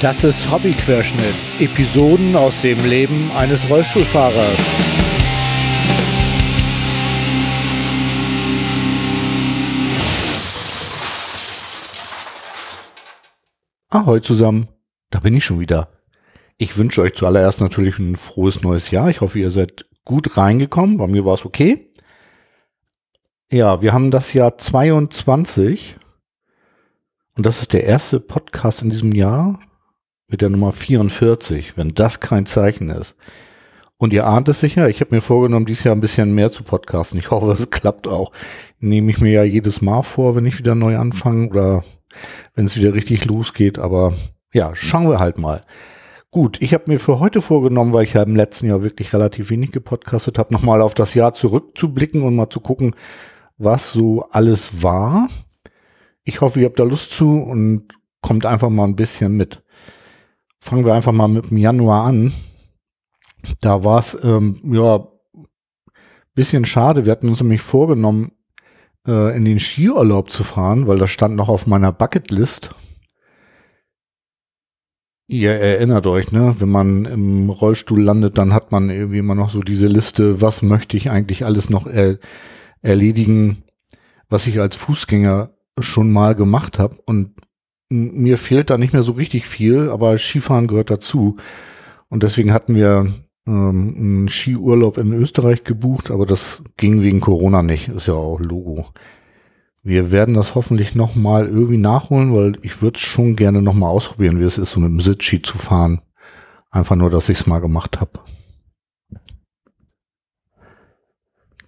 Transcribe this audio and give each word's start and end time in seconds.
Das 0.00 0.24
ist 0.24 0.50
Hobbyquerschnitt. 0.50 1.34
Episoden 1.58 2.34
aus 2.34 2.54
dem 2.62 2.78
Leben 2.88 3.30
eines 3.36 3.68
Rollstuhlfahrers. 3.68 4.56
Ahoi 13.90 14.22
zusammen. 14.22 14.68
Da 15.10 15.20
bin 15.20 15.34
ich 15.34 15.44
schon 15.44 15.60
wieder. 15.60 15.90
Ich 16.56 16.78
wünsche 16.78 17.02
euch 17.02 17.12
zuallererst 17.12 17.60
natürlich 17.60 17.98
ein 17.98 18.16
frohes 18.16 18.62
neues 18.62 18.90
Jahr. 18.90 19.10
Ich 19.10 19.20
hoffe, 19.20 19.38
ihr 19.38 19.50
seid 19.50 19.84
gut 20.06 20.38
reingekommen. 20.38 20.96
Bei 20.96 21.08
mir 21.08 21.26
war 21.26 21.34
es 21.34 21.44
okay. 21.44 21.92
Ja, 23.52 23.82
wir 23.82 23.92
haben 23.92 24.10
das 24.10 24.32
Jahr 24.32 24.56
22 24.56 25.96
und 27.36 27.44
das 27.44 27.60
ist 27.60 27.74
der 27.74 27.84
erste 27.84 28.18
Podcast 28.18 28.80
in 28.80 28.88
diesem 28.88 29.12
Jahr 29.12 29.58
mit 30.30 30.42
der 30.42 30.48
Nummer 30.48 30.72
44, 30.72 31.76
wenn 31.76 31.88
das 31.90 32.20
kein 32.20 32.46
Zeichen 32.46 32.88
ist. 32.90 33.16
Und 33.96 34.12
ihr 34.14 34.26
ahnt 34.26 34.48
es 34.48 34.60
sicher, 34.60 34.88
ich 34.88 35.00
habe 35.00 35.14
mir 35.14 35.20
vorgenommen, 35.20 35.66
dieses 35.66 35.84
Jahr 35.84 35.94
ein 35.94 36.00
bisschen 36.00 36.34
mehr 36.34 36.50
zu 36.50 36.62
podcasten. 36.62 37.18
Ich 37.18 37.30
hoffe, 37.30 37.52
es 37.52 37.68
klappt 37.68 38.08
auch. 38.08 38.32
Nehme 38.78 39.10
ich 39.10 39.20
mir 39.20 39.30
ja 39.30 39.42
jedes 39.42 39.82
Mal 39.82 40.02
vor, 40.02 40.34
wenn 40.36 40.46
ich 40.46 40.58
wieder 40.58 40.74
neu 40.74 40.96
anfange 40.96 41.48
oder 41.48 41.84
wenn 42.54 42.64
es 42.64 42.78
wieder 42.78 42.94
richtig 42.94 43.26
losgeht. 43.26 43.78
Aber 43.78 44.14
ja, 44.54 44.74
schauen 44.74 45.10
wir 45.10 45.18
halt 45.18 45.36
mal. 45.36 45.62
Gut, 46.30 46.62
ich 46.62 46.72
habe 46.72 46.84
mir 46.86 46.98
für 46.98 47.18
heute 47.18 47.40
vorgenommen, 47.40 47.92
weil 47.92 48.04
ich 48.04 48.14
ja 48.14 48.22
im 48.22 48.36
letzten 48.36 48.68
Jahr 48.68 48.82
wirklich 48.82 49.12
relativ 49.12 49.50
wenig 49.50 49.72
gepodcastet 49.72 50.38
habe, 50.38 50.54
nochmal 50.54 50.80
auf 50.80 50.94
das 50.94 51.12
Jahr 51.12 51.34
zurückzublicken 51.34 52.22
und 52.22 52.36
mal 52.36 52.48
zu 52.48 52.60
gucken, 52.60 52.94
was 53.58 53.92
so 53.92 54.22
alles 54.30 54.82
war. 54.82 55.26
Ich 56.24 56.40
hoffe, 56.40 56.60
ihr 56.60 56.66
habt 56.66 56.78
da 56.78 56.84
Lust 56.84 57.10
zu 57.10 57.34
und 57.34 57.88
kommt 58.22 58.46
einfach 58.46 58.70
mal 58.70 58.84
ein 58.84 58.96
bisschen 58.96 59.36
mit. 59.36 59.62
Fangen 60.60 60.84
wir 60.84 60.94
einfach 60.94 61.12
mal 61.12 61.28
mit 61.28 61.50
dem 61.50 61.56
Januar 61.56 62.04
an. 62.04 62.32
Da 63.60 63.82
war 63.82 63.98
es, 63.98 64.18
ähm, 64.22 64.60
ja, 64.64 65.06
bisschen 66.34 66.64
schade. 66.64 67.04
Wir 67.04 67.12
hatten 67.12 67.28
uns 67.28 67.40
nämlich 67.40 67.62
vorgenommen, 67.62 68.32
äh, 69.06 69.36
in 69.36 69.44
den 69.44 69.58
Skiurlaub 69.58 70.30
zu 70.30 70.44
fahren, 70.44 70.86
weil 70.86 70.98
das 70.98 71.10
stand 71.10 71.36
noch 71.36 71.48
auf 71.48 71.66
meiner 71.66 71.92
Bucketlist. 71.92 72.74
Ihr 75.26 75.52
erinnert 75.52 76.06
euch, 76.06 76.32
ne? 76.32 76.56
Wenn 76.58 76.70
man 76.70 77.04
im 77.04 77.50
Rollstuhl 77.50 78.02
landet, 78.02 78.36
dann 78.36 78.52
hat 78.52 78.72
man 78.72 78.90
irgendwie 78.90 79.18
immer 79.18 79.36
noch 79.36 79.48
so 79.48 79.60
diese 79.60 79.86
Liste, 79.86 80.40
was 80.40 80.60
möchte 80.60 80.96
ich 80.96 81.10
eigentlich 81.10 81.44
alles 81.44 81.70
noch 81.70 81.86
er 81.86 82.18
erledigen, 82.82 83.62
was 84.28 84.46
ich 84.46 84.60
als 84.60 84.74
Fußgänger 84.76 85.50
schon 85.78 86.10
mal 86.10 86.34
gemacht 86.34 86.78
habe 86.78 86.96
und 87.06 87.34
mir 87.90 88.38
fehlt 88.38 88.70
da 88.70 88.78
nicht 88.78 88.92
mehr 88.92 89.02
so 89.02 89.12
richtig 89.12 89.46
viel, 89.46 89.90
aber 89.90 90.16
Skifahren 90.16 90.68
gehört 90.68 90.90
dazu. 90.90 91.36
Und 92.08 92.22
deswegen 92.22 92.52
hatten 92.52 92.74
wir 92.74 93.06
ähm, 93.46 93.94
einen 93.96 94.28
Skiurlaub 94.28 94.96
in 94.96 95.12
Österreich 95.12 95.64
gebucht, 95.64 96.10
aber 96.10 96.24
das 96.24 96.62
ging 96.76 97.02
wegen 97.02 97.20
Corona 97.20 97.62
nicht. 97.62 97.88
Ist 97.88 98.06
ja 98.06 98.14
auch 98.14 98.38
Logo. 98.38 98.86
Wir 99.82 100.12
werden 100.12 100.34
das 100.34 100.54
hoffentlich 100.54 100.94
nochmal 100.94 101.46
irgendwie 101.46 101.78
nachholen, 101.78 102.34
weil 102.34 102.58
ich 102.62 102.82
würde 102.82 102.96
es 102.96 103.02
schon 103.02 103.34
gerne 103.34 103.62
nochmal 103.62 103.90
ausprobieren, 103.90 104.38
wie 104.38 104.44
es 104.44 104.58
ist, 104.58 104.72
so 104.72 104.80
mit 104.80 104.90
dem 104.90 105.00
Sitzski 105.00 105.42
zu 105.42 105.58
fahren. 105.58 106.02
Einfach 106.70 106.96
nur, 106.96 107.10
dass 107.10 107.28
ich 107.28 107.40
es 107.40 107.46
mal 107.46 107.60
gemacht 107.60 108.00
habe. 108.00 108.20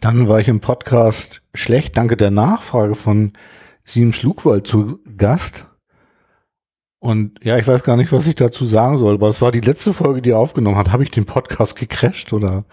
Dann 0.00 0.28
war 0.28 0.40
ich 0.40 0.48
im 0.48 0.60
Podcast 0.60 1.42
schlecht, 1.54 1.96
danke 1.96 2.16
der 2.16 2.30
Nachfrage 2.30 2.94
von 2.94 3.32
Sieben 3.84 4.12
Schlugwald 4.12 4.66
zu 4.66 5.00
Gast. 5.16 5.66
Und 7.02 7.44
ja, 7.44 7.58
ich 7.58 7.66
weiß 7.66 7.82
gar 7.82 7.96
nicht, 7.96 8.12
was 8.12 8.28
ich 8.28 8.36
dazu 8.36 8.64
sagen 8.64 8.96
soll, 8.96 9.14
aber 9.14 9.28
es 9.28 9.42
war 9.42 9.50
die 9.50 9.58
letzte 9.58 9.92
Folge, 9.92 10.22
die 10.22 10.30
er 10.30 10.38
aufgenommen 10.38 10.76
hat. 10.76 10.92
Habe 10.92 11.02
ich 11.02 11.10
den 11.10 11.24
Podcast 11.24 11.74
gecrasht 11.74 12.32
oder 12.32 12.64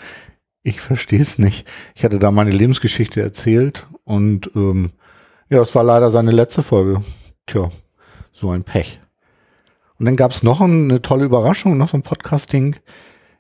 ich 0.62 0.82
verstehe 0.82 1.20
es 1.20 1.40
nicht. 1.40 1.68
Ich 1.96 2.04
hatte 2.04 2.20
da 2.20 2.30
meine 2.30 2.52
Lebensgeschichte 2.52 3.24
erzählt 3.24 3.88
und 4.04 4.52
ähm, 4.56 4.92
ja, 5.50 5.60
es 5.64 5.74
war 5.74 5.84
leider 5.84 6.12
seine 6.12 6.30
letzte 6.30 6.62
Folge. 6.62 7.02
Tja, 7.48 7.70
so 8.32 8.52
ein 8.52 8.64
Pech. 8.64 9.02
Und 9.98 10.06
dann 10.06 10.16
gab 10.16 10.30
es 10.30 10.44
noch 10.44 10.62
eine 10.62 11.02
tolle 11.02 11.26
Überraschung, 11.26 11.76
noch 11.80 11.90
so 11.90 11.98
ein 11.98 12.04
Podcasting. 12.04 12.76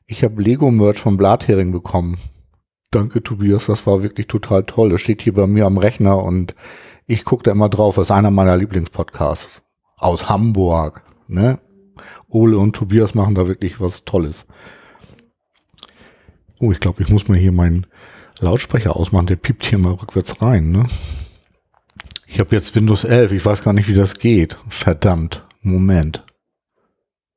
Ich 0.07 0.23
habe 0.23 0.41
Lego-Merch 0.41 0.97
vom 0.97 1.17
Blathering 1.17 1.71
bekommen. 1.71 2.17
Danke, 2.89 3.21
Tobias, 3.21 3.67
das 3.67 3.85
war 3.85 4.01
wirklich 4.01 4.25
total 4.25 4.63
toll. 4.63 4.89
Das 4.89 5.01
steht 5.01 5.21
hier 5.21 5.35
bei 5.35 5.45
mir 5.45 5.67
am 5.67 5.77
Rechner 5.77 6.23
und 6.23 6.55
ich 7.05 7.25
gucke 7.25 7.43
da 7.43 7.51
immer 7.51 7.69
drauf, 7.69 7.97
das 7.97 8.07
ist 8.07 8.11
einer 8.11 8.31
meiner 8.31 8.57
Lieblingspodcasts 8.57 9.61
aus 9.99 10.29
Hamburg. 10.29 11.03
Ne? 11.27 11.59
Ole 12.27 12.57
und 12.57 12.75
Tobias 12.75 13.15
machen 13.15 13.35
da 13.35 13.47
wirklich 13.47 13.79
was 13.79 14.03
Tolles. 14.05 14.45
Oh, 16.59 16.71
ich 16.71 16.79
glaube, 16.79 17.03
ich 17.03 17.09
muss 17.09 17.27
mal 17.27 17.37
hier 17.37 17.51
meinen 17.51 17.85
Lautsprecher 18.39 18.95
ausmachen. 18.95 19.27
Der 19.27 19.35
piept 19.35 19.65
hier 19.65 19.77
mal 19.77 19.93
rückwärts 19.93 20.41
rein. 20.41 20.71
Ne? 20.71 20.85
Ich 22.27 22.39
habe 22.39 22.55
jetzt 22.55 22.75
Windows 22.75 23.03
11. 23.03 23.31
Ich 23.31 23.45
weiß 23.45 23.63
gar 23.63 23.73
nicht, 23.73 23.87
wie 23.87 23.93
das 23.93 24.19
geht. 24.19 24.57
Verdammt. 24.67 25.45
Moment. 25.61 26.23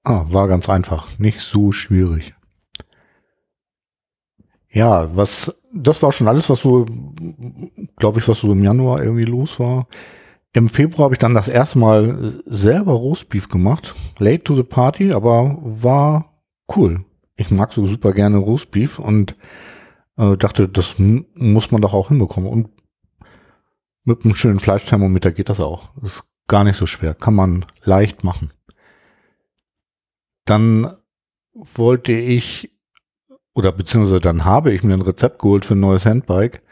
Ah, 0.05 0.27
war 0.29 0.49
ganz 0.49 0.69
einfach. 0.69 1.19
Nicht 1.19 1.41
so 1.41 1.73
schwierig. 1.73 2.34
Ja, 4.69 5.15
was, 5.15 5.61
das 5.73 6.03
war 6.03 6.12
schon 6.12 6.29
alles, 6.29 6.49
was 6.49 6.61
so, 6.61 6.87
glaube 7.97 8.19
ich, 8.19 8.29
was 8.29 8.39
so 8.39 8.50
im 8.53 8.65
Januar 8.65 9.03
irgendwie 9.03 9.25
los 9.25 9.61
war. 9.61 9.87
Im 10.55 10.69
Februar 10.69 11.05
habe 11.05 11.15
ich 11.15 11.19
dann 11.19 11.35
das 11.35 11.49
erste 11.49 11.79
Mal 11.79 12.43
selber 12.47 12.93
Roastbeef 12.93 13.49
gemacht. 13.49 13.95
Late 14.19 14.45
to 14.45 14.55
the 14.55 14.63
party, 14.63 15.13
aber 15.13 15.59
war 15.63 16.43
cool. 16.77 17.05
Ich 17.37 17.51
mag 17.51 17.73
so 17.73 17.87
super 17.87 18.13
gerne 18.13 18.37
Roastbeef 18.37 18.99
und 18.99 19.37
äh, 20.17 20.37
dachte, 20.37 20.69
das 20.69 20.97
muss 20.99 21.71
man 21.71 21.81
doch 21.81 21.95
auch 21.95 22.09
hinbekommen. 22.09 22.51
Und 22.51 22.69
mit 24.05 24.25
einem 24.25 24.35
schönen 24.35 24.61
Fleischthermometer 24.61 25.33
geht 25.33 25.49
das 25.49 25.61
auch. 25.61 25.91
ist 26.03 26.25
gar 26.49 26.65
nicht 26.65 26.77
so 26.77 26.87
schwer. 26.87 27.15
Kann 27.15 27.35
man 27.35 27.65
leicht 27.83 28.25
machen. 28.25 28.53
Dann 30.45 30.93
wollte 31.55 32.12
ich 32.12 32.71
oder 33.55 33.73
beziehungsweise 33.73 34.21
dann 34.21 34.45
habe 34.45 34.73
ich 34.73 34.83
mir 34.83 34.95
ein 34.95 35.03
Rezept 35.03 35.39
geholt 35.39 35.65
für 35.65 35.75
ein 35.75 35.81
neues 35.81 36.07
Handbike. 36.07 36.62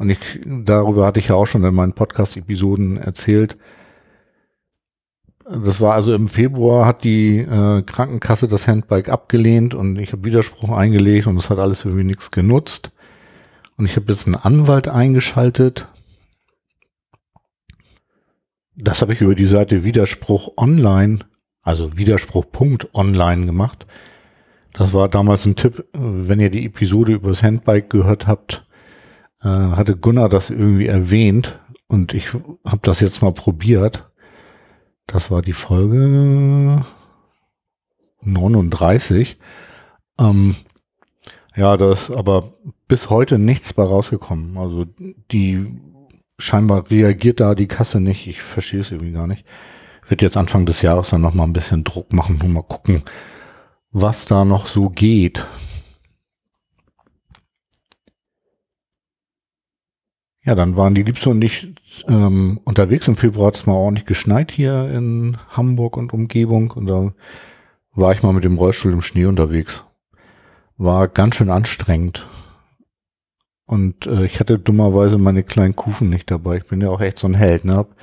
Und 0.00 0.08
ich, 0.08 0.40
darüber 0.46 1.04
hatte 1.04 1.20
ich 1.20 1.28
ja 1.28 1.34
auch 1.34 1.46
schon 1.46 1.62
in 1.62 1.74
meinen 1.74 1.92
Podcast-Episoden 1.92 2.96
erzählt. 2.96 3.58
Das 5.44 5.82
war 5.82 5.92
also 5.92 6.14
im 6.14 6.26
Februar 6.26 6.86
hat 6.86 7.04
die 7.04 7.40
äh, 7.40 7.82
Krankenkasse 7.82 8.48
das 8.48 8.66
Handbike 8.66 9.10
abgelehnt 9.10 9.74
und 9.74 9.98
ich 9.98 10.12
habe 10.12 10.24
Widerspruch 10.24 10.70
eingelegt 10.70 11.26
und 11.26 11.36
es 11.36 11.50
hat 11.50 11.58
alles 11.58 11.84
irgendwie 11.84 12.04
nichts 12.04 12.30
genutzt. 12.30 12.92
Und 13.76 13.84
ich 13.84 13.96
habe 13.96 14.10
jetzt 14.10 14.26
einen 14.26 14.36
Anwalt 14.36 14.88
eingeschaltet. 14.88 15.86
Das 18.74 19.02
habe 19.02 19.12
ich 19.12 19.20
über 19.20 19.34
die 19.34 19.44
Seite 19.44 19.84
Widerspruch 19.84 20.56
online, 20.56 21.18
also 21.60 21.98
Widerspruch.online 21.98 23.44
gemacht. 23.44 23.84
Das 24.72 24.94
war 24.94 25.10
damals 25.10 25.44
ein 25.44 25.56
Tipp, 25.56 25.84
wenn 25.92 26.40
ihr 26.40 26.50
die 26.50 26.64
Episode 26.64 27.12
über 27.12 27.28
das 27.28 27.42
Handbike 27.42 27.90
gehört 27.90 28.26
habt, 28.26 28.64
äh, 29.42 29.48
hatte 29.48 29.96
Gunnar 29.96 30.28
das 30.28 30.50
irgendwie 30.50 30.86
erwähnt 30.86 31.58
und 31.88 32.14
ich 32.14 32.32
habe 32.32 32.80
das 32.82 33.00
jetzt 33.00 33.22
mal 33.22 33.32
probiert. 33.32 34.10
Das 35.06 35.30
war 35.30 35.42
die 35.42 35.52
Folge 35.52 36.82
39. 38.22 39.38
Ähm, 40.18 40.54
ja, 41.56 41.76
da 41.76 41.92
ist 41.92 42.10
aber 42.10 42.52
bis 42.86 43.10
heute 43.10 43.38
nichts 43.38 43.72
bei 43.72 43.82
rausgekommen. 43.82 44.56
Also 44.56 44.86
die 45.32 45.80
scheinbar 46.38 46.90
reagiert 46.90 47.40
da 47.40 47.54
die 47.54 47.68
Kasse 47.68 48.00
nicht. 48.00 48.26
Ich 48.26 48.42
verstehe 48.42 48.80
es 48.80 48.90
irgendwie 48.90 49.12
gar 49.12 49.26
nicht. 49.26 49.44
Ich 50.04 50.10
werde 50.10 50.24
jetzt 50.24 50.36
Anfang 50.36 50.66
des 50.66 50.82
Jahres 50.82 51.10
dann 51.10 51.20
noch 51.20 51.34
mal 51.34 51.44
ein 51.44 51.52
bisschen 51.52 51.84
Druck 51.84 52.12
machen 52.12 52.40
und 52.40 52.52
mal 52.52 52.62
gucken, 52.62 53.02
was 53.92 54.26
da 54.26 54.44
noch 54.44 54.66
so 54.66 54.90
geht. 54.90 55.46
Ja, 60.42 60.54
dann 60.54 60.76
waren 60.76 60.94
die 60.94 61.02
Liebste 61.02 61.30
und 61.30 61.42
ich 61.42 61.74
ähm, 62.08 62.60
unterwegs. 62.64 63.06
Im 63.08 63.16
Februar 63.16 63.48
hat 63.48 63.56
es 63.56 63.66
mal 63.66 63.74
ordentlich 63.74 64.06
geschneit 64.06 64.50
hier 64.50 64.90
in 64.90 65.36
Hamburg 65.50 65.98
und 65.98 66.14
Umgebung. 66.14 66.70
Und 66.70 66.86
da 66.86 67.12
war 67.92 68.12
ich 68.12 68.22
mal 68.22 68.32
mit 68.32 68.44
dem 68.44 68.56
Rollstuhl 68.56 68.92
im 68.92 69.02
Schnee 69.02 69.26
unterwegs. 69.26 69.84
War 70.78 71.08
ganz 71.08 71.36
schön 71.36 71.50
anstrengend. 71.50 72.26
Und 73.66 74.06
äh, 74.06 74.24
ich 74.24 74.40
hatte 74.40 74.58
dummerweise 74.58 75.18
meine 75.18 75.42
kleinen 75.42 75.76
Kufen 75.76 76.08
nicht 76.08 76.30
dabei. 76.30 76.56
Ich 76.56 76.66
bin 76.66 76.80
ja 76.80 76.88
auch 76.88 77.02
echt 77.02 77.18
so 77.18 77.28
ein 77.28 77.34
Held. 77.34 77.66
Ne? 77.66 77.76
Hab, 77.76 77.94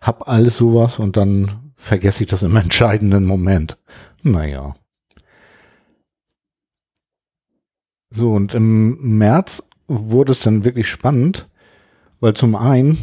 hab 0.00 0.28
alles 0.28 0.56
sowas 0.56 0.98
und 0.98 1.16
dann 1.16 1.72
vergesse 1.76 2.24
ich 2.24 2.28
das 2.28 2.42
im 2.42 2.56
entscheidenden 2.56 3.24
Moment. 3.24 3.78
Naja. 4.22 4.74
So, 8.10 8.32
und 8.32 8.52
im 8.52 9.16
März 9.18 9.62
wurde 9.86 10.32
es 10.32 10.40
dann 10.40 10.64
wirklich 10.64 10.88
spannend, 10.88 11.48
weil 12.24 12.32
zum 12.32 12.56
einen 12.56 12.96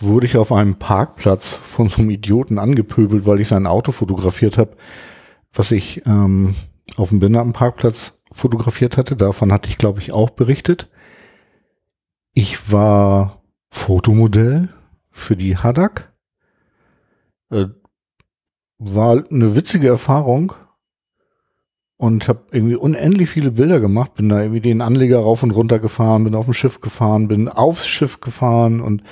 wurde 0.00 0.26
ich 0.26 0.36
auf 0.36 0.50
einem 0.50 0.80
Parkplatz 0.80 1.54
von 1.54 1.86
so 1.86 1.98
einem 1.98 2.10
Idioten 2.10 2.58
angepöbelt, 2.58 3.24
weil 3.24 3.40
ich 3.40 3.46
sein 3.46 3.68
Auto 3.68 3.92
fotografiert 3.92 4.58
habe, 4.58 4.76
was 5.52 5.70
ich 5.70 6.04
ähm, 6.06 6.56
auf 6.96 7.10
dem 7.10 7.20
Behindertenparkplatz 7.20 8.20
fotografiert 8.32 8.96
hatte. 8.96 9.14
Davon 9.14 9.52
hatte 9.52 9.68
ich, 9.68 9.78
glaube 9.78 10.00
ich, 10.00 10.10
auch 10.10 10.30
berichtet. 10.30 10.90
Ich 12.32 12.72
war 12.72 13.42
Fotomodell 13.70 14.70
für 15.12 15.36
die 15.36 15.56
Hadak. 15.56 16.12
Äh, 17.50 17.66
war 18.78 19.22
eine 19.30 19.54
witzige 19.54 19.86
Erfahrung 19.86 20.52
und 21.96 22.28
habe 22.28 22.40
irgendwie 22.50 22.76
unendlich 22.76 23.30
viele 23.30 23.52
Bilder 23.52 23.80
gemacht. 23.80 24.14
Bin 24.14 24.28
da 24.28 24.40
irgendwie 24.40 24.60
den 24.60 24.80
Anleger 24.80 25.18
rauf 25.18 25.42
und 25.42 25.50
runter 25.50 25.78
gefahren, 25.78 26.24
bin 26.24 26.34
auf 26.34 26.44
dem 26.44 26.54
Schiff 26.54 26.80
gefahren, 26.80 27.28
bin 27.28 27.48
aufs 27.48 27.86
Schiff 27.86 28.20
gefahren 28.20 28.80
und 28.80 29.02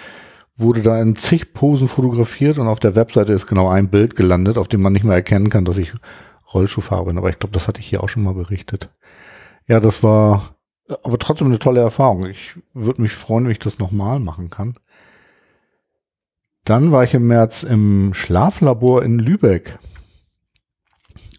wurde 0.56 0.82
da 0.82 1.00
in 1.00 1.16
zig 1.16 1.52
Posen 1.52 1.88
fotografiert 1.88 2.58
und 2.58 2.68
auf 2.68 2.78
der 2.80 2.94
Webseite 2.94 3.32
ist 3.32 3.46
genau 3.46 3.68
ein 3.68 3.88
Bild 3.88 4.14
gelandet, 4.14 4.56
auf 4.56 4.68
dem 4.68 4.82
man 4.82 4.92
nicht 4.92 5.04
mehr 5.04 5.16
erkennen 5.16 5.50
kann, 5.50 5.64
dass 5.64 5.78
ich 5.78 5.92
Rollschuhfahrer 6.52 7.06
bin. 7.06 7.18
Aber 7.18 7.30
ich 7.30 7.38
glaube, 7.38 7.52
das 7.52 7.66
hatte 7.66 7.80
ich 7.80 7.88
hier 7.88 8.02
auch 8.02 8.08
schon 8.08 8.22
mal 8.22 8.34
berichtet. 8.34 8.90
Ja, 9.66 9.80
das 9.80 10.02
war 10.02 10.54
aber 11.02 11.18
trotzdem 11.18 11.48
eine 11.48 11.58
tolle 11.58 11.80
Erfahrung. 11.80 12.26
Ich 12.26 12.54
würde 12.72 13.02
mich 13.02 13.12
freuen, 13.12 13.44
wenn 13.44 13.52
ich 13.52 13.58
das 13.58 13.78
nochmal 13.78 14.20
machen 14.20 14.50
kann. 14.50 14.76
Dann 16.64 16.92
war 16.92 17.04
ich 17.04 17.14
im 17.14 17.26
März 17.26 17.62
im 17.62 18.14
Schlaflabor 18.14 19.02
in 19.02 19.18
Lübeck 19.18 19.78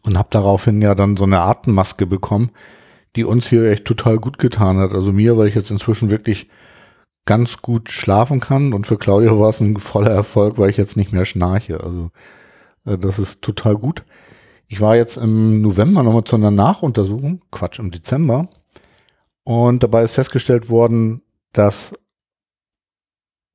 und 0.06 0.18
habe 0.18 0.30
daraufhin 0.31 0.81
ja 0.81 0.96
dann 0.96 1.18
so 1.18 1.25
eine 1.25 1.42
Atemmaske 1.42 2.06
bekommen, 2.06 2.52
die 3.16 3.25
uns 3.25 3.48
hier 3.48 3.69
echt 3.69 3.86
total 3.86 4.18
gut 4.18 4.38
getan 4.38 4.78
hat. 4.78 4.94
Also 4.94 5.12
mir, 5.12 5.38
weil 5.38 5.48
ich 5.48 5.56
jetzt 5.56 5.72
inzwischen 5.72 6.10
wirklich 6.10 6.50
ganz 7.25 7.57
gut 7.62 7.90
schlafen 7.90 8.40
kann 8.40 8.74
und 8.74 8.86
für 8.86 8.98
Claudia 8.98 9.38
war 9.40 9.50
es 9.50 9.60
ein 9.60 9.78
voller 9.78 10.12
Erfolg, 10.12 10.57
weil 10.57 10.69
ich 10.69 10.78
jetzt 10.78 10.96
nicht 10.96 11.12
mehr 11.12 11.25
schnarche. 11.25 11.84
Also 11.84 12.12
äh, 12.86 12.98
das 12.98 13.19
ist 13.19 13.42
total 13.42 13.75
gut. 13.75 14.04
Ich 14.68 14.81
war 14.81 14.96
jetzt 14.96 15.18
im 15.18 15.62
November 15.62 16.04
nochmal 16.04 16.24
zu 16.24 16.36
einer 16.36 16.51
Nachuntersuchung, 16.51 17.42
Quatsch, 17.51 17.80
im 17.80 17.92
Dezember. 17.92 18.50
Und 19.44 19.84
dabei 19.84 20.04
ist 20.04 20.13
festgestellt 20.13 20.69
worden, 20.69 21.22
dass 21.51 21.94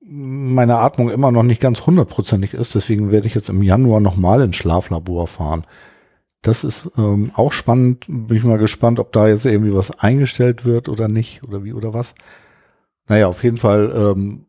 meine 0.02 0.78
Atmung 0.78 1.10
immer 1.10 1.30
noch 1.30 1.42
nicht 1.42 1.60
ganz 1.60 1.86
hundertprozentig 1.86 2.54
ist. 2.54 2.74
Deswegen 2.74 3.12
werde 3.12 3.26
ich 3.26 3.34
jetzt 3.34 3.48
im 3.48 3.62
Januar 3.62 4.00
nochmal 4.00 4.40
ins 4.40 4.56
Schlaflabor 4.56 5.26
fahren. 5.26 5.64
Das 6.42 6.64
ist 6.64 6.90
ähm, 6.96 7.32
auch 7.34 7.52
spannend. 7.52 8.06
Bin 8.08 8.36
ich 8.36 8.44
mal 8.44 8.58
gespannt, 8.58 8.98
ob 8.98 9.12
da 9.12 9.28
jetzt 9.28 9.44
irgendwie 9.44 9.74
was 9.74 9.98
eingestellt 9.98 10.64
wird 10.64 10.88
oder 10.88 11.08
nicht 11.08 11.42
oder 11.44 11.64
wie 11.64 11.74
oder 11.74 11.92
was. 11.92 12.14
Naja, 13.08 13.26
auf 13.26 13.42
jeden 13.44 13.58
Fall, 13.58 13.92
ähm, 13.94 14.46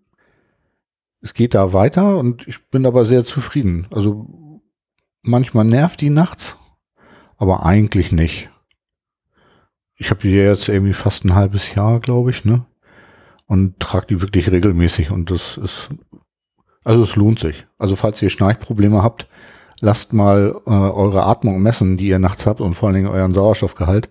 es 1.21 1.33
geht 1.33 1.53
da 1.53 1.73
weiter 1.73 2.17
und 2.17 2.47
ich 2.47 2.65
bin 2.69 2.85
aber 2.85 3.05
sehr 3.05 3.25
zufrieden. 3.25 3.87
Also 3.91 4.61
manchmal 5.21 5.65
nervt 5.65 6.01
die 6.01 6.09
nachts, 6.09 6.57
aber 7.37 7.65
eigentlich 7.65 8.11
nicht. 8.11 8.49
Ich 9.95 10.09
habe 10.09 10.21
die 10.21 10.31
jetzt 10.31 10.67
irgendwie 10.67 10.93
fast 10.93 11.25
ein 11.25 11.35
halbes 11.35 11.75
Jahr, 11.75 11.99
glaube 11.99 12.31
ich, 12.31 12.45
ne? 12.45 12.65
Und 13.45 13.79
trage 13.79 14.07
die 14.07 14.21
wirklich 14.21 14.49
regelmäßig 14.49 15.11
und 15.11 15.29
das 15.29 15.57
ist, 15.57 15.89
also 16.83 17.03
es 17.03 17.15
lohnt 17.15 17.39
sich. 17.39 17.67
Also 17.77 17.95
falls 17.95 18.21
ihr 18.21 18.29
Schnarchprobleme 18.29 19.03
habt, 19.03 19.27
lasst 19.81 20.13
mal 20.13 20.55
äh, 20.65 20.69
eure 20.69 21.25
Atmung 21.25 21.61
messen, 21.61 21.97
die 21.97 22.07
ihr 22.07 22.19
nachts 22.19 22.45
habt 22.45 22.61
und 22.61 22.73
vor 22.73 22.87
allen 22.87 22.95
Dingen 22.95 23.07
euren 23.07 23.33
Sauerstoffgehalt. 23.33 24.09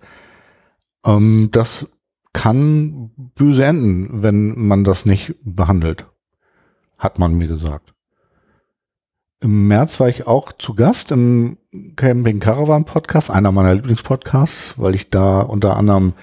Ähm, 1.05 1.49
das 1.51 1.87
kann 2.33 3.11
böse 3.35 3.65
enden, 3.65 4.23
wenn 4.23 4.67
man 4.67 4.83
das 4.83 5.05
nicht 5.05 5.35
behandelt, 5.43 6.05
hat 6.97 7.19
man 7.19 7.33
mir 7.33 7.47
gesagt. 7.47 7.93
Im 9.41 9.67
März 9.67 9.99
war 9.99 10.07
ich 10.07 10.27
auch 10.27 10.51
zu 10.51 10.75
Gast 10.75 11.11
im 11.11 11.57
Camping 11.95 12.39
Caravan 12.39 12.85
Podcast, 12.85 13.31
einer 13.31 13.51
meiner 13.51 13.73
Lieblingspodcasts, 13.73 14.75
weil 14.77 14.93
ich 14.93 15.09
da 15.09 15.41
unter 15.41 15.77
anderem 15.77 16.13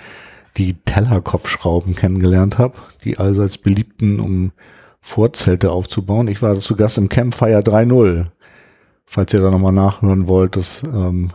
die 0.56 0.75
Tellerkopfschrauben 0.75 1.95
kennengelernt 1.95 2.59
habe, 2.59 2.75
die 3.05 3.19
allseits 3.19 3.59
beliebten, 3.59 4.21
um 4.21 4.53
Vorzelte 5.00 5.73
aufzubauen. 5.73 6.29
Ich 6.29 6.43
war 6.43 6.59
zu 6.61 6.77
Gast 6.77 6.97
im 6.97 7.09
Campfire 7.09 7.61
3.0 7.61 8.27
falls 9.09 9.33
ihr 9.33 9.41
da 9.41 9.51
nochmal 9.51 9.73
nachhören 9.73 10.29
wollt, 10.29 10.55
das 10.55 10.83
ähm, 10.83 11.31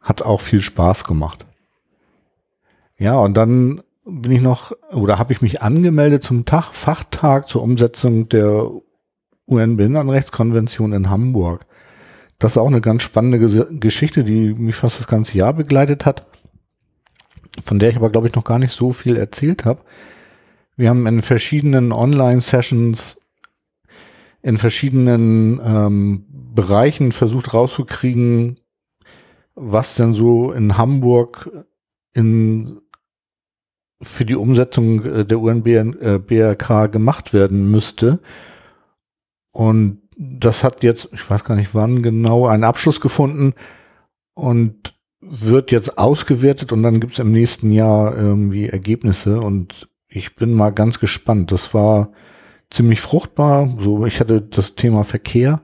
hat 0.00 0.22
auch 0.22 0.40
viel 0.40 0.60
Spaß 0.60 1.04
gemacht. 1.04 1.46
Ja, 2.98 3.16
und 3.18 3.34
dann 3.34 3.80
bin 4.04 4.32
ich 4.32 4.42
noch, 4.42 4.72
oder 4.92 5.18
habe 5.18 5.32
ich 5.32 5.40
mich 5.40 5.62
angemeldet 5.62 6.24
zum 6.24 6.44
Tag, 6.44 6.72
Fachtag 6.72 7.48
zur 7.48 7.62
Umsetzung 7.62 8.28
der 8.28 8.68
UN-Behindertenrechtskonvention 9.48 10.92
in 10.92 11.10
Hamburg. 11.10 11.64
Das 12.40 12.52
ist 12.52 12.58
auch 12.58 12.66
eine 12.66 12.80
ganz 12.80 13.02
spannende 13.02 13.68
Geschichte, 13.78 14.24
die 14.24 14.52
mich 14.54 14.74
fast 14.74 14.98
das 14.98 15.06
ganze 15.06 15.38
Jahr 15.38 15.52
begleitet 15.52 16.06
hat, 16.06 16.26
von 17.64 17.78
der 17.78 17.90
ich 17.90 17.96
aber, 17.96 18.10
glaube 18.10 18.26
ich, 18.26 18.34
noch 18.34 18.44
gar 18.44 18.58
nicht 18.58 18.72
so 18.72 18.90
viel 18.90 19.16
erzählt 19.16 19.64
habe. 19.64 19.82
Wir 20.76 20.88
haben 20.88 21.06
in 21.06 21.22
verschiedenen 21.22 21.92
Online-Sessions 21.92 23.19
in 24.42 24.56
verschiedenen 24.56 25.60
ähm, 25.64 26.24
Bereichen 26.54 27.12
versucht 27.12 27.52
rauszukriegen, 27.52 28.58
was 29.54 29.94
denn 29.94 30.14
so 30.14 30.52
in 30.52 30.78
Hamburg 30.78 31.50
in, 32.12 32.80
für 34.00 34.24
die 34.24 34.36
Umsetzung 34.36 35.04
äh, 35.04 35.24
der 35.26 35.40
UNBRK 35.40 36.70
äh, 36.70 36.88
gemacht 36.88 37.32
werden 37.32 37.70
müsste. 37.70 38.20
Und 39.52 40.02
das 40.16 40.64
hat 40.64 40.82
jetzt, 40.82 41.08
ich 41.12 41.28
weiß 41.28 41.44
gar 41.44 41.56
nicht 41.56 41.74
wann 41.74 42.02
genau, 42.02 42.46
einen 42.46 42.64
Abschluss 42.64 43.00
gefunden 43.00 43.54
und 44.34 44.94
wird 45.20 45.70
jetzt 45.70 45.98
ausgewertet 45.98 46.72
und 46.72 46.82
dann 46.82 47.00
gibt 47.00 47.14
es 47.14 47.18
im 47.18 47.30
nächsten 47.30 47.72
Jahr 47.72 48.16
irgendwie 48.16 48.68
Ergebnisse 48.68 49.40
und 49.40 49.88
ich 50.08 50.34
bin 50.34 50.52
mal 50.52 50.70
ganz 50.70 50.98
gespannt. 50.98 51.52
Das 51.52 51.74
war 51.74 52.12
ziemlich 52.70 53.00
fruchtbar. 53.00 53.68
So, 53.78 54.06
ich 54.06 54.20
hatte 54.20 54.40
das 54.40 54.74
Thema 54.74 55.04
Verkehr, 55.04 55.60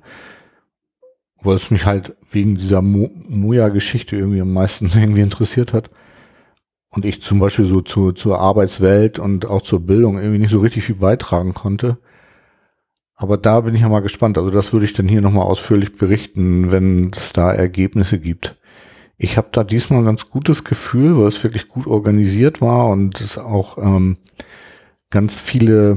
weil 1.40 1.56
es 1.56 1.70
mich 1.70 1.86
halt 1.86 2.16
wegen 2.30 2.56
dieser 2.56 2.82
Mo 2.82 3.10
Moja-Geschichte 3.28 4.16
irgendwie 4.16 4.40
am 4.40 4.52
meisten 4.52 4.86
irgendwie 4.94 5.22
interessiert 5.22 5.72
hat. 5.72 5.90
Und 6.90 7.04
ich 7.04 7.20
zum 7.20 7.40
Beispiel 7.40 7.66
so 7.66 7.80
zu, 7.80 8.12
zur 8.12 8.38
Arbeitswelt 8.38 9.18
und 9.18 9.46
auch 9.46 9.62
zur 9.62 9.80
Bildung 9.80 10.18
irgendwie 10.18 10.38
nicht 10.38 10.50
so 10.50 10.60
richtig 10.60 10.84
viel 10.84 10.94
beitragen 10.94 11.52
konnte. 11.52 11.98
Aber 13.16 13.36
da 13.38 13.60
bin 13.60 13.74
ich 13.74 13.80
ja 13.80 13.88
mal 13.88 14.00
gespannt. 14.00 14.38
Also 14.38 14.50
das 14.50 14.72
würde 14.72 14.84
ich 14.84 14.92
dann 14.92 15.08
hier 15.08 15.20
nochmal 15.20 15.46
ausführlich 15.46 15.94
berichten, 15.94 16.70
wenn 16.70 17.10
es 17.14 17.32
da 17.32 17.52
Ergebnisse 17.52 18.18
gibt. 18.18 18.56
Ich 19.18 19.38
habe 19.38 19.48
da 19.52 19.64
diesmal 19.64 20.00
ein 20.00 20.04
ganz 20.04 20.28
gutes 20.28 20.64
Gefühl, 20.64 21.16
weil 21.16 21.28
es 21.28 21.42
wirklich 21.42 21.68
gut 21.68 21.86
organisiert 21.86 22.60
war 22.60 22.88
und 22.88 23.20
es 23.20 23.38
auch 23.38 23.78
ähm, 23.78 24.18
ganz 25.10 25.40
viele 25.40 25.96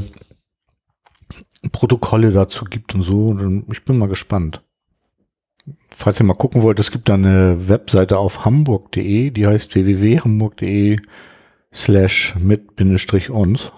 Protokolle 1.71 2.31
dazu 2.31 2.65
gibt 2.65 2.95
und 2.95 3.01
so. 3.01 3.37
Ich 3.71 3.83
bin 3.83 3.97
mal 3.97 4.07
gespannt. 4.07 4.63
Falls 5.89 6.19
ihr 6.19 6.25
mal 6.25 6.33
gucken 6.33 6.61
wollt, 6.61 6.79
es 6.79 6.91
gibt 6.91 7.09
da 7.09 7.15
eine 7.15 7.67
Webseite 7.67 8.17
auf 8.17 8.45
hamburg.de, 8.45 9.31
die 9.31 9.47
heißt 9.47 9.75
www.hamburg.de 9.75 10.99
slash 11.73 12.35
mit-uns. 12.39 13.71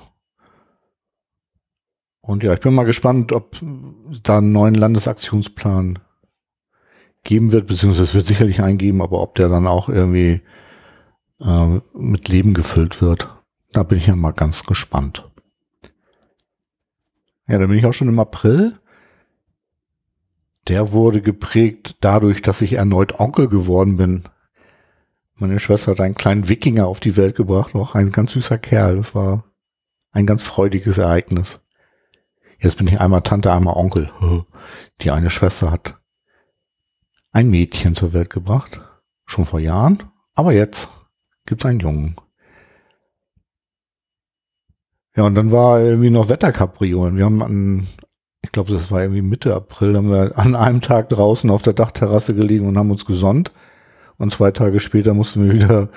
Und 2.22 2.44
ja, 2.44 2.54
ich 2.54 2.60
bin 2.60 2.74
mal 2.74 2.84
gespannt, 2.84 3.34
ob 3.34 3.58
da 4.24 4.38
einen 4.38 4.52
neuen 4.52 4.76
Landesaktionsplan 4.76 6.00
geben 7.24 7.52
wird, 7.52 7.68
beziehungsweise 7.68 8.04
es 8.04 8.14
wird 8.14 8.28
sicherlich 8.28 8.62
eingeben, 8.62 9.02
aber 9.02 9.22
ob 9.22 9.36
der 9.36 9.50
dann 9.50 9.68
auch 9.68 9.90
irgendwie 9.90 10.42
äh, 11.40 11.80
mit 11.94 12.30
Leben 12.30 12.54
gefüllt 12.54 13.02
wird. 13.02 13.36
Da 13.72 13.84
bin 13.84 13.98
ich 13.98 14.08
ja 14.08 14.16
mal 14.16 14.32
ganz 14.32 14.64
gespannt. 14.64 15.31
Ja, 17.48 17.58
da 17.58 17.68
bin 17.68 17.78
ich 17.78 17.86
auch 17.86 17.94
schon 17.94 18.08
im 18.08 18.20
April. 18.20 18.80
Der 20.68 20.92
wurde 20.92 21.22
geprägt 21.22 21.98
dadurch, 22.02 22.42
dass 22.42 22.62
ich 22.62 22.74
erneut 22.74 23.20
Onkel 23.20 23.48
geworden 23.48 23.98
bin. 23.98 24.24
Meine 25.36 25.60
Schwester 25.60 25.92
hat 25.92 26.02
einen 26.02 26.16
kleinen 26.16 26.50
Wikinger 26.50 26.86
auf 26.86 27.00
die 27.00 27.18
Welt 27.18 27.36
gebracht, 27.36 27.74
auch 27.74 27.96
ein 27.96 28.12
ganz 28.12 28.34
süßer 28.34 28.60
Kerl. 28.60 28.98
Das 28.98 29.16
war 29.16 29.44
ein 30.12 30.28
ganz 30.28 30.44
freudiges 30.44 31.00
Ereignis. 31.00 31.60
Jetzt 32.60 32.78
bin 32.78 32.88
ich 32.88 33.02
einmal 33.02 33.22
Tante, 33.22 33.52
einmal 33.52 33.76
Onkel. 33.76 34.12
Die 35.02 35.10
eine 35.10 35.32
Schwester 35.32 35.72
hat 35.72 36.00
ein 37.32 37.50
Mädchen 37.50 37.96
zur 37.96 38.14
Welt 38.14 38.30
gebracht. 38.30 38.82
Schon 39.26 39.46
vor 39.46 39.60
Jahren. 39.60 40.04
Aber 40.36 40.54
jetzt 40.54 40.90
gibt's 41.46 41.66
einen 41.66 41.80
Jungen. 41.80 42.16
Ja, 45.16 45.24
und 45.24 45.36
dann 45.36 45.52
war 45.52 45.82
irgendwie 45.82 46.10
noch 46.10 46.30
Wetterkapriolen. 46.30 47.18
Wir 47.18 47.26
haben 47.26 47.44
an, 47.44 47.88
ich 48.42 48.52
glaube, 48.52 48.72
das 48.72 48.92
war 48.92 49.02
irgendwie 49.02 49.22
Mitte 49.22 49.54
April, 49.54 49.98
haben 49.98 50.10
wir 50.10 50.38
an 50.38 50.56
einem 50.56 50.82
Tag 50.82 51.10
draußen 51.10 51.50
auf 51.50 51.62
der 51.62 51.74
Dachterrasse 51.74 52.34
gelegen 52.34 52.68
und 52.68 52.78
haben 52.78 52.92
uns 52.92 53.06
gesonnt. 53.06 53.52
Und 54.18 54.32
zwei 54.32 54.52
Tage 54.52 54.80
später 54.80 55.14
mussten 55.14 55.46
wir 55.46 55.54
wieder 55.54 55.90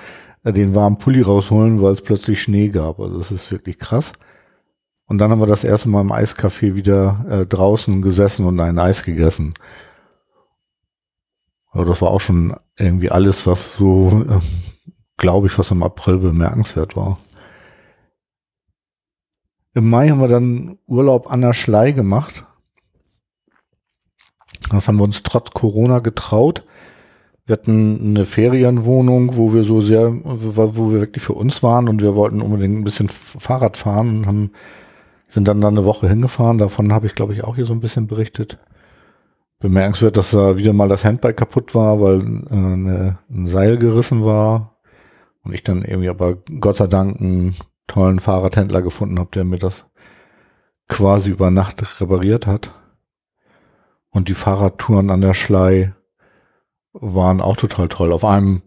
den 0.43 0.75
warmen 0.75 0.97
Pulli 0.97 1.21
rausholen, 1.21 1.81
weil 1.81 1.93
es 1.93 2.01
plötzlich 2.01 2.41
Schnee 2.41 2.69
gab. 2.69 2.99
Also 2.99 3.17
das 3.17 3.31
ist 3.31 3.51
wirklich 3.51 3.79
krass. 3.79 4.11
Und 5.07 5.19
dann 5.19 5.31
haben 5.31 5.39
wir 5.39 5.47
das 5.47 5.63
erste 5.63 5.89
Mal 5.89 6.01
im 6.01 6.11
Eiscafé 6.11 6.75
wieder 6.75 7.25
äh, 7.29 7.45
draußen 7.45 8.01
gesessen 8.01 8.45
und 8.45 8.59
ein 8.59 8.79
Eis 8.79 9.03
gegessen. 9.03 9.53
Also 11.69 11.89
das 11.89 12.01
war 12.01 12.09
auch 12.09 12.21
schon 12.21 12.55
irgendwie 12.77 13.11
alles, 13.11 13.45
was 13.45 13.77
so, 13.77 14.25
äh, 14.27 14.39
glaube 15.17 15.47
ich, 15.47 15.57
was 15.59 15.71
im 15.71 15.83
April 15.83 16.17
bemerkenswert 16.17 16.95
war. 16.95 17.19
Im 19.75 19.89
Mai 19.89 20.07
haben 20.07 20.21
wir 20.21 20.29
dann 20.29 20.77
Urlaub 20.87 21.29
an 21.29 21.41
der 21.41 21.53
Schlei 21.53 21.91
gemacht. 21.91 22.45
Das 24.71 24.87
haben 24.87 24.95
wir 24.95 25.03
uns 25.03 25.21
trotz 25.21 25.51
Corona 25.51 25.99
getraut. 25.99 26.63
Wir 27.45 27.53
hatten 27.53 27.99
eine 27.99 28.25
Ferienwohnung, 28.25 29.35
wo 29.35 29.53
wir 29.53 29.65
so 29.65 29.81
sehr, 29.81 30.13
wo 30.23 30.91
wir 30.91 31.01
wirklich 31.01 31.23
für 31.23 31.33
uns 31.33 31.61
waren 31.61 31.89
und 31.89 32.01
wir 32.01 32.15
wollten 32.15 32.41
unbedingt 32.41 32.79
ein 32.79 32.83
bisschen 32.85 33.09
Fahrrad 33.09 33.75
fahren 33.75 34.19
und 34.19 34.27
haben, 34.27 34.51
sind 35.27 35.47
dann 35.49 35.59
da 35.59 35.67
eine 35.67 35.83
Woche 35.83 36.07
hingefahren. 36.07 36.57
Davon 36.57 36.93
habe 36.93 37.07
ich, 37.07 37.13
glaube 37.13 37.33
ich, 37.33 37.43
auch 37.43 37.57
hier 37.57 37.65
so 37.65 37.73
ein 37.73 37.81
bisschen 37.81 38.07
berichtet. 38.07 38.57
Bemerkenswert, 39.59 40.15
dass 40.15 40.31
da 40.31 40.57
wieder 40.57 40.71
mal 40.71 40.89
das 40.89 41.03
Handbike 41.03 41.37
kaputt 41.37 41.75
war, 41.75 41.99
weil 41.99 42.21
äh, 42.21 42.53
eine, 42.53 43.19
ein 43.29 43.47
Seil 43.47 43.77
gerissen 43.77 44.23
war 44.23 44.77
und 45.43 45.53
ich 45.53 45.63
dann 45.63 45.83
irgendwie 45.83 46.09
aber 46.09 46.37
Gott 46.61 46.77
sei 46.77 46.87
Dank 46.87 47.19
einen 47.19 47.55
tollen 47.87 48.19
Fahrradhändler 48.19 48.81
gefunden 48.81 49.19
habe, 49.19 49.31
der 49.33 49.43
mir 49.43 49.59
das 49.59 49.85
quasi 50.87 51.31
über 51.31 51.51
Nacht 51.51 52.01
repariert 52.01 52.47
hat. 52.47 52.71
Und 54.09 54.29
die 54.29 54.33
Fahrradtouren 54.33 55.09
an 55.09 55.21
der 55.21 55.33
Schlei 55.33 55.93
waren 56.93 57.41
auch 57.41 57.57
total 57.57 57.89
toll. 57.89 58.13
Auf 58.13 58.23
einem 58.23 58.61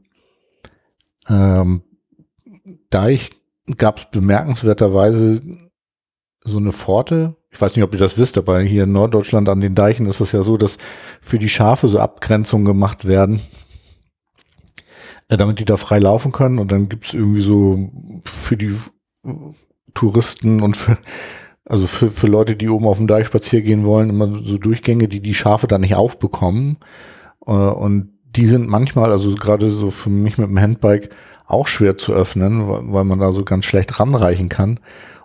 ähm, 1.28 1.82
Deich 2.90 3.30
gab 3.76 3.98
es 3.98 4.10
bemerkenswerterweise 4.10 5.42
so 6.44 6.58
eine 6.58 6.72
Pforte. 6.72 7.36
Ich 7.50 7.60
weiß 7.60 7.74
nicht, 7.74 7.84
ob 7.84 7.92
ihr 7.92 7.98
das 7.98 8.18
wisst, 8.18 8.36
aber 8.38 8.60
hier 8.60 8.84
in 8.84 8.92
Norddeutschland 8.92 9.48
an 9.48 9.60
den 9.60 9.74
Deichen 9.74 10.06
ist 10.06 10.20
es 10.20 10.32
ja 10.32 10.42
so, 10.42 10.56
dass 10.56 10.78
für 11.20 11.38
die 11.38 11.48
Schafe 11.48 11.88
so 11.88 11.98
Abgrenzungen 11.98 12.64
gemacht 12.64 13.06
werden, 13.06 13.40
äh, 15.28 15.36
damit 15.36 15.58
die 15.58 15.64
da 15.64 15.76
frei 15.76 15.98
laufen 15.98 16.32
können. 16.32 16.58
Und 16.58 16.72
dann 16.72 16.88
gibt's 16.88 17.14
irgendwie 17.14 17.40
so 17.40 17.90
für 18.24 18.56
die 18.56 18.74
Touristen 19.94 20.62
und 20.62 20.76
für, 20.76 20.98
also 21.64 21.86
für, 21.86 22.10
für 22.10 22.26
Leute, 22.26 22.56
die 22.56 22.68
oben 22.68 22.86
auf 22.86 22.98
dem 22.98 23.06
Deich 23.06 23.26
spazieren 23.26 23.64
gehen 23.64 23.84
wollen, 23.84 24.10
immer 24.10 24.42
so 24.42 24.58
Durchgänge, 24.58 25.08
die 25.08 25.20
die 25.20 25.34
Schafe 25.34 25.66
da 25.66 25.78
nicht 25.78 25.94
aufbekommen. 25.94 26.78
Äh, 27.46 27.52
und 27.52 28.12
die 28.24 28.46
sind 28.46 28.68
manchmal, 28.68 29.10
also 29.10 29.34
gerade 29.34 29.68
so 29.68 29.90
für 29.90 30.10
mich 30.10 30.38
mit 30.38 30.48
dem 30.48 30.60
Handbike, 30.60 31.10
auch 31.46 31.66
schwer 31.66 31.96
zu 31.96 32.12
öffnen, 32.12 32.68
weil 32.68 33.04
man 33.04 33.18
da 33.18 33.32
so 33.32 33.42
ganz 33.42 33.64
schlecht 33.64 33.98
ranreichen 33.98 34.50
kann. 34.50 34.80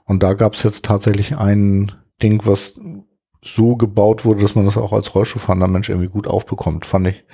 Und 0.05 0.23
da 0.23 0.33
gab 0.33 0.53
es 0.53 0.63
jetzt 0.63 0.85
tatsächlich 0.85 1.37
ein 1.37 1.91
Ding, 2.21 2.45
was 2.45 2.79
so 3.43 3.75
gebaut 3.75 4.23
wurde, 4.23 4.41
dass 4.41 4.55
man 4.55 4.65
das 4.65 4.77
auch 4.77 4.93
als 4.93 5.13
Rollstuhlfahrender 5.13 5.67
Mensch 5.67 5.89
irgendwie 5.89 6.09
gut 6.09 6.27
aufbekommt. 6.27 6.85
Fand 6.85 7.07
ich, 7.07 7.25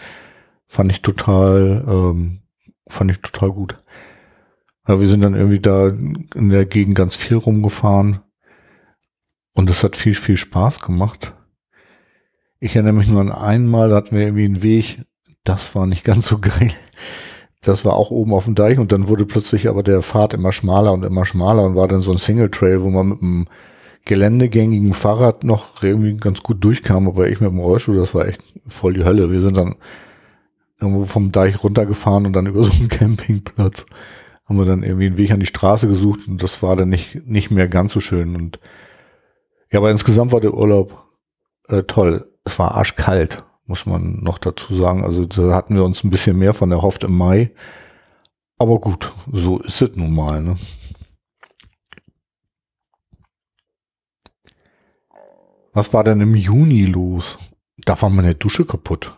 fand 0.68 0.92
ich 0.92 1.02
total, 1.02 1.86
ähm, 1.88 2.40
fand 2.88 3.12
ich 3.12 3.22
total 3.22 3.52
gut. 3.52 3.80
Ja, 4.90 5.00
wir 5.00 5.08
sind 5.08 5.22
dann 5.22 5.36
irgendwie 5.36 5.60
da 5.60 5.90
in 5.90 6.50
der 6.50 6.66
Gegend 6.66 6.96
ganz 6.96 7.16
viel 7.16 7.38
rumgefahren. 7.38 8.22
Und 9.54 9.70
es 9.70 9.84
hat 9.84 9.96
viel, 9.96 10.16
viel 10.16 10.36
Spaß 10.36 10.80
gemacht. 10.80 11.36
Ich 12.60 12.76
erinnere 12.76 12.94
mich 12.94 13.08
nur 13.08 13.22
an 13.22 13.32
einmal, 13.32 13.90
da 13.90 13.98
hatten 13.98 14.16
wir 14.16 14.24
irgendwie 14.24 14.46
einen 14.46 14.64
Weg, 14.64 15.06
das 15.44 15.76
war 15.76 15.86
nicht 15.86 16.04
ganz 16.04 16.28
so 16.28 16.40
geil. 16.42 16.72
Das 17.62 17.86
war 17.86 17.98
auch 17.98 18.10
oben 18.10 18.34
auf 18.34 18.46
dem 18.46 18.56
Deich 18.56 18.80
und 18.80 18.92
dann 18.92 19.10
wurde 19.10 19.28
plötzlich 19.28 19.70
aber 19.70 19.84
der 19.84 20.02
Pfad 20.02 20.34
immer 20.34 20.52
schmaler 20.52 20.92
und 20.94 21.06
immer 21.06 21.28
schmaler 21.28 21.66
und 21.66 21.76
war 21.76 21.88
dann 21.88 22.02
so 22.02 22.12
ein 22.12 22.18
Single 22.18 22.50
Trail, 22.50 22.82
wo 22.82 22.90
man 22.90 23.10
mit 23.10 23.22
einem 23.22 23.48
geländegängigen 24.06 24.96
Fahrrad 24.96 25.44
noch 25.44 25.84
irgendwie 25.84 26.18
ganz 26.18 26.42
gut 26.42 26.64
durchkam, 26.64 27.08
aber 27.08 27.30
ich 27.30 27.42
mit 27.42 27.52
dem 27.52 27.60
Rollstuhl, 27.60 27.98
das 27.98 28.16
war 28.16 28.28
echt 28.28 28.42
voll 28.66 28.96
die 28.96 29.04
Hölle. 29.04 29.30
Wir 29.30 29.42
sind 29.42 29.56
dann 29.56 29.76
irgendwo 30.82 31.06
vom 31.06 31.32
Deich 31.32 31.64
runtergefahren 31.64 32.26
und 32.26 32.34
dann 32.34 32.48
über 32.48 32.64
so 32.64 32.72
einen 32.72 32.90
Campingplatz 32.90 33.86
haben 34.50 34.58
wir 34.58 34.66
dann 34.66 34.84
irgendwie 34.84 35.06
einen 35.06 35.18
Weg 35.18 35.32
an 35.32 35.40
die 35.40 35.46
Straße 35.46 35.88
gesucht 35.88 36.28
und 36.28 36.44
das 36.44 36.62
war 36.62 36.76
dann 36.76 36.90
nicht, 36.90 37.28
nicht 37.28 37.52
mehr 37.52 37.70
ganz 37.70 37.94
so 37.94 38.02
schön 38.02 38.36
und 38.36 38.60
ja, 39.72 39.80
aber 39.80 39.92
insgesamt 39.92 40.32
war 40.32 40.42
der 40.42 40.56
Urlaub 40.56 41.06
äh, 41.68 41.84
toll. 41.84 42.28
Es 42.44 42.58
war 42.58 42.74
arschkalt 42.74 43.44
muss 43.70 43.86
man 43.86 44.24
noch 44.24 44.40
dazu 44.40 44.74
sagen. 44.74 45.04
Also 45.06 45.26
da 45.26 45.54
hatten 45.54 45.76
wir 45.76 45.86
uns 45.86 46.04
ein 46.04 46.10
bisschen 46.10 46.38
mehr 46.38 46.54
von 46.54 46.72
erhofft 46.72 47.04
im 47.04 47.16
Mai. 47.16 47.52
Aber 48.58 48.80
gut, 48.80 49.14
so 49.32 49.60
ist 49.60 49.82
es 49.82 49.96
nun 49.96 50.14
mal. 50.14 50.42
Ne? 50.42 50.56
Was 55.72 55.94
war 55.94 56.04
denn 56.04 56.20
im 56.20 56.36
Juni 56.36 56.84
los? 56.86 57.38
Da 57.78 58.02
war 58.02 58.10
meine 58.10 58.34
Dusche 58.34 58.66
kaputt. 58.66 59.16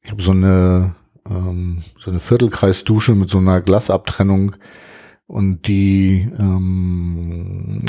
Ich 0.00 0.10
habe 0.10 0.22
so 0.22 0.30
eine 0.30 0.94
ähm, 1.30 1.82
so 1.98 2.10
eine 2.10 2.20
Viertelkreisdusche 2.20 3.14
mit 3.14 3.28
so 3.28 3.38
einer 3.38 3.60
Glasabtrennung. 3.60 4.56
Und 5.26 5.66
die 5.66 6.28
ähm, 6.38 7.80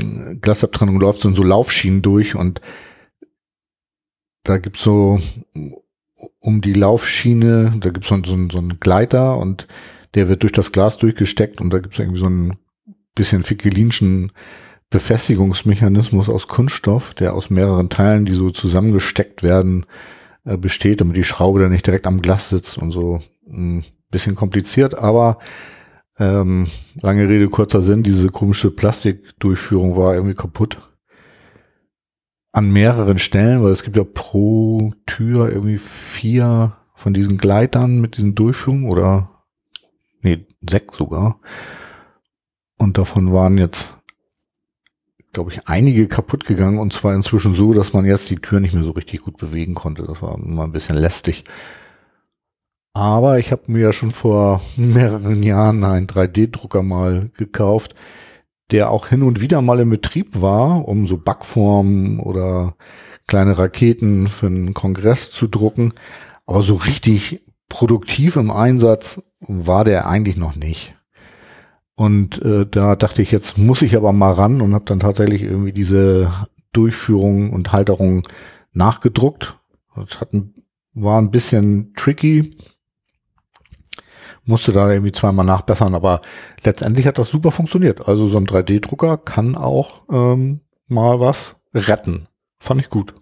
Glasabtrennung 0.41 0.99
läuft 0.99 1.21
so 1.21 1.29
in 1.29 1.35
so 1.35 1.43
Laufschienen 1.43 2.01
durch 2.01 2.35
und 2.35 2.61
da 4.43 4.57
gibt's 4.57 4.81
so 4.81 5.19
um 6.39 6.61
die 6.61 6.73
Laufschiene, 6.73 7.73
da 7.79 7.89
gibt's 7.89 8.07
so, 8.07 8.15
so, 8.23 8.37
so 8.49 8.57
einen 8.57 8.79
Gleiter 8.79 9.37
und 9.37 9.67
der 10.15 10.29
wird 10.29 10.41
durch 10.41 10.53
das 10.53 10.71
Glas 10.71 10.97
durchgesteckt 10.97 11.61
und 11.61 11.71
da 11.71 11.79
gibt's 11.79 11.99
irgendwie 11.99 12.19
so 12.19 12.25
einen 12.25 12.57
bisschen 13.13 13.43
fickelinschen 13.43 14.31
Befestigungsmechanismus 14.89 16.29
aus 16.29 16.47
Kunststoff, 16.47 17.13
der 17.13 17.33
aus 17.33 17.49
mehreren 17.49 17.89
Teilen, 17.89 18.25
die 18.25 18.33
so 18.33 18.49
zusammengesteckt 18.49 19.43
werden, 19.43 19.85
äh, 20.47 20.57
besteht, 20.57 21.01
damit 21.01 21.17
die 21.17 21.23
Schraube 21.23 21.59
dann 21.59 21.71
nicht 21.71 21.85
direkt 21.85 22.07
am 22.07 22.21
Glas 22.21 22.49
sitzt 22.49 22.77
und 22.77 22.91
so 22.91 23.19
ein 23.47 23.83
hm, 23.83 23.83
bisschen 24.09 24.35
kompliziert, 24.35 24.97
aber 24.97 25.39
ähm, 26.19 26.67
lange 27.01 27.27
Rede, 27.27 27.49
kurzer 27.49 27.81
Sinn, 27.81 28.01
diese 28.01 28.29
komische 28.29 28.71
Plastikdurchführung 28.71 29.97
war 29.97 30.15
irgendwie 30.15 30.35
kaputt 30.35 30.77
an 32.51 32.71
mehreren 32.71 33.19
Stellen, 33.19 33.63
weil 33.63 33.71
es 33.71 33.83
gibt 33.83 33.97
ja 33.97 34.03
pro 34.03 34.93
Tür 35.05 35.51
irgendwie 35.51 35.77
vier 35.77 36.75
von 36.95 37.13
diesen 37.13 37.37
Gleitern 37.37 38.01
mit 38.01 38.17
diesen 38.17 38.33
Durchführungen 38.33 38.89
oder 38.89 39.43
nee, 40.21 40.47
sechs 40.67 40.97
sogar. 40.97 41.39
Und 42.77 42.97
davon 42.97 43.31
waren 43.33 43.57
jetzt, 43.57 43.96
glaube 45.37 45.51
ich, 45.51 45.67
einige 45.67 46.07
kaputt 46.07 46.45
gegangen 46.45 46.79
und 46.79 46.93
zwar 46.93 47.13
inzwischen 47.13 47.53
so, 47.53 47.71
dass 47.71 47.93
man 47.93 48.05
jetzt 48.05 48.31
die 48.31 48.37
Tür 48.37 48.59
nicht 48.59 48.73
mehr 48.73 48.83
so 48.83 48.89
richtig 48.89 49.21
gut 49.21 49.37
bewegen 49.37 49.75
konnte. 49.75 50.01
Das 50.01 50.19
war 50.23 50.35
mal 50.39 50.63
ein 50.63 50.71
bisschen 50.71 50.97
lästig. 50.97 51.43
Aber 52.95 53.37
ich 53.37 53.51
habe 53.51 53.61
mir 53.67 53.81
ja 53.81 53.93
schon 53.93 54.09
vor 54.09 54.61
mehreren 54.77 55.43
Jahren 55.43 55.83
einen 55.83 56.07
3D-Drucker 56.07 56.81
mal 56.81 57.29
gekauft, 57.37 57.93
der 58.71 58.89
auch 58.89 59.09
hin 59.09 59.21
und 59.21 59.39
wieder 59.39 59.61
mal 59.61 59.79
im 59.79 59.91
Betrieb 59.91 60.41
war, 60.41 60.87
um 60.87 61.05
so 61.05 61.17
Backformen 61.17 62.19
oder 62.19 62.75
kleine 63.27 63.59
Raketen 63.59 64.25
für 64.25 64.47
einen 64.47 64.73
Kongress 64.73 65.29
zu 65.29 65.45
drucken. 65.45 65.93
Aber 66.47 66.63
so 66.63 66.73
richtig 66.73 67.45
produktiv 67.69 68.37
im 68.37 68.49
Einsatz 68.49 69.21
war 69.41 69.85
der 69.85 70.07
eigentlich 70.07 70.37
noch 70.37 70.55
nicht. 70.55 70.96
Und 71.97 72.39
äh, 72.43 72.67
da 72.69 72.95
dachte 72.95 73.23
ich, 73.23 73.31
jetzt 73.31 73.57
muss 73.57 73.81
ich 73.81 73.97
aber 73.97 74.13
mal 74.13 74.31
ran 74.31 74.61
und 74.61 74.75
habe 74.75 74.85
dann 74.85 74.99
tatsächlich 74.99 75.41
irgendwie 75.41 75.73
diese 75.73 76.31
Durchführung 76.71 77.51
und 77.51 77.73
Halterung 77.73 78.21
nachgedruckt. 78.71 79.57
Das 79.95 80.21
hat 80.21 80.31
ein, 80.31 80.53
war 80.93 81.19
ein 81.19 81.31
bisschen 81.31 81.95
tricky, 81.95 82.51
musste 84.45 84.73
da 84.73 84.91
irgendwie 84.91 85.11
zweimal 85.11 85.43
nachbessern, 85.47 85.95
aber 85.95 86.21
letztendlich 86.63 87.07
hat 87.07 87.17
das 87.17 87.31
super 87.31 87.51
funktioniert. 87.51 88.07
Also 88.07 88.27
so 88.27 88.37
ein 88.37 88.45
3D-Drucker 88.45 89.17
kann 89.17 89.55
auch 89.55 90.03
ähm, 90.11 90.59
mal 90.87 91.19
was 91.19 91.55
retten. 91.73 92.27
Fand 92.59 92.79
ich 92.79 92.91
gut. 92.91 93.15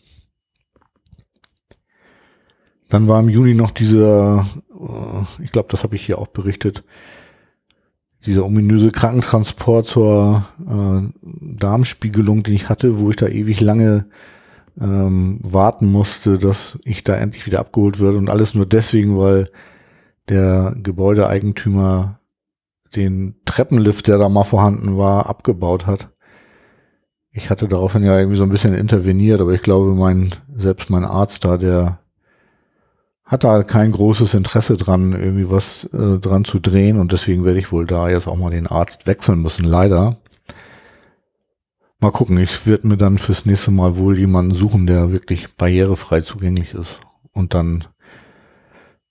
Dann 2.89 3.07
war 3.07 3.21
im 3.21 3.29
Juni 3.29 3.53
noch 3.53 3.71
dieser, 3.71 4.45
äh, 4.69 5.43
ich 5.43 5.53
glaube, 5.53 5.69
das 5.71 5.83
habe 5.83 5.95
ich 5.95 6.05
hier 6.05 6.19
auch 6.19 6.27
berichtet, 6.27 6.83
dieser 8.25 8.45
ominöse 8.45 8.91
Krankentransport 8.91 9.87
zur 9.87 10.45
äh, 10.67 11.09
Darmspiegelung, 11.21 12.43
den 12.43 12.55
ich 12.55 12.69
hatte, 12.69 12.99
wo 12.99 13.09
ich 13.09 13.15
da 13.15 13.27
ewig 13.27 13.61
lange 13.61 14.05
ähm, 14.79 15.39
warten 15.43 15.91
musste, 15.91 16.37
dass 16.37 16.77
ich 16.83 17.03
da 17.03 17.15
endlich 17.15 17.45
wieder 17.45 17.59
abgeholt 17.59 17.99
würde 17.99 18.17
und 18.17 18.29
alles 18.29 18.55
nur 18.55 18.65
deswegen, 18.65 19.17
weil 19.17 19.49
der 20.27 20.75
Gebäudeeigentümer 20.81 22.19
den 22.95 23.35
Treppenlift, 23.45 24.07
der 24.07 24.17
da 24.17 24.29
mal 24.29 24.43
vorhanden 24.43 24.97
war, 24.97 25.27
abgebaut 25.27 25.85
hat. 25.85 26.09
Ich 27.31 27.49
hatte 27.49 27.67
daraufhin 27.67 28.03
ja 28.03 28.17
irgendwie 28.17 28.37
so 28.37 28.43
ein 28.43 28.49
bisschen 28.49 28.73
interveniert, 28.73 29.41
aber 29.41 29.51
ich 29.51 29.61
glaube, 29.61 29.93
mein, 29.93 30.31
selbst 30.55 30.89
mein 30.89 31.03
Arzt 31.03 31.43
da, 31.43 31.57
der 31.57 31.99
hat 33.25 33.43
da 33.43 33.63
kein 33.63 33.91
großes 33.91 34.33
Interesse 34.35 34.77
dran, 34.77 35.13
irgendwie 35.13 35.49
was 35.49 35.85
äh, 35.85 36.19
dran 36.19 36.45
zu 36.45 36.59
drehen 36.59 36.99
und 36.99 37.11
deswegen 37.11 37.43
werde 37.43 37.59
ich 37.59 37.71
wohl 37.71 37.85
da 37.85 38.09
jetzt 38.09 38.27
auch 38.27 38.37
mal 38.37 38.51
den 38.51 38.67
Arzt 38.67 39.07
wechseln 39.07 39.41
müssen, 39.41 39.65
leider. 39.65 40.17
Mal 41.99 42.11
gucken, 42.11 42.37
ich 42.37 42.67
werde 42.67 42.87
mir 42.87 42.97
dann 42.97 43.17
fürs 43.17 43.45
nächste 43.45 43.71
Mal 43.71 43.97
wohl 43.97 44.19
jemanden 44.19 44.53
suchen, 44.53 44.85
der 44.85 45.11
wirklich 45.11 45.55
barrierefrei 45.55 46.21
zugänglich 46.21 46.73
ist. 46.73 46.99
Und 47.31 47.53
dann 47.53 47.85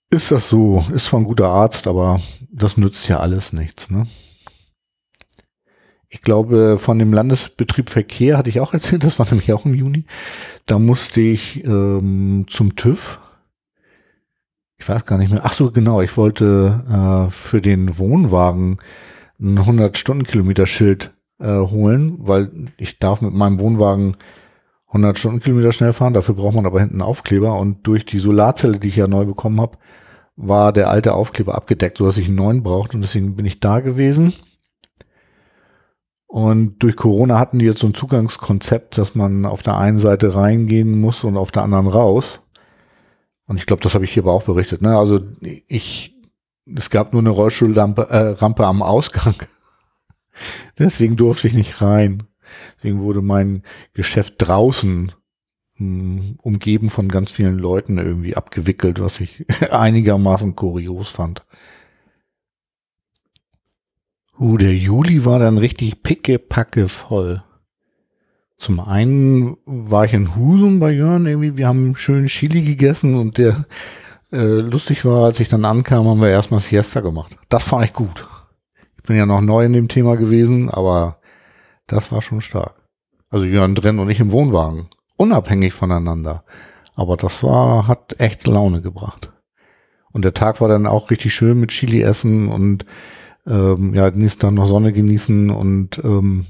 ist 0.09 0.31
das 0.31 0.49
so. 0.49 0.83
Ist 0.93 1.05
zwar 1.05 1.19
ein 1.19 1.25
guter 1.25 1.49
Arzt, 1.49 1.87
aber 1.87 2.21
das 2.51 2.77
nützt 2.77 3.07
ja 3.09 3.19
alles 3.19 3.53
nichts. 3.53 3.89
Ne? 3.89 4.03
Ich 6.07 6.21
glaube, 6.21 6.77
von 6.77 6.97
dem 6.97 7.11
Landesbetrieb 7.11 7.89
Verkehr 7.89 8.37
hatte 8.37 8.49
ich 8.49 8.61
auch 8.61 8.73
erzählt, 8.73 9.03
das 9.03 9.19
war 9.19 9.25
nämlich 9.25 9.51
auch 9.51 9.65
im 9.65 9.73
Juni. 9.73 10.05
Da 10.65 10.79
musste 10.79 11.19
ich 11.21 11.63
ähm, 11.65 12.45
zum 12.47 12.75
TÜV. 12.75 13.19
Ich 14.77 14.87
weiß 14.87 15.05
gar 15.05 15.17
nicht 15.17 15.31
mehr. 15.31 15.41
Ach 15.43 15.53
so, 15.53 15.71
genau. 15.71 16.01
Ich 16.01 16.15
wollte 16.17 17.27
äh, 17.27 17.31
für 17.31 17.61
den 17.61 17.97
Wohnwagen 17.97 18.77
ein 19.39 19.59
100-Stunden-Kilometer-Schild 19.59 21.13
äh, 21.39 21.59
holen, 21.59 22.17
weil 22.19 22.49
ich 22.77 22.99
darf 22.99 23.21
mit 23.21 23.33
meinem 23.33 23.59
Wohnwagen 23.59 24.17
100 24.95 25.19
Stundenkilometer 25.19 25.73
schnell 25.73 25.93
fahren. 25.93 26.13
Dafür 26.13 26.35
braucht 26.35 26.55
man 26.55 26.65
aber 26.65 26.79
hinten 26.79 27.01
Aufkleber. 27.01 27.57
Und 27.59 27.85
durch 27.85 28.05
die 28.05 28.19
Solarzelle, 28.19 28.79
die 28.79 28.87
ich 28.87 28.95
ja 28.95 29.07
neu 29.07 29.25
bekommen 29.25 29.59
habe, 29.59 29.77
war 30.37 30.71
der 30.71 30.89
alte 30.89 31.13
Aufkleber 31.13 31.55
abgedeckt, 31.55 31.97
sodass 31.97 32.17
ich 32.17 32.27
einen 32.27 32.37
neuen 32.37 32.63
brauchte. 32.63 32.95
Und 32.95 33.01
deswegen 33.01 33.35
bin 33.35 33.45
ich 33.45 33.59
da 33.59 33.81
gewesen. 33.81 34.33
Und 36.27 36.79
durch 36.79 36.95
Corona 36.95 37.39
hatten 37.39 37.59
die 37.59 37.65
jetzt 37.65 37.79
so 37.79 37.87
ein 37.87 37.93
Zugangskonzept, 37.93 38.97
dass 38.97 39.15
man 39.15 39.45
auf 39.45 39.63
der 39.63 39.77
einen 39.77 39.97
Seite 39.97 40.35
reingehen 40.35 40.99
muss 40.99 41.23
und 41.23 41.37
auf 41.37 41.51
der 41.51 41.63
anderen 41.63 41.87
raus. 41.87 42.41
Und 43.47 43.57
ich 43.57 43.65
glaube, 43.65 43.83
das 43.83 43.93
habe 43.93 44.05
ich 44.05 44.13
hier 44.13 44.23
aber 44.23 44.33
auch 44.33 44.43
berichtet. 44.43 44.81
Ne? 44.81 44.97
Also 44.97 45.21
ich, 45.67 46.15
es 46.65 46.89
gab 46.89 47.13
nur 47.13 47.21
eine 47.21 47.29
Rollstuhlrampe 47.29 48.09
äh, 48.09 48.29
Rampe 48.29 48.65
am 48.65 48.81
Ausgang. 48.81 49.35
Deswegen 50.79 51.15
durfte 51.15 51.47
ich 51.47 51.53
nicht 51.53 51.81
rein. 51.81 52.23
Deswegen 52.77 53.01
wurde 53.01 53.21
mein 53.21 53.63
Geschäft 53.93 54.35
draußen 54.37 55.11
mh, 55.77 56.21
hm, 56.21 56.39
umgeben 56.41 56.89
von 56.89 57.07
ganz 57.07 57.31
vielen 57.31 57.57
Leuten 57.57 57.97
irgendwie 57.97 58.35
abgewickelt, 58.35 58.99
was 58.99 59.19
ich 59.19 59.45
einigermaßen 59.71 60.55
kurios 60.55 61.09
fand. 61.09 61.45
Uh, 64.37 64.57
der 64.57 64.75
Juli 64.75 65.23
war 65.23 65.39
dann 65.39 65.57
richtig 65.57 66.03
pickepacke 66.03 66.89
voll. 66.89 67.41
Zum 68.57 68.79
einen 68.79 69.57
war 69.65 70.05
ich 70.05 70.13
in 70.13 70.35
Husum 70.35 70.79
bei 70.79 70.91
Jörn 70.91 71.25
irgendwie, 71.25 71.57
wir 71.57 71.67
haben 71.67 71.95
schön 71.95 72.27
Chili 72.27 72.61
gegessen 72.61 73.15
und 73.15 73.37
der 73.37 73.65
äh, 74.31 74.59
lustig 74.59 75.05
war, 75.05 75.25
als 75.25 75.39
ich 75.39 75.49
dann 75.49 75.65
ankam, 75.65 76.07
haben 76.07 76.21
wir 76.21 76.29
erstmal 76.29 76.61
Siesta 76.61 77.01
gemacht. 77.01 77.35
Das 77.49 77.63
fand 77.63 77.85
ich 77.85 77.93
gut. 77.93 78.27
Ich 78.97 79.03
bin 79.03 79.17
ja 79.17 79.25
noch 79.25 79.41
neu 79.41 79.65
in 79.65 79.73
dem 79.73 79.87
Thema 79.87 80.15
gewesen, 80.15 80.69
aber 80.69 81.19
das 81.87 82.11
war 82.11 82.21
schon 82.21 82.41
stark. 82.41 82.75
Also 83.29 83.45
Jörn 83.45 83.75
drin 83.75 83.99
und 83.99 84.09
ich 84.09 84.19
im 84.19 84.31
Wohnwagen. 84.31 84.87
Unabhängig 85.17 85.73
voneinander. 85.73 86.43
Aber 86.95 87.17
das 87.17 87.43
war, 87.43 87.87
hat 87.87 88.19
echt 88.19 88.47
Laune 88.47 88.81
gebracht. 88.81 89.31
Und 90.11 90.23
der 90.23 90.33
Tag 90.33 90.61
war 90.61 90.69
dann 90.69 90.87
auch 90.87 91.11
richtig 91.11 91.35
schön 91.35 91.59
mit 91.59 91.71
Chili 91.71 92.01
essen 92.01 92.47
und 92.47 92.85
ähm, 93.45 93.93
ja, 93.93 94.09
Tag 94.09 94.53
noch 94.53 94.65
Sonne 94.65 94.93
genießen 94.93 95.49
und 95.49 95.99
ähm, 96.03 96.45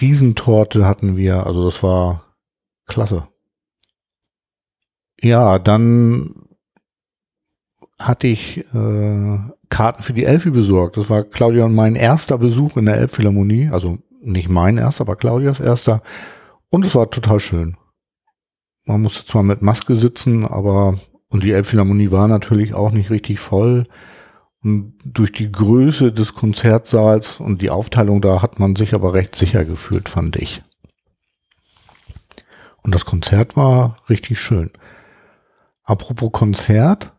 Friesentorte 0.00 0.86
hatten 0.86 1.18
wir. 1.18 1.46
Also 1.46 1.62
das 1.66 1.82
war 1.82 2.24
klasse. 2.86 3.28
Ja, 5.20 5.58
dann 5.58 6.46
hatte 7.98 8.26
ich 8.26 8.64
äh, 8.72 9.38
Karten 9.68 10.02
für 10.02 10.14
die 10.14 10.24
Elfi 10.24 10.48
besorgt. 10.48 10.96
Das 10.96 11.10
war 11.10 11.24
Claudia 11.24 11.66
und 11.66 11.74
mein 11.74 11.96
erster 11.96 12.38
Besuch 12.38 12.78
in 12.78 12.86
der 12.86 12.96
Elbphilharmonie. 12.96 13.68
Also 13.70 13.98
nicht 14.22 14.48
mein 14.48 14.78
erster, 14.78 15.02
aber 15.02 15.16
Claudias 15.16 15.60
erster. 15.60 16.00
Und 16.70 16.86
es 16.86 16.94
war 16.94 17.10
total 17.10 17.38
schön. 17.38 17.76
Man 18.86 19.02
musste 19.02 19.26
zwar 19.26 19.42
mit 19.42 19.60
Maske 19.60 19.96
sitzen, 19.96 20.46
aber 20.46 20.98
und 21.28 21.44
die 21.44 21.52
Elbphilharmonie 21.52 22.10
war 22.10 22.26
natürlich 22.26 22.72
auch 22.72 22.92
nicht 22.92 23.10
richtig 23.10 23.38
voll. 23.38 23.84
Und 24.62 24.94
durch 25.04 25.32
die 25.32 25.50
Größe 25.50 26.12
des 26.12 26.34
Konzertsaals 26.34 27.40
und 27.40 27.62
die 27.62 27.70
Aufteilung 27.70 28.20
da 28.20 28.42
hat 28.42 28.58
man 28.58 28.76
sich 28.76 28.94
aber 28.94 29.14
recht 29.14 29.34
sicher 29.34 29.64
gefühlt, 29.64 30.08
fand 30.08 30.36
ich. 30.36 30.62
Und 32.82 32.94
das 32.94 33.04
Konzert 33.04 33.56
war 33.56 33.96
richtig 34.08 34.38
schön. 34.38 34.70
Apropos 35.82 36.32
Konzert, 36.32 37.12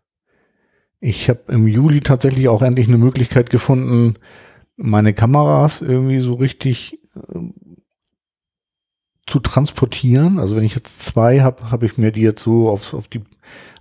ich 1.00 1.30
habe 1.30 1.52
im 1.52 1.68
Juli 1.68 2.02
tatsächlich 2.02 2.48
auch 2.48 2.62
endlich 2.62 2.88
eine 2.88 2.98
Möglichkeit 2.98 3.50
gefunden, 3.50 4.16
meine 4.76 5.14
Kameras 5.14 5.82
irgendwie 5.82 6.20
so 6.20 6.34
richtig 6.34 7.00
äh, 7.16 7.40
zu 9.26 9.40
transportieren. 9.40 10.40
Also 10.40 10.56
wenn 10.56 10.64
ich 10.64 10.76
jetzt 10.76 11.02
zwei 11.02 11.42
habe, 11.42 11.72
habe 11.72 11.86
ich 11.86 11.98
mir 11.98 12.12
die 12.12 12.22
jetzt 12.22 12.44
so 12.44 12.70
auf, 12.70 12.94
auf 12.94 13.08
die 13.08 13.22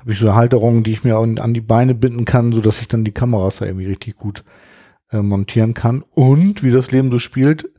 habe 0.01 0.13
ich 0.13 0.19
so 0.19 0.27
eine 0.27 0.35
Halterung, 0.35 0.83
die 0.83 0.93
ich 0.93 1.05
mir 1.05 1.17
an 1.17 1.55
die 1.55 1.61
Beine 1.61 1.95
binden 1.95 2.25
kann, 2.25 2.53
so 2.53 2.61
dass 2.61 2.81
ich 2.81 2.89
dann 2.89 3.05
die 3.05 3.13
Kameras 3.13 3.59
da 3.59 3.67
irgendwie 3.67 3.87
richtig 3.87 4.17
gut 4.17 4.43
äh, 5.13 5.21
montieren 5.21 5.75
kann. 5.75 6.03
Und 6.15 6.63
wie 6.63 6.71
das 6.71 6.91
Leben 6.91 7.11
so 7.11 7.19
spielt, 7.19 7.71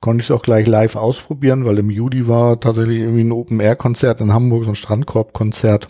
konnte 0.00 0.22
ich 0.22 0.30
es 0.30 0.34
auch 0.34 0.42
gleich 0.42 0.66
live 0.66 0.96
ausprobieren, 0.96 1.66
weil 1.66 1.78
im 1.78 1.90
Juli 1.90 2.26
war 2.26 2.58
tatsächlich 2.58 3.00
irgendwie 3.00 3.24
ein 3.24 3.32
Open-Air-Konzert 3.32 4.22
in 4.22 4.32
Hamburg, 4.32 4.64
so 4.64 4.70
ein 4.70 4.74
Strandkorb-Konzert 4.74 5.88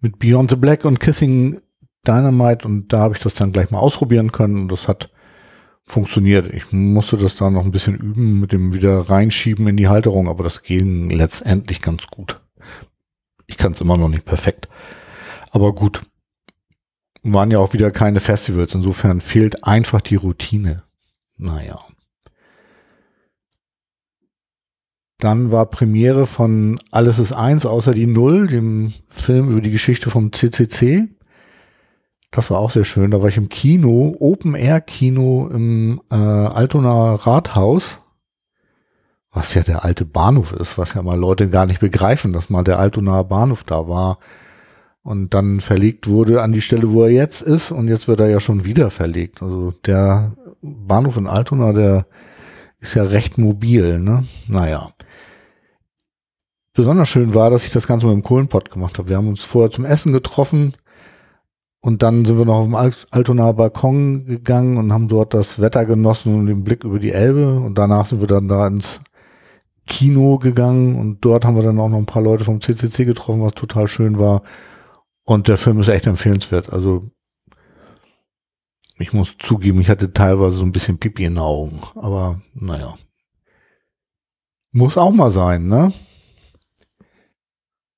mit 0.00 0.18
Beyond 0.18 0.50
the 0.50 0.56
Black 0.56 0.84
und 0.84 0.98
Kissing 0.98 1.60
Dynamite 2.06 2.66
und 2.66 2.92
da 2.92 2.98
habe 2.98 3.14
ich 3.14 3.22
das 3.22 3.34
dann 3.34 3.52
gleich 3.52 3.70
mal 3.70 3.78
ausprobieren 3.78 4.32
können 4.32 4.62
und 4.62 4.72
das 4.72 4.88
hat 4.88 5.10
funktioniert. 5.86 6.52
Ich 6.52 6.72
musste 6.72 7.16
das 7.16 7.36
da 7.36 7.50
noch 7.50 7.64
ein 7.64 7.70
bisschen 7.70 7.94
üben 7.94 8.40
mit 8.40 8.52
dem 8.52 8.74
wieder 8.74 8.98
reinschieben 8.98 9.68
in 9.68 9.76
die 9.76 9.88
Halterung, 9.88 10.28
aber 10.28 10.42
das 10.42 10.62
ging 10.62 11.10
letztendlich 11.10 11.80
ganz 11.80 12.06
gut. 12.08 12.43
Kann 13.64 13.72
es 13.72 13.80
immer 13.80 13.96
noch 13.96 14.10
nicht 14.10 14.26
perfekt. 14.26 14.68
Aber 15.50 15.74
gut. 15.74 16.02
Waren 17.22 17.50
ja 17.50 17.60
auch 17.60 17.72
wieder 17.72 17.90
keine 17.90 18.20
Festivals. 18.20 18.74
Insofern 18.74 19.22
fehlt 19.22 19.64
einfach 19.64 20.02
die 20.02 20.16
Routine. 20.16 20.82
Naja. 21.38 21.80
Dann 25.16 25.50
war 25.50 25.64
Premiere 25.64 26.26
von 26.26 26.78
Alles 26.90 27.18
ist 27.18 27.32
eins 27.32 27.64
außer 27.64 27.94
die 27.94 28.06
Null, 28.06 28.48
dem 28.48 28.92
Film 29.08 29.48
über 29.48 29.62
die 29.62 29.70
Geschichte 29.70 30.10
vom 30.10 30.30
CCC. 30.30 31.08
Das 32.32 32.50
war 32.50 32.58
auch 32.58 32.70
sehr 32.70 32.84
schön. 32.84 33.12
Da 33.12 33.22
war 33.22 33.30
ich 33.30 33.38
im 33.38 33.48
Kino, 33.48 34.14
Open 34.20 34.54
Air 34.54 34.82
Kino 34.82 35.48
im 35.50 36.02
äh, 36.10 36.14
Altonaer 36.16 37.14
Rathaus 37.26 37.98
was 39.34 39.52
ja 39.54 39.62
der 39.62 39.84
alte 39.84 40.04
Bahnhof 40.04 40.52
ist, 40.52 40.78
was 40.78 40.94
ja 40.94 41.02
mal 41.02 41.18
Leute 41.18 41.48
gar 41.48 41.66
nicht 41.66 41.80
begreifen, 41.80 42.32
dass 42.32 42.50
mal 42.50 42.62
der 42.62 42.78
Altonaer 42.78 43.24
Bahnhof 43.24 43.64
da 43.64 43.88
war 43.88 44.18
und 45.02 45.34
dann 45.34 45.60
verlegt 45.60 46.08
wurde 46.08 46.40
an 46.40 46.52
die 46.52 46.62
Stelle, 46.62 46.90
wo 46.92 47.02
er 47.02 47.10
jetzt 47.10 47.42
ist 47.42 47.72
und 47.72 47.88
jetzt 47.88 48.06
wird 48.06 48.20
er 48.20 48.28
ja 48.28 48.40
schon 48.40 48.64
wieder 48.64 48.90
verlegt. 48.90 49.42
Also 49.42 49.72
der 49.84 50.32
Bahnhof 50.62 51.16
in 51.16 51.26
Altona, 51.26 51.72
der 51.72 52.06
ist 52.78 52.94
ja 52.94 53.02
recht 53.02 53.36
mobil, 53.36 53.98
ne? 53.98 54.24
Naja. 54.48 54.90
Besonders 56.72 57.08
schön 57.08 57.34
war, 57.34 57.50
dass 57.50 57.64
ich 57.64 57.70
das 57.70 57.86
Ganze 57.86 58.06
mit 58.06 58.14
dem 58.14 58.22
Kohlenpott 58.22 58.70
gemacht 58.70 58.98
habe. 58.98 59.08
Wir 59.08 59.16
haben 59.16 59.28
uns 59.28 59.42
vorher 59.42 59.70
zum 59.70 59.84
Essen 59.84 60.12
getroffen 60.12 60.74
und 61.80 62.02
dann 62.02 62.24
sind 62.24 62.38
wir 62.38 62.46
noch 62.46 62.60
auf 62.60 62.64
dem 62.64 62.74
Altonaer 63.10 63.52
Balkon 63.54 64.26
gegangen 64.26 64.78
und 64.78 64.92
haben 64.92 65.08
dort 65.08 65.34
das 65.34 65.60
Wetter 65.60 65.84
genossen 65.84 66.38
und 66.38 66.46
den 66.46 66.64
Blick 66.64 66.84
über 66.84 66.98
die 66.98 67.12
Elbe 67.12 67.58
und 67.58 67.76
danach 67.76 68.06
sind 68.06 68.20
wir 68.20 68.28
dann 68.28 68.48
da 68.48 68.66
ins 68.66 69.00
Kino 69.86 70.38
gegangen 70.38 70.96
und 70.96 71.24
dort 71.24 71.44
haben 71.44 71.56
wir 71.56 71.62
dann 71.62 71.78
auch 71.78 71.88
noch 71.88 71.98
ein 71.98 72.06
paar 72.06 72.22
Leute 72.22 72.44
vom 72.44 72.60
CCC 72.60 73.04
getroffen, 73.04 73.42
was 73.42 73.52
total 73.52 73.88
schön 73.88 74.18
war. 74.18 74.42
Und 75.24 75.48
der 75.48 75.58
Film 75.58 75.80
ist 75.80 75.88
echt 75.88 76.06
empfehlenswert. 76.06 76.72
Also 76.72 77.10
ich 78.98 79.12
muss 79.12 79.36
zugeben, 79.38 79.80
ich 79.80 79.88
hatte 79.88 80.12
teilweise 80.12 80.56
so 80.56 80.64
ein 80.64 80.72
bisschen 80.72 80.98
Pipi 80.98 81.24
in 81.24 81.34
den 81.34 81.38
Augen, 81.38 81.80
aber 81.94 82.40
naja. 82.54 82.94
Muss 84.70 84.96
auch 84.96 85.12
mal 85.12 85.30
sein, 85.30 85.66
ne? 85.66 85.92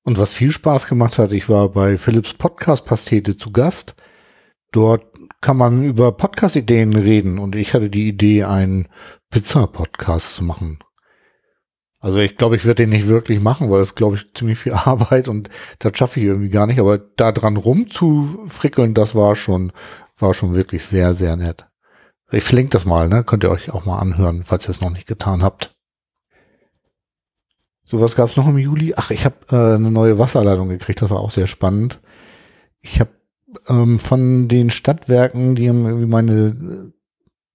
Und 0.03 0.17
was 0.17 0.33
viel 0.33 0.51
Spaß 0.51 0.87
gemacht 0.87 1.17
hat, 1.17 1.33
ich 1.33 1.49
war 1.49 1.69
bei 1.69 1.97
Philips 1.97 2.33
Podcast 2.33 2.85
Pastete 2.85 3.35
zu 3.35 3.51
Gast. 3.51 3.95
Dort 4.71 5.05
kann 5.41 5.57
man 5.57 5.83
über 5.83 6.11
Podcast-Ideen 6.11 6.95
reden 6.95 7.39
und 7.39 7.55
ich 7.55 7.73
hatte 7.73 7.89
die 7.89 8.07
Idee, 8.07 8.43
einen 8.43 8.87
Pizza-Podcast 9.29 10.35
zu 10.35 10.43
machen. 10.43 10.79
Also 11.99 12.19
ich 12.19 12.37
glaube, 12.37 12.55
ich 12.55 12.65
werde 12.65 12.83
den 12.83 12.91
nicht 12.91 13.07
wirklich 13.07 13.41
machen, 13.41 13.71
weil 13.71 13.79
das 13.79 13.95
glaube 13.95 14.15
ich 14.17 14.33
ziemlich 14.33 14.59
viel 14.59 14.73
Arbeit 14.73 15.27
und 15.27 15.49
das 15.79 15.97
schaffe 15.97 16.19
ich 16.19 16.25
irgendwie 16.27 16.49
gar 16.49 16.67
nicht. 16.67 16.79
Aber 16.79 16.97
da 16.97 17.31
dran 17.31 17.57
rumzufrickeln, 17.57 18.93
das 18.93 19.15
war 19.15 19.35
schon, 19.35 19.71
war 20.17 20.33
schon 20.33 20.53
wirklich 20.53 20.85
sehr, 20.85 21.13
sehr 21.13 21.35
nett. 21.35 21.65
Ich 22.31 22.43
verlinke 22.43 22.71
das 22.71 22.85
mal, 22.85 23.07
ne? 23.07 23.23
Könnt 23.23 23.43
ihr 23.43 23.51
euch 23.51 23.71
auch 23.71 23.85
mal 23.85 23.99
anhören, 23.99 24.43
falls 24.43 24.67
ihr 24.67 24.71
es 24.71 24.81
noch 24.81 24.89
nicht 24.89 25.07
getan 25.07 25.41
habt. 25.43 25.75
So 27.85 28.01
was 28.01 28.15
gab 28.17 28.29
es 28.29 28.35
noch 28.35 28.47
im 28.47 28.57
Juli. 28.57 28.93
Ach, 28.97 29.11
ich 29.11 29.23
habe 29.23 29.35
äh, 29.49 29.75
eine 29.75 29.91
neue 29.91 30.19
Wasserleitung 30.19 30.67
gekriegt. 30.67 31.01
Das 31.01 31.09
war 31.09 31.21
auch 31.21 31.31
sehr 31.31 31.47
spannend. 31.47 32.01
Ich 32.81 32.99
habe 32.99 33.11
ähm, 33.69 33.97
von 33.97 34.49
den 34.49 34.69
Stadtwerken, 34.69 35.55
die 35.55 35.69
haben 35.69 35.85
irgendwie 35.85 36.05
meine 36.05 36.91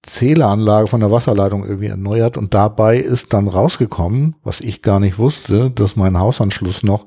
Zähleranlage 0.02 0.88
von 0.88 1.00
der 1.00 1.12
Wasserleitung 1.12 1.64
irgendwie 1.64 1.86
erneuert 1.86 2.36
und 2.36 2.54
dabei 2.54 2.98
ist 2.98 3.32
dann 3.32 3.46
rausgekommen, 3.46 4.34
was 4.42 4.60
ich 4.60 4.82
gar 4.82 4.98
nicht 4.98 5.18
wusste, 5.18 5.70
dass 5.70 5.96
mein 5.96 6.18
Hausanschluss 6.18 6.82
noch 6.82 7.06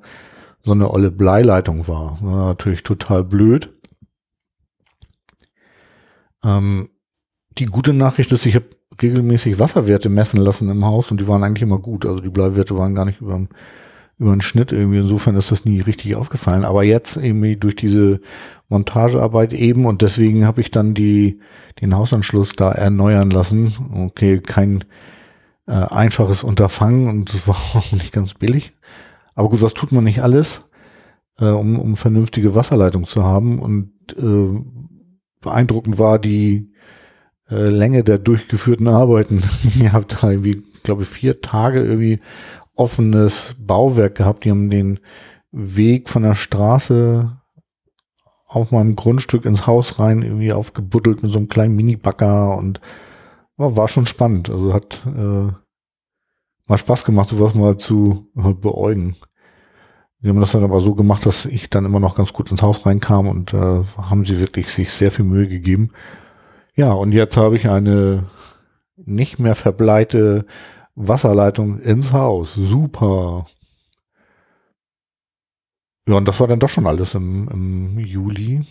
so 0.63 0.71
eine 0.71 0.89
olle 0.89 1.12
Bleileitung 1.12 1.88
war. 1.88 2.17
war 2.21 2.47
natürlich 2.47 2.84
total 2.84 3.23
blöd. 3.23 3.73
Ähm, 6.43 6.89
die 7.58 7.65
gute 7.65 7.93
Nachricht 7.93 8.31
ist, 8.31 8.45
ich 8.45 8.55
habe 8.55 8.69
regelmäßig 9.01 9.60
Wasserwerte 9.60 10.10
messen 10.10 10.39
lassen 10.39 10.69
im 10.69 10.86
Haus 10.86 11.12
und 11.12 11.19
die 11.19 11.27
waren 11.27 11.43
eigentlich 11.43 11.63
immer 11.63 11.79
gut. 11.79 12.05
Also 12.05 12.21
die 12.21 12.29
Bleiwerte 12.29 12.77
waren 12.77 12.95
gar 12.95 13.05
nicht 13.05 13.21
über, 13.21 13.45
über 14.17 14.32
den 14.32 14.41
Schnitt 14.41 14.71
irgendwie. 14.71 14.99
Insofern 14.99 15.36
ist 15.36 15.51
das 15.51 15.65
nie 15.65 15.82
richtig 15.82 16.15
aufgefallen. 16.15 16.65
Aber 16.65 16.84
jetzt 16.84 17.17
irgendwie 17.17 17.58
durch 17.58 17.75
diese 17.75 18.21
Montagearbeit 18.69 19.54
eben 19.54 19.86
und 19.86 20.01
deswegen 20.01 20.45
habe 20.45 20.62
ich 20.62 20.71
dann 20.71 20.93
die, 20.93 21.39
den 21.82 21.95
Hausanschluss 21.95 22.54
da 22.56 22.71
erneuern 22.71 23.30
lassen. 23.30 23.73
Okay, 23.93 24.39
kein 24.39 24.84
äh, 25.67 25.73
einfaches 25.73 26.43
Unterfangen 26.43 27.08
und 27.08 27.34
das 27.34 27.47
war 27.47 27.56
auch 27.75 27.91
nicht 27.91 28.12
ganz 28.12 28.34
billig. 28.34 28.73
Aber 29.36 29.49
gut, 29.49 29.62
was 29.62 29.73
tut 29.73 29.91
man 29.91 30.06
nicht 30.06 30.21
alles, 30.23 30.69
äh, 31.39 31.45
um, 31.45 31.80
um 31.80 31.95
vernünftige 31.95 32.56
Wasserleitung 32.56 33.04
zu 33.06 33.23
haben? 33.23 33.60
Und 33.60 33.91
äh, 34.17 34.63
beeindruckend 35.41 35.99
war 35.99 36.19
die 36.19 36.71
äh, 37.49 37.69
Länge 37.69 38.04
der 38.04 38.17
durchgeführten 38.17 38.88
Arbeiten. 38.89 39.43
Ihr 39.80 39.93
habt 39.93 40.23
da 40.23 40.32
irgendwie, 40.32 40.63
glaube 40.84 41.04
ich, 41.04 41.10
vier 41.10 41.41
Tage 41.41 41.84
irgendwie 41.84 42.19
offenes 42.75 43.55
Bauwerk 43.59 44.15
gehabt. 44.15 44.45
Die 44.45 44.51
haben 44.51 44.69
den 44.69 44.99
Weg 45.51 46.09
von 46.09 46.23
der 46.23 46.35
Straße 46.35 47.38
auf 48.47 48.71
meinem 48.71 48.95
Grundstück 48.95 49.45
ins 49.45 49.67
Haus 49.67 49.99
rein 49.99 50.21
irgendwie 50.21 50.53
aufgebuddelt 50.53 51.23
mit 51.23 51.31
so 51.31 51.38
einem 51.38 51.49
kleinen 51.49 51.75
Mini-Bagger 51.75 52.57
und 52.57 52.79
war 53.57 53.88
schon 53.88 54.05
spannend. 54.05 54.49
Also 54.49 54.73
hat 54.73 55.01
äh, 55.05 55.51
mal 56.67 56.77
Spaß 56.77 57.05
gemacht, 57.05 57.29
sowas 57.29 57.55
mal 57.55 57.77
zu 57.77 58.29
äh, 58.38 58.53
beäugen. 58.53 59.15
Die 60.21 60.29
haben 60.29 60.39
das 60.39 60.53
dann 60.53 60.63
aber 60.63 60.81
so 60.81 60.95
gemacht, 60.95 61.25
dass 61.25 61.45
ich 61.45 61.69
dann 61.69 61.85
immer 61.85 61.99
noch 61.99 62.15
ganz 62.15 62.33
gut 62.33 62.49
ins 62.49 62.61
Haus 62.61 62.85
reinkam 62.85 63.27
und 63.27 63.53
äh, 63.53 63.83
haben 63.97 64.25
sie 64.25 64.39
wirklich 64.39 64.69
sich 64.69 64.91
sehr 64.91 65.11
viel 65.11 65.25
Mühe 65.25 65.47
gegeben. 65.47 65.91
Ja, 66.75 66.93
und 66.93 67.11
jetzt 67.11 67.38
habe 67.38 67.55
ich 67.55 67.69
eine 67.69 68.23
nicht 68.97 69.39
mehr 69.39 69.55
verbleite 69.55 70.45
Wasserleitung 70.95 71.79
ins 71.79 72.12
Haus. 72.13 72.53
Super. 72.55 73.45
Ja, 76.08 76.15
und 76.15 76.27
das 76.27 76.39
war 76.39 76.47
dann 76.47 76.60
doch 76.60 76.69
schon 76.69 76.88
alles 76.88 77.15
im, 77.15 77.47
im 77.49 77.99
Juli. 77.99 78.62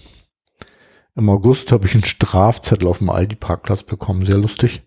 Im 1.16 1.28
August 1.28 1.70
habe 1.72 1.86
ich 1.86 1.94
einen 1.94 2.04
Strafzettel 2.04 2.88
auf 2.88 2.98
dem 2.98 3.10
Aldi-Parkplatz 3.10 3.82
bekommen. 3.82 4.24
Sehr 4.24 4.38
lustig. 4.38 4.82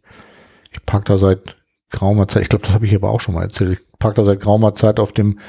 Ich 0.72 0.86
park 0.86 1.06
da 1.06 1.18
seit 1.18 1.58
geraumer 1.90 2.28
Zeit, 2.28 2.44
ich 2.44 2.50
glaube, 2.50 2.66
das 2.66 2.74
habe 2.74 2.86
ich 2.86 2.94
aber 2.94 3.10
auch 3.10 3.22
schon 3.22 3.36
mal 3.36 3.44
erzählt. 3.44 3.80
Ich 3.80 4.00
park 4.00 4.16
da 4.16 4.24
seit 4.24 4.42
geraumer 4.42 4.74
Zeit 4.74 5.00
auf 5.00 5.14
dem 5.14 5.40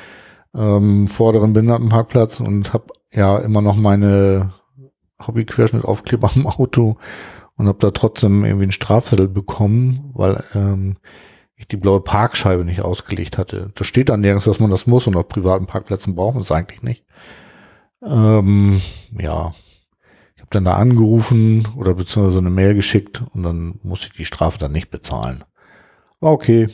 ähm, 0.55 1.09
vorderen 1.09 1.53
Behindertenparkplatz 1.53 2.41
und 2.41 2.73
habe 2.73 2.93
ja 3.13 3.39
immer 3.39 3.61
noch 3.61 3.77
meine 3.77 4.53
Hobby-Querschnitt-Aufkleber 5.27 6.31
am 6.37 6.47
Auto 6.47 6.97
und 7.57 7.67
habe 7.67 7.79
da 7.81 7.91
trotzdem 7.91 8.45
irgendwie 8.45 8.65
einen 8.65 8.73
Strafzettel 8.73 9.29
bekommen, 9.29 10.11
weil 10.15 10.45
ähm, 10.55 10.97
ich 11.59 11.67
die 11.67 11.77
blaue 11.77 12.01
Parkscheibe 12.01 12.65
nicht 12.65 12.81
ausgelegt 12.81 13.37
hatte. 13.37 13.71
Da 13.75 13.85
steht 13.85 14.09
dann 14.09 14.21
nirgends, 14.21 14.45
dass 14.45 14.61
man 14.61 14.71
das 14.71 14.87
muss 14.87 15.07
und 15.07 15.17
auf 15.17 15.29
privaten 15.29 15.67
Parkplätzen 15.67 16.15
braucht 16.15 16.35
man 16.35 16.43
es 16.43 16.53
eigentlich 16.53 16.83
nicht. 16.83 17.05
Ähm, 18.03 18.81
ja, 19.19 19.53
ich 20.37 20.41
habe 20.41 20.51
dann 20.51 20.65
da 20.65 20.77
angerufen 20.77 21.67
oder 21.77 21.95
beziehungsweise 21.95 22.39
eine 22.39 22.51
Mail 22.51 22.75
geschickt 22.75 23.25
und 23.35 23.43
dann 23.43 23.81
musste 23.83 24.07
ich 24.07 24.13
die 24.13 24.25
Strafe 24.25 24.59
dann 24.59 24.71
nicht 24.73 24.91
bezahlen. 24.91 25.43
War 26.21 26.33
okay. 26.33 26.69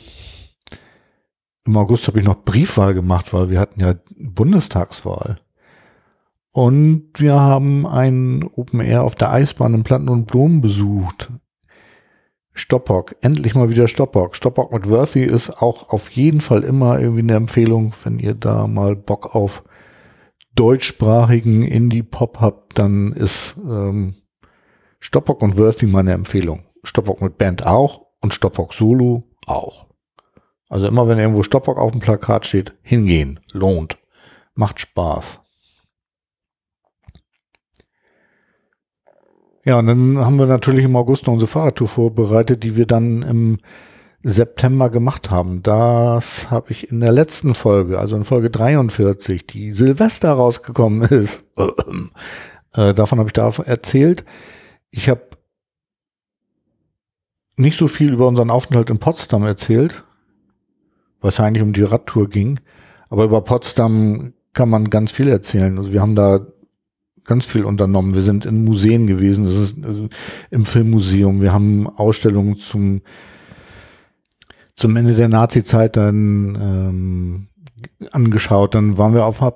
Im 1.65 1.77
August 1.77 2.07
habe 2.07 2.19
ich 2.19 2.25
noch 2.25 2.43
Briefwahl 2.43 2.93
gemacht, 2.93 3.33
weil 3.33 3.49
wir 3.49 3.59
hatten 3.59 3.79
ja 3.79 3.95
Bundestagswahl. 4.15 5.39
Und 6.51 7.09
wir 7.15 7.33
haben 7.33 7.87
ein 7.87 8.43
Open 8.43 8.79
Air 8.79 9.03
auf 9.03 9.15
der 9.15 9.31
Eisbahn 9.31 9.73
in 9.73 9.83
Platten 9.83 10.09
und 10.09 10.27
Blumen 10.27 10.61
besucht. 10.61 11.31
Stoppock, 12.57 13.17
endlich 13.21 13.53
mal 13.53 13.69
wieder 13.69 13.87
Stoppock. 13.89 14.35
Stoppock 14.35 14.71
mit 14.71 14.89
Worthy 14.89 15.23
ist 15.23 15.61
auch 15.61 15.89
auf 15.89 16.09
jeden 16.11 16.39
Fall 16.39 16.63
immer 16.63 16.99
irgendwie 16.99 17.19
eine 17.19 17.35
Empfehlung, 17.35 17.93
wenn 18.03 18.17
ihr 18.17 18.33
da 18.33 18.67
mal 18.67 18.95
Bock 18.95 19.35
auf 19.35 19.63
deutschsprachigen 20.55 21.63
Indie-Pop 21.63 22.39
habt, 22.39 22.79
dann 22.79 23.11
ist 23.11 23.55
ähm, 23.57 24.15
Stoppock 25.01 25.41
und 25.41 25.57
Worthy 25.57 25.85
meine 25.85 26.13
Empfehlung. 26.13 26.63
Stoppock 26.83 27.21
mit 27.21 27.37
Band 27.37 27.65
auch 27.65 28.05
und 28.21 28.33
Stoppock 28.33 28.73
Solo 28.73 29.23
auch. 29.45 29.87
Also 30.69 30.87
immer 30.87 31.09
wenn 31.09 31.19
irgendwo 31.19 31.43
Stoppock 31.43 31.77
auf 31.77 31.91
dem 31.91 31.99
Plakat 31.99 32.47
steht, 32.47 32.73
hingehen, 32.81 33.41
lohnt, 33.51 33.97
macht 34.53 34.79
Spaß. 34.79 35.41
Ja, 39.65 39.79
und 39.79 39.87
dann 39.87 40.19
haben 40.19 40.37
wir 40.37 40.45
natürlich 40.45 40.85
im 40.85 40.95
August 40.95 41.25
noch 41.25 41.33
unsere 41.33 41.49
Fahrradtour 41.49 41.87
vorbereitet, 41.87 42.61
die 42.61 42.75
wir 42.75 42.85
dann 42.85 43.23
im 43.23 43.57
September 44.21 44.91
gemacht 44.91 45.31
haben. 45.31 45.63
Das 45.63 46.51
habe 46.51 46.71
ich 46.71 46.91
in 46.91 46.99
der 46.99 47.11
letzten 47.11 47.55
Folge, 47.55 47.97
also 47.97 48.15
in 48.15 48.23
Folge 48.23 48.51
43, 48.51 49.47
die 49.47 49.71
Silvester 49.71 50.31
rausgekommen 50.33 51.01
ist. 51.01 51.45
äh, 52.73 52.93
davon 52.93 53.17
habe 53.17 53.29
ich 53.29 53.33
da 53.33 53.51
erzählt. 53.65 54.23
Ich 54.91 55.09
habe 55.09 55.21
nicht 57.57 57.79
so 57.79 57.87
viel 57.87 58.13
über 58.13 58.27
unseren 58.27 58.51
Aufenthalt 58.51 58.91
in 58.91 58.99
Potsdam 58.99 59.43
erzählt, 59.45 60.03
was 61.21 61.39
eigentlich 61.39 61.63
um 61.63 61.73
die 61.73 61.83
Radtour 61.83 62.29
ging. 62.29 62.59
Aber 63.09 63.23
über 63.23 63.41
Potsdam 63.41 64.33
kann 64.53 64.69
man 64.69 64.91
ganz 64.91 65.11
viel 65.11 65.27
erzählen. 65.27 65.75
Also 65.77 65.91
wir 65.91 66.01
haben 66.01 66.15
da 66.15 66.45
ganz 67.25 67.45
viel 67.45 67.63
unternommen. 67.63 68.15
Wir 68.15 68.21
sind 68.21 68.45
in 68.45 68.63
Museen 68.63 69.07
gewesen, 69.07 69.45
das 69.45 69.55
ist 69.55 69.75
also 69.83 70.09
im 70.51 70.65
Filmmuseum. 70.65 71.41
Wir 71.41 71.53
haben 71.53 71.87
Ausstellungen 71.87 72.57
zum 72.57 73.01
zum 74.75 74.95
Ende 74.97 75.15
der 75.15 75.29
Nazi-Zeit 75.29 75.95
dann 75.95 76.57
ähm, 76.59 77.47
angeschaut. 78.11 78.75
Dann 78.75 78.97
waren 78.97 79.13
wir 79.13 79.25
auf 79.25 79.41
einer 79.41 79.55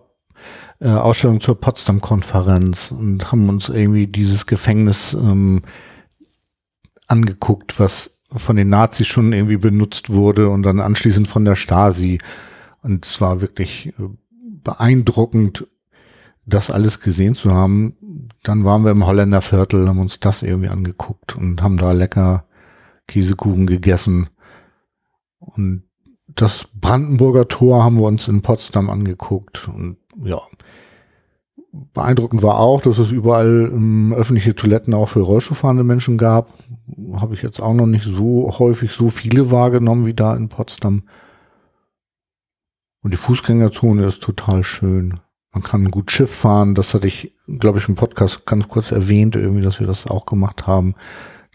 äh, 0.79 0.87
Ausstellung 0.87 1.41
zur 1.41 1.59
Potsdam-Konferenz 1.59 2.91
und 2.91 3.31
haben 3.31 3.49
uns 3.49 3.69
irgendwie 3.69 4.07
dieses 4.07 4.45
Gefängnis 4.45 5.13
ähm, 5.13 5.61
angeguckt, 7.07 7.79
was 7.79 8.11
von 8.31 8.55
den 8.55 8.69
Nazis 8.69 9.07
schon 9.07 9.33
irgendwie 9.33 9.57
benutzt 9.57 10.11
wurde 10.11 10.49
und 10.49 10.63
dann 10.63 10.79
anschließend 10.79 11.27
von 11.27 11.45
der 11.45 11.55
Stasi. 11.55 12.19
Und 12.81 13.05
es 13.05 13.19
war 13.19 13.41
wirklich 13.41 13.87
äh, 13.87 14.09
beeindruckend 14.63 15.67
das 16.49 16.71
alles 16.71 16.99
gesehen 16.99 17.35
zu 17.35 17.53
haben, 17.53 18.29
dann 18.43 18.65
waren 18.65 18.83
wir 18.83 18.91
im 18.91 19.05
Holländer 19.05 19.41
Viertel, 19.41 19.87
haben 19.87 19.99
uns 19.99 20.19
das 20.19 20.41
irgendwie 20.41 20.69
angeguckt 20.69 21.35
und 21.35 21.61
haben 21.61 21.77
da 21.77 21.91
lecker 21.91 22.45
Käsekuchen 23.07 23.67
gegessen. 23.67 24.29
Und 25.39 25.83
das 26.27 26.67
Brandenburger 26.73 27.47
Tor 27.47 27.83
haben 27.83 27.97
wir 27.97 28.05
uns 28.05 28.27
in 28.27 28.41
Potsdam 28.41 28.89
angeguckt. 28.89 29.67
Und 29.67 29.97
ja, 30.23 30.39
beeindruckend 31.71 32.43
war 32.43 32.59
auch, 32.59 32.81
dass 32.81 32.97
es 32.97 33.11
überall 33.11 33.69
ähm, 33.71 34.13
öffentliche 34.13 34.55
Toiletten 34.55 34.93
auch 34.93 35.09
für 35.09 35.21
Rollstuhlfahrende 35.21 35.83
Menschen 35.83 36.17
gab. 36.17 36.53
Habe 37.13 37.33
ich 37.33 37.41
jetzt 37.41 37.61
auch 37.61 37.73
noch 37.73 37.87
nicht 37.87 38.05
so 38.05 38.59
häufig 38.59 38.91
so 38.91 39.09
viele 39.09 39.51
wahrgenommen 39.51 40.05
wie 40.05 40.13
da 40.13 40.35
in 40.35 40.49
Potsdam. 40.49 41.03
Und 43.01 43.11
die 43.11 43.17
Fußgängerzone 43.17 44.05
ist 44.05 44.21
total 44.21 44.63
schön. 44.63 45.19
Man 45.51 45.63
kann 45.63 45.89
gut 45.91 46.11
Schiff 46.11 46.33
fahren. 46.33 46.75
Das 46.75 46.93
hatte 46.93 47.07
ich, 47.07 47.33
glaube 47.47 47.79
ich, 47.79 47.89
im 47.89 47.95
Podcast 47.95 48.45
ganz 48.45 48.67
kurz 48.67 48.91
erwähnt, 48.91 49.35
irgendwie, 49.35 49.63
dass 49.63 49.79
wir 49.79 49.87
das 49.87 50.07
auch 50.07 50.25
gemacht 50.25 50.67
haben, 50.67 50.95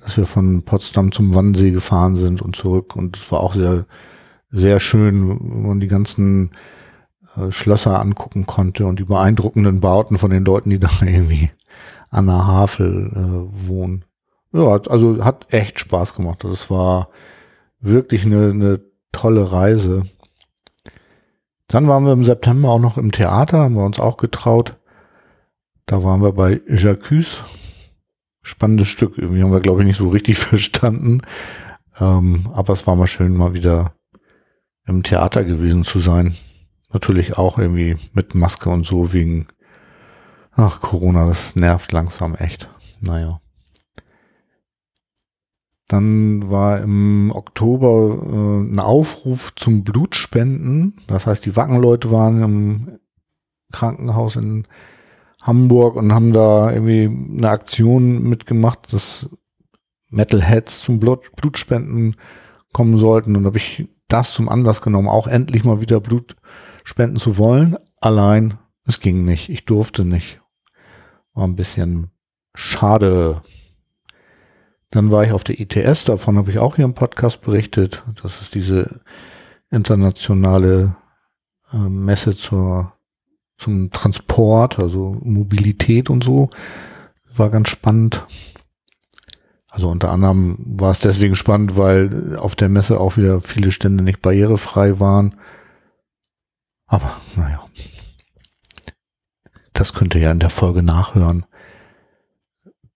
dass 0.00 0.16
wir 0.16 0.26
von 0.26 0.62
Potsdam 0.64 1.12
zum 1.12 1.34
Wannsee 1.34 1.70
gefahren 1.70 2.16
sind 2.16 2.42
und 2.42 2.56
zurück. 2.56 2.96
Und 2.96 3.16
es 3.16 3.30
war 3.30 3.40
auch 3.40 3.54
sehr, 3.54 3.86
sehr 4.50 4.80
schön, 4.80 5.28
wenn 5.28 5.66
man 5.66 5.80
die 5.80 5.88
ganzen 5.88 6.50
äh, 7.36 7.50
Schlösser 7.50 8.00
angucken 8.00 8.46
konnte 8.46 8.86
und 8.86 8.98
die 8.98 9.04
beeindruckenden 9.04 9.80
Bauten 9.80 10.18
von 10.18 10.30
den 10.30 10.44
Leuten, 10.44 10.70
die 10.70 10.78
da 10.80 10.88
irgendwie 11.00 11.50
an 12.10 12.26
der 12.26 12.46
Havel 12.46 13.10
äh, 13.14 13.68
wohnen. 13.68 14.04
Ja, 14.52 14.80
also 14.88 15.24
hat 15.24 15.52
echt 15.52 15.80
Spaß 15.80 16.14
gemacht. 16.14 16.44
Das 16.44 16.70
war 16.70 17.08
wirklich 17.80 18.24
eine, 18.24 18.50
eine 18.50 18.80
tolle 19.10 19.50
Reise. 19.50 20.02
Dann 21.74 21.88
waren 21.88 22.06
wir 22.06 22.12
im 22.12 22.22
September 22.22 22.68
auch 22.68 22.78
noch 22.78 22.98
im 22.98 23.10
Theater, 23.10 23.58
haben 23.58 23.74
wir 23.74 23.82
uns 23.82 23.98
auch 23.98 24.16
getraut. 24.16 24.76
Da 25.86 26.04
waren 26.04 26.22
wir 26.22 26.30
bei 26.30 26.60
Jacques. 26.68 27.42
Spannendes 28.42 28.86
Stück. 28.86 29.18
Irgendwie 29.18 29.42
haben 29.42 29.50
wir, 29.50 29.58
glaube 29.58 29.80
ich, 29.80 29.88
nicht 29.88 29.96
so 29.96 30.08
richtig 30.08 30.38
verstanden. 30.38 31.22
Ähm, 31.98 32.48
aber 32.54 32.74
es 32.74 32.86
war 32.86 32.94
mal 32.94 33.08
schön, 33.08 33.36
mal 33.36 33.54
wieder 33.54 33.92
im 34.86 35.02
Theater 35.02 35.42
gewesen 35.42 35.82
zu 35.82 35.98
sein. 35.98 36.36
Natürlich 36.92 37.38
auch 37.38 37.58
irgendwie 37.58 37.96
mit 38.12 38.36
Maske 38.36 38.70
und 38.70 38.86
so 38.86 39.12
wegen, 39.12 39.48
ach, 40.52 40.80
Corona, 40.80 41.26
das 41.26 41.56
nervt 41.56 41.90
langsam 41.90 42.36
echt. 42.36 42.68
Naja. 43.00 43.40
Dann 45.88 46.50
war 46.50 46.80
im 46.80 47.30
Oktober 47.30 48.18
äh, 48.22 48.72
ein 48.72 48.78
Aufruf 48.78 49.54
zum 49.54 49.84
Blutspenden. 49.84 50.96
Das 51.06 51.26
heißt, 51.26 51.44
die 51.44 51.56
Wackenleute 51.56 52.10
waren 52.10 52.42
im 52.42 52.98
Krankenhaus 53.72 54.36
in 54.36 54.66
Hamburg 55.42 55.96
und 55.96 56.12
haben 56.12 56.32
da 56.32 56.72
irgendwie 56.72 57.04
eine 57.36 57.50
Aktion 57.50 58.22
mitgemacht, 58.22 58.92
dass 58.92 59.28
Metalheads 60.08 60.80
zum 60.80 61.00
Blut, 61.00 61.36
Blutspenden 61.36 62.16
kommen 62.72 62.96
sollten. 62.96 63.36
Und 63.36 63.44
habe 63.44 63.58
ich 63.58 63.86
das 64.08 64.32
zum 64.32 64.48
Anlass 64.48 64.80
genommen, 64.80 65.08
auch 65.08 65.26
endlich 65.26 65.64
mal 65.64 65.80
wieder 65.82 66.00
Blut 66.00 66.36
spenden 66.84 67.16
zu 67.16 67.36
wollen. 67.36 67.76
Allein, 68.00 68.58
es 68.86 69.00
ging 69.00 69.24
nicht. 69.24 69.50
Ich 69.50 69.66
durfte 69.66 70.04
nicht. 70.04 70.40
War 71.34 71.46
ein 71.46 71.56
bisschen 71.56 72.10
schade. 72.54 73.42
Dann 74.94 75.10
war 75.10 75.24
ich 75.24 75.32
auf 75.32 75.42
der 75.42 75.58
ITS, 75.58 76.04
davon 76.04 76.38
habe 76.38 76.52
ich 76.52 76.60
auch 76.60 76.76
hier 76.76 76.84
im 76.84 76.94
Podcast 76.94 77.40
berichtet. 77.40 78.04
Das 78.22 78.40
ist 78.40 78.54
diese 78.54 79.00
internationale 79.68 80.94
äh, 81.72 81.76
Messe 81.76 82.36
zur, 82.36 82.92
zum 83.56 83.90
Transport, 83.90 84.78
also 84.78 85.16
Mobilität 85.20 86.10
und 86.10 86.22
so. 86.22 86.48
War 87.36 87.50
ganz 87.50 87.70
spannend. 87.70 88.24
Also 89.68 89.88
unter 89.88 90.10
anderem 90.10 90.58
war 90.60 90.92
es 90.92 91.00
deswegen 91.00 91.34
spannend, 91.34 91.76
weil 91.76 92.36
auf 92.36 92.54
der 92.54 92.68
Messe 92.68 93.00
auch 93.00 93.16
wieder 93.16 93.40
viele 93.40 93.72
Stände 93.72 94.04
nicht 94.04 94.22
barrierefrei 94.22 95.00
waren. 95.00 95.34
Aber 96.86 97.16
naja, 97.34 97.66
das 99.72 99.92
könnt 99.92 100.14
ihr 100.14 100.20
ja 100.20 100.30
in 100.30 100.38
der 100.38 100.50
Folge 100.50 100.84
nachhören. 100.84 101.46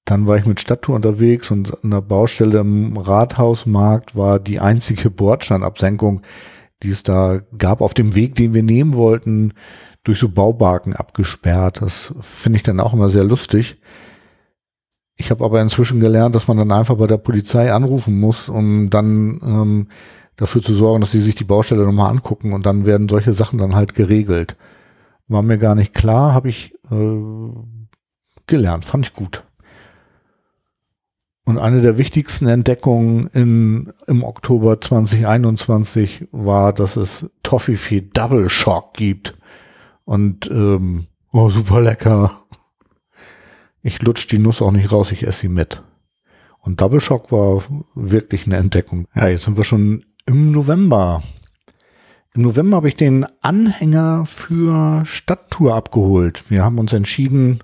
Dann 0.09 0.27
war 0.27 0.39
ich 0.39 0.47
mit 0.47 0.59
Stadttour 0.59 0.97
unterwegs 0.97 1.51
und 1.51 1.85
an 1.85 1.91
der 1.91 2.01
Baustelle 2.01 2.61
im 2.61 2.97
Rathausmarkt 2.97 4.17
war 4.17 4.41
die 4.41 4.59
einzige 4.59 5.11
Bordsteinabsenkung, 5.11 6.23
die 6.83 6.89
es 6.89 7.03
da 7.03 7.43
gab, 7.59 7.83
auf 7.83 7.93
dem 7.93 8.15
Weg, 8.15 8.35
den 8.35 8.55
wir 8.55 8.63
nehmen 8.63 8.95
wollten, 8.95 9.53
durch 10.05 10.19
so 10.19 10.31
Baubarken 10.31 10.97
abgesperrt. 10.97 11.83
Das 11.83 12.15
finde 12.21 12.57
ich 12.57 12.63
dann 12.63 12.81
auch 12.81 12.95
immer 12.95 13.11
sehr 13.11 13.25
lustig. 13.25 13.83
Ich 15.17 15.31
habe 15.31 15.45
aber 15.45 15.61
inzwischen 15.61 16.01
gelernt, 16.01 16.35
dass 16.35 16.49
man 16.49 16.57
dann 16.57 16.73
einfach 16.73 16.97
bei 16.97 17.07
der 17.07 17.19
Polizei 17.19 17.71
anrufen 17.71 18.19
muss, 18.19 18.49
um 18.49 18.89
dann 18.89 19.41
ähm, 19.45 19.89
dafür 20.37 20.63
zu 20.63 20.73
sorgen, 20.73 21.03
dass 21.03 21.13
sie 21.13 21.21
sich 21.21 21.35
die 21.35 21.45
Baustelle 21.45 21.85
nochmal 21.85 22.11
angucken 22.11 22.55
und 22.55 22.65
dann 22.65 22.87
werden 22.87 23.11
solche 23.11 23.35
Sachen 23.35 23.59
dann 23.59 23.75
halt 23.75 23.93
geregelt. 23.93 24.57
War 25.27 25.43
mir 25.43 25.59
gar 25.59 25.75
nicht 25.75 25.93
klar, 25.93 26.33
habe 26.33 26.49
ich 26.49 26.75
äh, 26.91 27.21
gelernt, 28.47 28.87
fand 28.87 29.05
ich 29.05 29.13
gut. 29.13 29.45
Und 31.49 31.57
eine 31.57 31.81
der 31.81 31.97
wichtigsten 31.97 32.47
Entdeckungen 32.47 33.29
in, 33.29 33.91
im 34.07 34.23
Oktober 34.23 34.83
2021 34.83 36.27
war, 36.31 36.75
dass 36.75 36.97
es 36.97 37.25
Toffifee 37.43 38.03
Double 38.03 38.51
Shock 38.51 38.93
gibt. 38.93 39.35
Und 40.05 40.47
ähm, 40.51 41.07
oh, 41.33 41.49
super 41.49 41.81
lecker. 41.81 42.45
Ich 43.81 44.03
lutsch 44.03 44.31
die 44.31 44.39
Nuss 44.39 44.61
auch 44.61 44.73
nicht 44.73 44.93
raus, 44.93 45.11
ich 45.11 45.27
esse 45.27 45.41
sie 45.41 45.49
mit. 45.49 45.83
Und 46.59 46.83
Double 46.83 47.01
Shock 47.01 47.33
war 47.33 47.63
wirklich 47.95 48.45
eine 48.45 48.59
Entdeckung. 48.59 49.07
Ja, 49.15 49.29
jetzt 49.29 49.45
sind 49.45 49.57
wir 49.57 49.65
schon 49.65 50.05
im 50.27 50.53
November. 50.53 51.23
Im 52.35 52.43
November 52.43 52.77
habe 52.77 52.89
ich 52.89 52.97
den 52.97 53.25
Anhänger 53.41 54.27
für 54.27 55.03
Stadttour 55.07 55.75
abgeholt. 55.75 56.51
Wir 56.51 56.63
haben 56.63 56.79
uns 56.79 56.93
entschieden, 56.93 57.61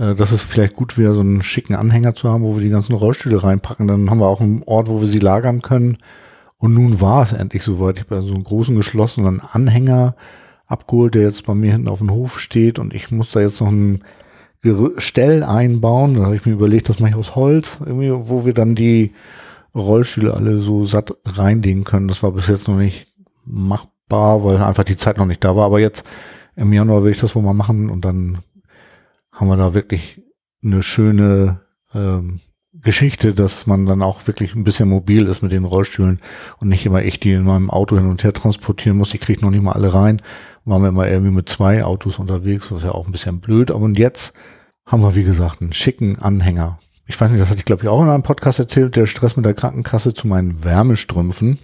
äh, 0.00 0.14
dass 0.14 0.32
es 0.32 0.42
vielleicht 0.42 0.74
gut 0.74 0.96
wäre, 0.96 1.14
so 1.14 1.20
einen 1.20 1.42
schicken 1.42 1.74
Anhänger 1.74 2.14
zu 2.14 2.30
haben, 2.30 2.42
wo 2.42 2.56
wir 2.56 2.62
die 2.62 2.70
ganzen 2.70 2.94
Rollstühle 2.94 3.42
reinpacken. 3.42 3.86
Dann 3.86 4.08
haben 4.08 4.18
wir 4.18 4.26
auch 4.26 4.40
einen 4.40 4.62
Ort, 4.64 4.88
wo 4.88 5.00
wir 5.00 5.08
sie 5.08 5.18
lagern 5.18 5.60
können. 5.60 5.98
Und 6.56 6.74
nun 6.74 7.00
war 7.00 7.22
es 7.22 7.32
endlich 7.32 7.62
soweit. 7.62 7.98
Ich 7.98 8.10
habe 8.10 8.22
so 8.22 8.34
einen 8.34 8.44
großen 8.44 8.74
geschlossenen 8.74 9.40
Anhänger 9.40 10.16
abgeholt, 10.66 11.14
der 11.14 11.22
jetzt 11.22 11.44
bei 11.44 11.54
mir 11.54 11.72
hinten 11.72 11.88
auf 11.88 11.98
dem 11.98 12.10
Hof 12.10 12.40
steht. 12.40 12.78
Und 12.78 12.94
ich 12.94 13.10
muss 13.10 13.30
da 13.30 13.40
jetzt 13.40 13.60
noch 13.60 13.68
ein 13.68 14.02
Gestell 14.62 15.42
einbauen. 15.42 16.14
Da 16.14 16.24
habe 16.24 16.36
ich 16.36 16.46
mir 16.46 16.52
überlegt, 16.52 16.88
das 16.88 17.00
mache 17.00 17.10
ich 17.10 17.16
aus 17.16 17.34
Holz, 17.34 17.78
irgendwie, 17.84 18.10
wo 18.10 18.46
wir 18.46 18.54
dann 18.54 18.74
die 18.74 19.12
Rollstühle 19.74 20.34
alle 20.34 20.58
so 20.58 20.84
satt 20.84 21.14
reinlegen 21.26 21.84
können. 21.84 22.08
Das 22.08 22.22
war 22.22 22.32
bis 22.32 22.46
jetzt 22.48 22.68
noch 22.68 22.76
nicht 22.76 23.06
machbar, 23.44 24.44
weil 24.44 24.56
einfach 24.58 24.84
die 24.84 24.96
Zeit 24.96 25.18
noch 25.18 25.26
nicht 25.26 25.44
da 25.44 25.56
war. 25.56 25.66
Aber 25.66 25.80
jetzt 25.80 26.04
im 26.56 26.72
Januar 26.72 27.04
will 27.04 27.12
ich 27.12 27.20
das 27.20 27.34
wohl 27.34 27.42
mal 27.42 27.54
machen 27.54 27.90
und 27.90 28.04
dann 28.04 28.38
haben 29.32 29.48
wir 29.48 29.56
da 29.56 29.74
wirklich 29.74 30.22
eine 30.62 30.82
schöne 30.82 31.60
ähm, 31.94 32.40
Geschichte, 32.72 33.34
dass 33.34 33.66
man 33.66 33.86
dann 33.86 34.02
auch 34.02 34.26
wirklich 34.26 34.54
ein 34.54 34.64
bisschen 34.64 34.88
mobil 34.88 35.26
ist 35.26 35.42
mit 35.42 35.52
den 35.52 35.64
Rollstühlen 35.64 36.20
und 36.58 36.68
nicht 36.68 36.86
immer 36.86 37.02
ich 37.02 37.18
die 37.18 37.32
in 37.32 37.42
meinem 37.42 37.68
Auto 37.68 37.96
hin 37.96 38.08
und 38.08 38.22
her 38.22 38.32
transportieren 38.32 38.96
muss. 38.96 39.10
Die 39.10 39.18
kriege 39.18 39.42
noch 39.42 39.50
nicht 39.50 39.62
mal 39.62 39.72
alle 39.72 39.92
rein. 39.92 40.22
Waren 40.64 40.82
wir 40.82 40.88
immer 40.88 41.08
irgendwie 41.08 41.32
mit 41.32 41.48
zwei 41.48 41.84
Autos 41.84 42.18
unterwegs, 42.18 42.70
ist 42.70 42.84
ja 42.84 42.92
auch 42.92 43.06
ein 43.06 43.12
bisschen 43.12 43.40
blöd. 43.40 43.70
Aber 43.70 43.84
und 43.84 43.98
jetzt 43.98 44.32
haben 44.86 45.02
wir, 45.02 45.16
wie 45.16 45.24
gesagt, 45.24 45.60
einen 45.60 45.72
schicken 45.72 46.18
Anhänger. 46.18 46.78
Ich 47.06 47.20
weiß 47.20 47.30
nicht, 47.30 47.40
das 47.40 47.50
hatte 47.50 47.58
ich 47.58 47.64
glaube 47.64 47.82
ich 47.82 47.88
auch 47.88 48.02
in 48.02 48.08
einem 48.08 48.22
Podcast 48.22 48.60
erzählt, 48.60 48.94
der 48.94 49.06
Stress 49.06 49.36
mit 49.36 49.44
der 49.44 49.54
Krankenkasse 49.54 50.14
zu 50.14 50.28
meinen 50.28 50.62
Wärmestrümpfen. 50.62 51.58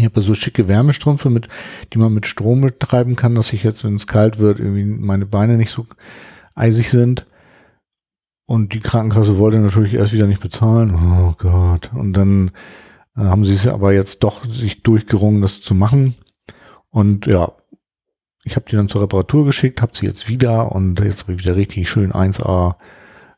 Ich 0.00 0.06
habe 0.06 0.22
so 0.22 0.34
schicke 0.34 0.66
Wärmestrümpfe, 0.66 1.30
mit, 1.30 1.48
die 1.92 1.98
man 1.98 2.12
mit 2.12 2.26
Strom 2.26 2.62
betreiben 2.62 3.16
kann, 3.16 3.34
dass 3.34 3.52
ich 3.52 3.62
jetzt, 3.62 3.84
wenn 3.84 3.96
es 3.96 4.06
kalt 4.06 4.38
wird, 4.38 4.58
irgendwie 4.58 4.84
meine 4.84 5.26
Beine 5.26 5.56
nicht 5.56 5.70
so 5.70 5.86
eisig 6.54 6.90
sind. 6.90 7.26
Und 8.46 8.72
die 8.72 8.80
Krankenkasse 8.80 9.38
wollte 9.38 9.58
natürlich 9.58 9.94
erst 9.94 10.12
wieder 10.12 10.26
nicht 10.26 10.40
bezahlen. 10.40 10.94
Oh 10.94 11.34
Gott. 11.38 11.90
Und 11.94 12.14
dann 12.14 12.50
äh, 13.16 13.20
haben 13.20 13.44
sie 13.44 13.54
es 13.54 13.66
aber 13.66 13.92
jetzt 13.92 14.24
doch 14.24 14.44
sich 14.44 14.82
durchgerungen, 14.82 15.42
das 15.42 15.60
zu 15.60 15.74
machen. 15.74 16.16
Und 16.88 17.26
ja, 17.26 17.52
ich 18.44 18.56
habe 18.56 18.66
die 18.68 18.76
dann 18.76 18.88
zur 18.88 19.02
Reparatur 19.02 19.44
geschickt, 19.44 19.82
habe 19.82 19.96
sie 19.96 20.06
jetzt 20.06 20.28
wieder 20.28 20.72
und 20.72 20.98
jetzt 21.00 21.22
habe 21.22 21.34
ich 21.34 21.38
wieder 21.38 21.56
richtig 21.56 21.88
schön 21.88 22.12
1A 22.12 22.76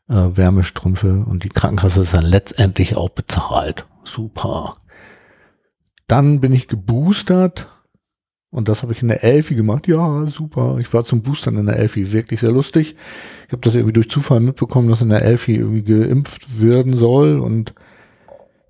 äh, 0.09 0.13
Wärmestrümpfe 0.13 1.25
und 1.27 1.43
die 1.43 1.49
Krankenkasse 1.49 2.01
ist 2.01 2.13
dann 2.13 2.25
letztendlich 2.25 2.95
auch 2.95 3.09
bezahlt. 3.09 3.85
Super. 4.03 4.77
Dann 6.13 6.41
bin 6.41 6.53
ich 6.53 6.67
geboostert 6.67 7.69
und 8.51 8.69
das 8.69 8.83
habe 8.83 8.93
ich 8.93 9.01
in 9.01 9.07
der 9.07 9.23
Elfi 9.23 9.55
gemacht. 9.55 9.87
Ja, 9.87 10.27
super. 10.27 10.77
Ich 10.79 10.93
war 10.93 11.03
zum 11.03 11.23
Boostern 11.23 11.57
in 11.57 11.65
der 11.65 11.77
Elfi. 11.77 12.11
Wirklich 12.11 12.41
sehr 12.41 12.51
lustig. 12.51 12.95
Ich 13.47 13.51
habe 13.51 13.63
das 13.63 13.73
irgendwie 13.73 13.93
durch 13.93 14.11
Zufall 14.11 14.39
mitbekommen, 14.39 14.89
dass 14.89 15.01
in 15.01 15.09
der 15.09 15.23
Elfi 15.23 15.55
irgendwie 15.55 15.81
geimpft 15.81 16.61
werden 16.61 16.95
soll. 16.95 17.39
Und 17.39 17.73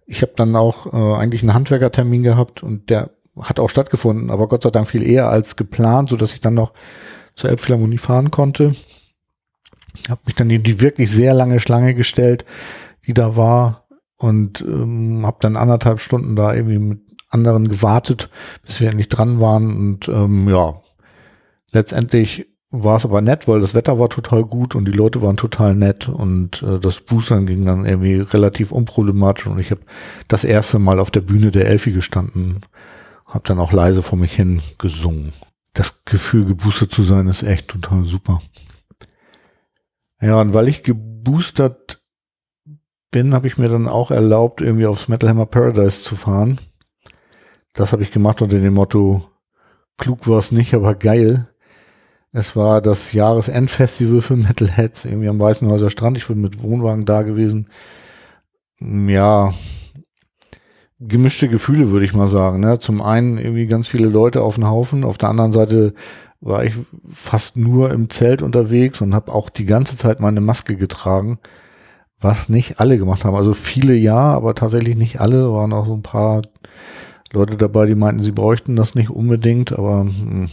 ich 0.06 0.22
habe 0.22 0.32
dann 0.38 0.56
auch 0.56 0.94
äh, 0.94 1.20
eigentlich 1.20 1.42
einen 1.42 1.54
Handwerkertermin 1.54 2.24
gehabt 2.24 2.64
und 2.64 2.90
der 2.90 3.10
hat 3.38 3.60
auch 3.60 3.70
stattgefunden, 3.70 4.32
aber 4.32 4.48
Gott 4.48 4.64
sei 4.64 4.70
Dank 4.70 4.88
viel 4.88 5.04
eher 5.04 5.28
als 5.28 5.58
geplant, 5.58 6.12
so 6.12 6.16
dass 6.16 6.34
ich 6.34 6.40
dann 6.40 6.54
noch 6.54 6.72
zur 7.36 7.50
Elbphilharmonie 7.50 7.98
fahren 7.98 8.32
konnte. 8.32 8.72
Habe 10.08 10.22
mich 10.28 10.36
dann 10.36 10.50
in 10.50 10.64
die 10.64 10.80
wirklich 10.80 11.12
sehr 11.12 11.34
lange 11.34 11.60
Schlange 11.60 11.94
gestellt, 11.94 12.46
die 13.06 13.14
da 13.14 13.36
war 13.36 13.84
und 14.16 14.62
ähm, 14.62 15.26
habe 15.26 15.38
dann 15.42 15.58
anderthalb 15.58 16.00
Stunden 16.00 16.38
da 16.38 16.54
irgendwie 16.54 16.80
mit 16.80 17.03
anderen 17.34 17.68
gewartet, 17.68 18.30
bis 18.66 18.80
wir 18.80 18.90
endlich 18.90 19.10
dran 19.10 19.40
waren. 19.42 19.76
Und 19.76 20.08
ähm, 20.08 20.48
ja, 20.50 20.82
letztendlich 21.72 22.48
war 22.76 22.98
es 22.98 23.06
aber 23.06 23.22
nett, 23.22 23.48
weil 23.48 23.62
das 23.62 23.76
Wetter 23.76 24.00
war 24.00 24.10
total 24.10 24.44
gut 24.44 24.74
und 24.74 24.86
die 24.86 24.92
Leute 24.92 25.22
waren 25.22 25.38
total 25.38 25.76
nett 25.76 26.10
und 26.10 26.64
äh, 26.64 26.80
das 26.80 27.02
Boostern 27.02 27.46
ging 27.46 27.66
dann 27.66 27.86
irgendwie 27.86 28.16
relativ 28.16 28.72
unproblematisch 28.72 29.46
und 29.46 29.60
ich 29.60 29.70
habe 29.70 29.82
das 30.28 30.44
erste 30.44 30.80
Mal 30.80 31.00
auf 31.00 31.12
der 31.12 31.22
Bühne 31.22 31.52
der 31.52 31.68
Elfi 31.68 31.92
gestanden, 31.92 32.62
habe 33.28 33.44
dann 33.46 33.60
auch 33.60 33.72
leise 33.74 34.02
vor 34.02 34.18
mich 34.18 34.34
hin 34.34 34.60
gesungen. 34.80 35.34
Das 35.74 36.04
Gefühl, 36.06 36.46
geboostert 36.46 36.92
zu 36.92 37.04
sein, 37.04 37.28
ist 37.28 37.44
echt 37.44 37.68
total 37.68 38.06
super. 38.06 38.40
Ja, 40.20 40.42
und 40.42 40.56
weil 40.56 40.68
ich 40.68 40.82
geboostert 40.82 42.02
bin, 43.12 43.36
habe 43.36 43.46
ich 43.46 43.60
mir 43.60 43.70
dann 43.70 43.88
auch 43.88 44.10
erlaubt, 44.10 44.62
irgendwie 44.62 44.88
aufs 44.88 45.08
Metal 45.08 45.30
Hammer 45.30 45.46
Paradise 45.46 46.02
zu 46.02 46.16
fahren. 46.16 46.58
Das 47.74 47.92
habe 47.92 48.04
ich 48.04 48.12
gemacht 48.12 48.42
unter 48.42 48.60
dem 48.60 48.74
Motto, 48.74 49.24
klug 49.98 50.28
war 50.28 50.38
es 50.38 50.52
nicht, 50.52 50.74
aber 50.74 50.96
geil. 50.96 51.48
Es 52.32 52.56
war 52.56 52.82
das 52.82 53.14
Jahresendfestival 53.14 54.22
für 54.22 54.36
Metalheads, 54.36 55.06
irgendwie 55.06 55.30
am 55.30 55.40
Weißenhäuser 55.40 55.90
Strand. 55.90 56.18
Ich 56.18 56.28
bin 56.28 56.42
mit 56.42 56.62
Wohnwagen 56.62 57.06
da 57.06 57.22
gewesen. 57.22 57.70
Ja, 58.80 59.52
gemischte 61.00 61.48
Gefühle, 61.48 61.92
würde 61.92 62.06
ich 62.06 62.14
mal 62.14 62.28
sagen. 62.28 62.60
Ne? 62.60 62.80
Zum 62.80 63.02
einen 63.02 63.38
irgendwie 63.38 63.68
ganz 63.68 63.88
viele 63.88 64.08
Leute 64.08 64.42
auf 64.42 64.56
den 64.56 64.68
Haufen. 64.68 65.04
Auf 65.04 65.18
der 65.18 65.30
anderen 65.30 65.52
Seite 65.52 65.94
war 66.42 66.64
ich 66.66 66.74
fast 67.08 67.56
nur 67.56 67.92
im 67.92 68.10
Zelt 68.10 68.42
unterwegs 68.42 69.02
und 69.02 69.14
habe 69.14 69.32
auch 69.32 69.50
die 69.50 69.66
ganze 69.66 69.98
Zeit 69.98 70.20
meine 70.20 70.42
Maske 70.42 70.76
getragen, 70.76 71.40
was 72.20 72.50
nicht 72.50 72.80
alle 72.80 72.98
gemacht 72.98 73.26
haben. 73.26 73.36
Also 73.36 73.54
viele 73.54 73.94
ja, 73.94 74.18
aber 74.18 74.56
tatsächlich 74.56 74.96
nicht 74.96 75.22
alle. 75.22 75.52
Waren 75.54 75.74
auch 75.74 75.86
so 75.86 75.94
ein 75.94 76.02
paar 76.02 76.42
Leute 77.34 77.58
dabei, 77.58 77.86
die 77.86 77.96
meinten, 77.96 78.24
sie 78.24 78.32
bräuchten 78.32 78.76
das 78.76 78.96
nicht 78.96 79.10
unbedingt, 79.10 79.74
aber 79.74 80.04
mh, 80.04 80.12
hm, 80.12 80.50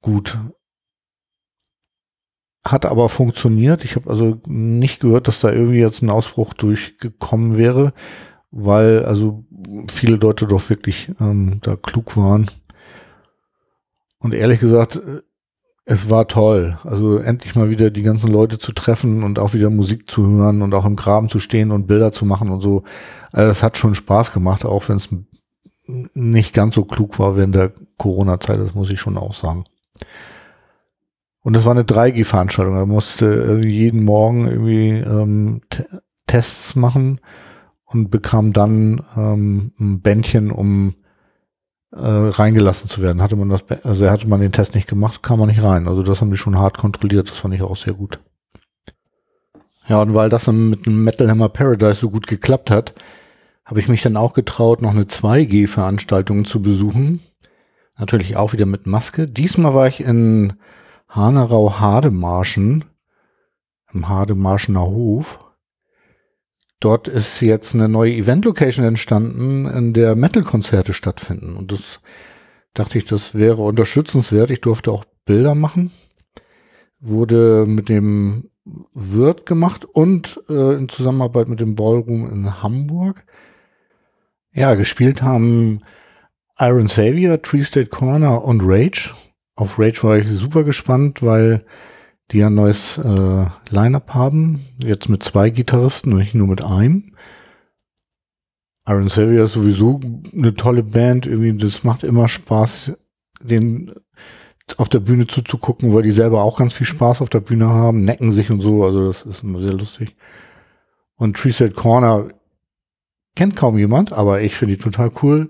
gut. 0.00 0.38
hat 2.66 2.86
aber 2.86 3.08
funktioniert. 3.08 3.84
Ich 3.84 3.96
habe 3.96 4.08
also 4.08 4.40
nicht 4.46 5.00
gehört, 5.00 5.28
dass 5.28 5.40
da 5.40 5.52
irgendwie 5.52 5.80
jetzt 5.80 6.02
ein 6.02 6.10
Ausbruch 6.10 6.54
durchgekommen 6.54 7.56
wäre, 7.58 7.92
weil 8.50 9.04
also 9.04 9.44
viele 9.90 10.16
Leute 10.16 10.46
doch 10.46 10.70
wirklich 10.70 11.10
ähm, 11.20 11.58
da 11.62 11.76
klug 11.76 12.16
waren. 12.16 12.46
Und 14.18 14.32
ehrlich 14.32 14.60
gesagt, 14.60 14.96
äh, 14.96 15.20
es 15.86 16.08
war 16.08 16.28
toll. 16.28 16.78
Also 16.84 17.18
endlich 17.18 17.54
mal 17.54 17.68
wieder 17.68 17.90
die 17.90 18.02
ganzen 18.02 18.30
Leute 18.30 18.58
zu 18.58 18.72
treffen 18.72 19.22
und 19.22 19.38
auch 19.38 19.52
wieder 19.52 19.68
Musik 19.68 20.10
zu 20.10 20.26
hören 20.26 20.62
und 20.62 20.72
auch 20.74 20.86
im 20.86 20.96
Graben 20.96 21.28
zu 21.28 21.38
stehen 21.38 21.70
und 21.70 21.86
Bilder 21.86 22.12
zu 22.12 22.24
machen 22.24 22.50
und 22.50 22.62
so. 22.62 22.84
Also 23.32 23.48
das 23.48 23.62
hat 23.62 23.76
schon 23.76 23.94
Spaß 23.94 24.32
gemacht, 24.32 24.64
auch 24.64 24.88
wenn 24.88 24.96
es 24.96 25.10
nicht 25.86 26.54
ganz 26.54 26.74
so 26.74 26.84
klug 26.84 27.18
war 27.18 27.36
während 27.36 27.54
der 27.54 27.72
Corona-Zeit, 27.98 28.58
das 28.58 28.74
muss 28.74 28.90
ich 28.90 29.00
schon 29.00 29.18
auch 29.18 29.34
sagen. 29.34 29.64
Und 31.42 31.52
das 31.54 31.66
war 31.66 31.72
eine 31.72 31.82
3G-Veranstaltung. 31.82 32.74
Da 32.74 32.86
musste 32.86 33.60
jeden 33.62 34.02
Morgen 34.02 34.48
irgendwie 34.48 34.92
ähm, 34.92 35.60
Tests 36.26 36.74
machen 36.74 37.20
und 37.84 38.10
bekam 38.10 38.54
dann 38.54 39.04
ähm, 39.14 39.72
ein 39.78 40.00
Bändchen, 40.00 40.50
um 40.50 40.94
äh, 41.92 41.98
reingelassen 42.00 42.88
zu 42.88 43.02
werden. 43.02 43.20
Hatte 43.20 43.36
man 43.36 43.50
das, 43.50 43.62
also 43.84 44.10
hatte 44.10 44.26
man 44.26 44.40
den 44.40 44.52
Test 44.52 44.74
nicht 44.74 44.88
gemacht, 44.88 45.22
kam 45.22 45.38
man 45.38 45.48
nicht 45.48 45.62
rein. 45.62 45.86
Also 45.86 46.02
das 46.02 46.22
haben 46.22 46.30
die 46.30 46.38
schon 46.38 46.58
hart 46.58 46.78
kontrolliert. 46.78 47.30
Das 47.30 47.38
fand 47.38 47.54
ich 47.54 47.62
auch 47.62 47.76
sehr 47.76 47.92
gut. 47.92 48.20
Ja, 49.86 50.00
und 50.00 50.14
weil 50.14 50.30
das 50.30 50.46
mit 50.46 50.86
dem 50.86 51.04
Metal 51.04 51.30
Hammer 51.30 51.50
Paradise 51.50 52.00
so 52.00 52.08
gut 52.08 52.26
geklappt 52.26 52.70
hat, 52.70 52.94
habe 53.64 53.80
ich 53.80 53.88
mich 53.88 54.02
dann 54.02 54.16
auch 54.16 54.34
getraut, 54.34 54.82
noch 54.82 54.90
eine 54.90 55.04
2G-Veranstaltung 55.04 56.44
zu 56.44 56.60
besuchen. 56.60 57.20
Natürlich 57.98 58.36
auch 58.36 58.52
wieder 58.52 58.66
mit 58.66 58.86
Maske. 58.86 59.26
Diesmal 59.26 59.74
war 59.74 59.86
ich 59.86 60.00
in 60.00 60.54
Hanarau-Hademarschen, 61.08 62.84
im 63.92 64.08
Hademarschener 64.08 64.84
Hof. 64.84 65.38
Dort 66.80 67.08
ist 67.08 67.40
jetzt 67.40 67.74
eine 67.74 67.88
neue 67.88 68.12
Event-Location 68.12 68.84
entstanden, 68.84 69.66
in 69.66 69.94
der 69.94 70.16
Metal-Konzerte 70.16 70.92
stattfinden. 70.92 71.56
Und 71.56 71.72
das 71.72 72.00
dachte 72.74 72.98
ich, 72.98 73.06
das 73.06 73.34
wäre 73.34 73.62
unterstützenswert. 73.62 74.50
Ich 74.50 74.60
durfte 74.60 74.92
auch 74.92 75.04
Bilder 75.24 75.54
machen. 75.54 75.90
Wurde 77.00 77.64
mit 77.66 77.88
dem 77.88 78.50
Wirt 78.92 79.46
gemacht 79.46 79.84
und 79.84 80.42
äh, 80.48 80.74
in 80.74 80.88
Zusammenarbeit 80.88 81.48
mit 81.48 81.60
dem 81.60 81.74
Ballroom 81.74 82.28
in 82.30 82.62
Hamburg. 82.62 83.24
Ja, 84.56 84.74
gespielt 84.74 85.20
haben 85.20 85.80
Iron 86.60 86.86
Savior, 86.86 87.42
Tree 87.42 87.64
State 87.64 87.88
Corner 87.88 88.44
und 88.44 88.60
Rage. 88.64 89.12
Auf 89.56 89.80
Rage 89.80 90.04
war 90.04 90.18
ich 90.18 90.28
super 90.28 90.62
gespannt, 90.62 91.24
weil 91.24 91.64
die 92.30 92.44
ein 92.44 92.54
neues 92.54 92.96
äh, 92.98 93.46
Line-up 93.70 94.14
haben. 94.14 94.64
Jetzt 94.78 95.08
mit 95.08 95.24
zwei 95.24 95.50
Gitarristen 95.50 96.12
und 96.12 96.20
nicht 96.20 96.36
nur 96.36 96.46
mit 96.46 96.62
einem. 96.62 97.16
Iron 98.86 99.08
Savior 99.08 99.46
ist 99.46 99.54
sowieso 99.54 100.00
eine 100.32 100.54
tolle 100.54 100.84
Band. 100.84 101.26
Irgendwie, 101.26 101.56
das 101.56 101.82
macht 101.82 102.04
immer 102.04 102.28
Spaß, 102.28 102.92
den 103.40 103.92
auf 104.76 104.88
der 104.88 105.00
Bühne 105.00 105.26
zuzugucken, 105.26 105.92
weil 105.92 106.02
die 106.02 106.12
selber 106.12 106.44
auch 106.44 106.58
ganz 106.58 106.74
viel 106.74 106.86
Spaß 106.86 107.22
auf 107.22 107.28
der 107.28 107.40
Bühne 107.40 107.68
haben, 107.70 108.04
necken 108.04 108.30
sich 108.30 108.52
und 108.52 108.60
so. 108.60 108.84
Also 108.84 109.08
das 109.08 109.22
ist 109.22 109.42
immer 109.42 109.60
sehr 109.60 109.74
lustig. 109.74 110.14
Und 111.16 111.36
Tree 111.36 111.50
Set 111.50 111.74
Corner 111.74 112.28
kennt 113.34 113.56
kaum 113.56 113.78
jemand, 113.78 114.12
aber 114.12 114.40
ich 114.42 114.54
finde 114.54 114.76
die 114.76 114.82
total 114.82 115.10
cool 115.22 115.48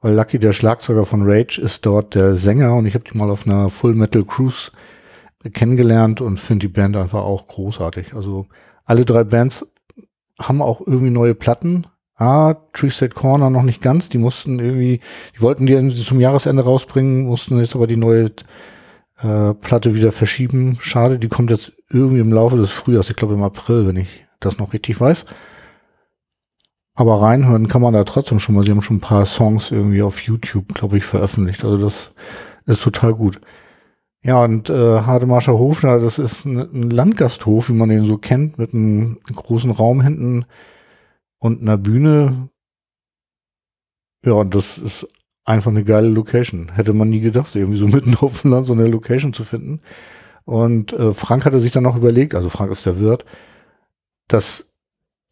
weil 0.00 0.14
Lucky, 0.14 0.38
der 0.38 0.52
Schlagzeuger 0.52 1.04
von 1.04 1.22
Rage, 1.28 1.60
ist 1.60 1.84
dort 1.84 2.14
der 2.14 2.36
Sänger 2.36 2.74
und 2.74 2.86
ich 2.86 2.94
habe 2.94 3.04
die 3.04 3.16
mal 3.16 3.30
auf 3.30 3.46
einer 3.46 3.68
Full 3.68 3.94
Metal 3.94 4.24
Cruise 4.24 4.70
kennengelernt 5.52 6.20
und 6.20 6.38
finde 6.38 6.66
die 6.66 6.72
Band 6.72 6.96
einfach 6.96 7.22
auch 7.22 7.46
großartig. 7.46 8.14
Also 8.14 8.46
alle 8.84 9.04
drei 9.04 9.24
Bands 9.24 9.66
haben 10.40 10.62
auch 10.62 10.80
irgendwie 10.86 11.10
neue 11.10 11.34
Platten. 11.34 11.86
Ah, 12.16 12.54
Tree 12.72 12.90
State 12.90 13.14
Corner 13.14 13.50
noch 13.50 13.62
nicht 13.62 13.80
ganz. 13.80 14.08
Die 14.08 14.18
mussten 14.18 14.58
irgendwie, 14.58 15.00
die 15.36 15.40
wollten 15.40 15.66
die 15.66 15.94
zum 15.94 16.20
Jahresende 16.20 16.64
rausbringen, 16.64 17.26
mussten 17.26 17.58
jetzt 17.58 17.76
aber 17.76 17.86
die 17.86 17.96
neue 17.96 18.30
äh, 19.20 19.54
Platte 19.54 19.94
wieder 19.94 20.12
verschieben. 20.12 20.78
Schade, 20.80 21.18
die 21.18 21.28
kommt 21.28 21.50
jetzt 21.50 21.72
irgendwie 21.88 22.20
im 22.20 22.32
Laufe 22.32 22.56
des 22.56 22.70
Frühjahrs, 22.70 23.10
ich 23.10 23.16
glaube 23.16 23.34
im 23.34 23.42
April, 23.42 23.86
wenn 23.86 23.96
ich 23.96 24.26
das 24.40 24.58
noch 24.58 24.72
richtig 24.72 25.00
weiß. 25.00 25.26
Aber 26.98 27.22
reinhören 27.22 27.68
kann 27.68 27.80
man 27.80 27.94
da 27.94 28.02
trotzdem 28.02 28.40
schon 28.40 28.56
mal. 28.56 28.64
Sie 28.64 28.72
haben 28.72 28.82
schon 28.82 28.96
ein 28.96 29.00
paar 29.00 29.24
Songs 29.24 29.70
irgendwie 29.70 30.02
auf 30.02 30.20
YouTube, 30.20 30.74
glaube 30.74 30.98
ich, 30.98 31.04
veröffentlicht. 31.04 31.64
Also 31.64 31.78
das 31.78 32.10
ist 32.66 32.82
total 32.82 33.14
gut. 33.14 33.40
Ja, 34.24 34.42
und 34.42 34.68
äh, 34.68 35.02
Hademarscher 35.02 35.56
Hof, 35.56 35.82
das 35.82 36.18
ist 36.18 36.44
ein, 36.44 36.58
ein 36.58 36.90
Landgasthof, 36.90 37.68
wie 37.68 37.74
man 37.74 37.88
den 37.88 38.04
so 38.04 38.18
kennt, 38.18 38.58
mit 38.58 38.74
einem 38.74 39.20
großen 39.32 39.70
Raum 39.70 40.00
hinten 40.00 40.44
und 41.38 41.62
einer 41.62 41.78
Bühne. 41.78 42.48
Ja, 44.24 44.32
und 44.32 44.56
das 44.56 44.78
ist 44.78 45.06
einfach 45.44 45.70
eine 45.70 45.84
geile 45.84 46.08
Location. 46.08 46.72
Hätte 46.72 46.94
man 46.94 47.10
nie 47.10 47.20
gedacht, 47.20 47.54
irgendwie 47.54 47.78
so 47.78 47.86
mitten 47.96 48.16
auf 48.16 48.42
dem 48.42 48.50
Land 48.50 48.66
so 48.66 48.72
eine 48.72 48.88
Location 48.88 49.32
zu 49.32 49.44
finden. 49.44 49.82
Und 50.44 50.94
äh, 50.94 51.12
Frank 51.12 51.44
hatte 51.44 51.60
sich 51.60 51.70
dann 51.70 51.84
noch 51.84 51.94
überlegt, 51.94 52.34
also 52.34 52.48
Frank 52.48 52.72
ist 52.72 52.86
der 52.86 52.98
Wirt, 52.98 53.24
dass 54.26 54.68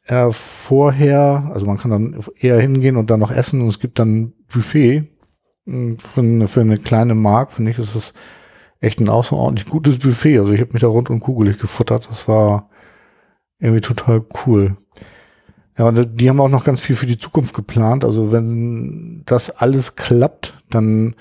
er 0.06 0.32
vorher, 0.32 1.50
also 1.52 1.66
man 1.66 1.78
kann 1.78 1.90
dann 1.90 2.18
eher 2.38 2.60
hingehen 2.60 2.96
und 2.96 3.10
dann 3.10 3.20
noch 3.20 3.32
essen 3.32 3.60
und 3.60 3.68
es 3.68 3.80
gibt 3.80 3.98
dann 3.98 4.32
Buffet. 4.52 5.04
Hm, 5.66 5.98
für 5.98 6.20
eine, 6.20 6.46
für 6.46 6.60
eine 6.60 6.78
kleine 6.78 7.14
Mark, 7.14 7.50
finde 7.52 7.72
ich, 7.72 7.78
ist 7.78 7.96
es 7.96 8.14
echt 8.80 9.00
ein 9.00 9.08
außerordentlich 9.08 9.68
gutes 9.68 9.98
Buffet. 9.98 10.38
Also 10.38 10.52
ich 10.52 10.60
habe 10.60 10.72
mich 10.72 10.82
da 10.82 10.88
rund 10.88 11.10
und 11.10 11.20
kugelig 11.20 11.58
gefuttert. 11.58 12.08
Das 12.08 12.28
war 12.28 12.70
irgendwie 13.58 13.80
total 13.80 14.24
cool. 14.46 14.76
Ja, 15.76 15.88
und 15.88 16.20
die 16.20 16.28
haben 16.28 16.40
auch 16.40 16.48
noch 16.48 16.64
ganz 16.64 16.80
viel 16.80 16.94
für 16.96 17.06
die 17.06 17.18
Zukunft 17.18 17.54
geplant. 17.54 18.04
Also 18.04 18.30
wenn 18.30 19.22
das 19.26 19.50
alles 19.50 19.96
klappt, 19.96 20.62
dann 20.70 21.16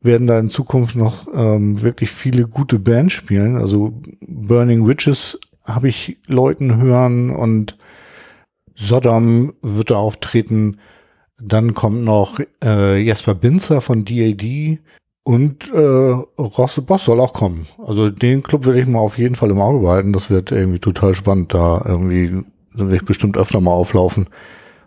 werden 0.00 0.26
da 0.28 0.38
in 0.38 0.48
Zukunft 0.48 0.96
noch 0.96 1.26
ähm, 1.34 1.82
wirklich 1.82 2.10
viele 2.10 2.46
gute 2.46 2.78
Bands 2.78 3.14
spielen. 3.14 3.56
Also 3.56 4.00
Burning 4.20 4.86
Witches 4.86 5.38
habe 5.64 5.88
ich 5.88 6.18
Leuten 6.26 6.76
hören 6.76 7.30
und 7.30 7.76
Sodom 8.74 9.54
wird 9.62 9.90
da 9.90 9.96
auftreten. 9.96 10.78
Dann 11.42 11.74
kommt 11.74 12.02
noch 12.04 12.40
äh, 12.64 12.98
Jasper 13.00 13.34
Binzer 13.34 13.80
von 13.80 14.04
DAD 14.04 14.78
und 15.22 15.70
äh, 15.72 15.78
Rosse 16.38 16.82
Boss 16.82 17.04
soll 17.04 17.20
auch 17.20 17.32
kommen. 17.32 17.66
Also 17.78 18.10
den 18.10 18.42
Club 18.42 18.66
werde 18.66 18.80
ich 18.80 18.86
mal 18.86 18.98
auf 18.98 19.18
jeden 19.18 19.34
Fall 19.34 19.50
im 19.50 19.60
Auge 19.60 19.80
behalten. 19.80 20.12
Das 20.12 20.30
wird 20.30 20.50
irgendwie 20.50 20.78
total 20.78 21.14
spannend. 21.14 21.52
Da 21.54 21.82
irgendwie 21.84 22.42
werde 22.72 22.96
ich 22.96 23.04
bestimmt 23.04 23.36
öfter 23.36 23.60
mal 23.60 23.72
auflaufen. 23.72 24.28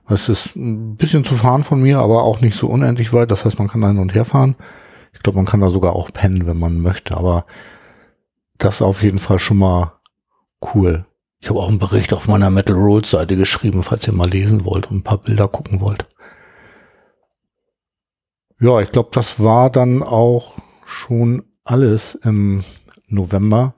Es 0.07 0.27
ist 0.27 0.55
ein 0.55 0.95
bisschen 0.95 1.23
zu 1.23 1.35
fahren 1.35 1.63
von 1.63 1.81
mir, 1.81 1.99
aber 1.99 2.23
auch 2.23 2.41
nicht 2.41 2.57
so 2.57 2.67
unendlich 2.67 3.13
weit. 3.13 3.31
Das 3.31 3.45
heißt, 3.45 3.57
man 3.57 3.67
kann 3.67 3.85
hin 3.85 3.99
und 3.99 4.13
her 4.13 4.25
fahren. 4.25 4.55
Ich 5.13 5.21
glaube, 5.21 5.37
man 5.37 5.45
kann 5.45 5.61
da 5.61 5.69
sogar 5.69 5.95
auch 5.95 6.11
pennen, 6.11 6.45
wenn 6.45 6.57
man 6.57 6.81
möchte. 6.81 7.15
Aber 7.15 7.45
das 8.57 8.81
auf 8.81 9.03
jeden 9.03 9.19
Fall 9.19 9.39
schon 9.39 9.57
mal 9.57 9.93
cool. 10.73 11.05
Ich 11.39 11.49
habe 11.49 11.59
auch 11.59 11.67
einen 11.67 11.79
Bericht 11.79 12.13
auf 12.13 12.27
meiner 12.27 12.49
Metal 12.49 12.75
Rolls 12.75 13.09
Seite 13.09 13.35
geschrieben, 13.35 13.83
falls 13.83 14.07
ihr 14.07 14.13
mal 14.13 14.29
lesen 14.29 14.63
wollt 14.63 14.89
und 14.89 14.97
ein 14.97 15.03
paar 15.03 15.17
Bilder 15.17 15.47
gucken 15.47 15.81
wollt. 15.81 16.07
Ja, 18.59 18.79
ich 18.79 18.91
glaube, 18.91 19.09
das 19.11 19.43
war 19.43 19.69
dann 19.69 20.03
auch 20.03 20.53
schon 20.85 21.43
alles 21.65 22.15
im 22.23 22.63
November. 23.07 23.73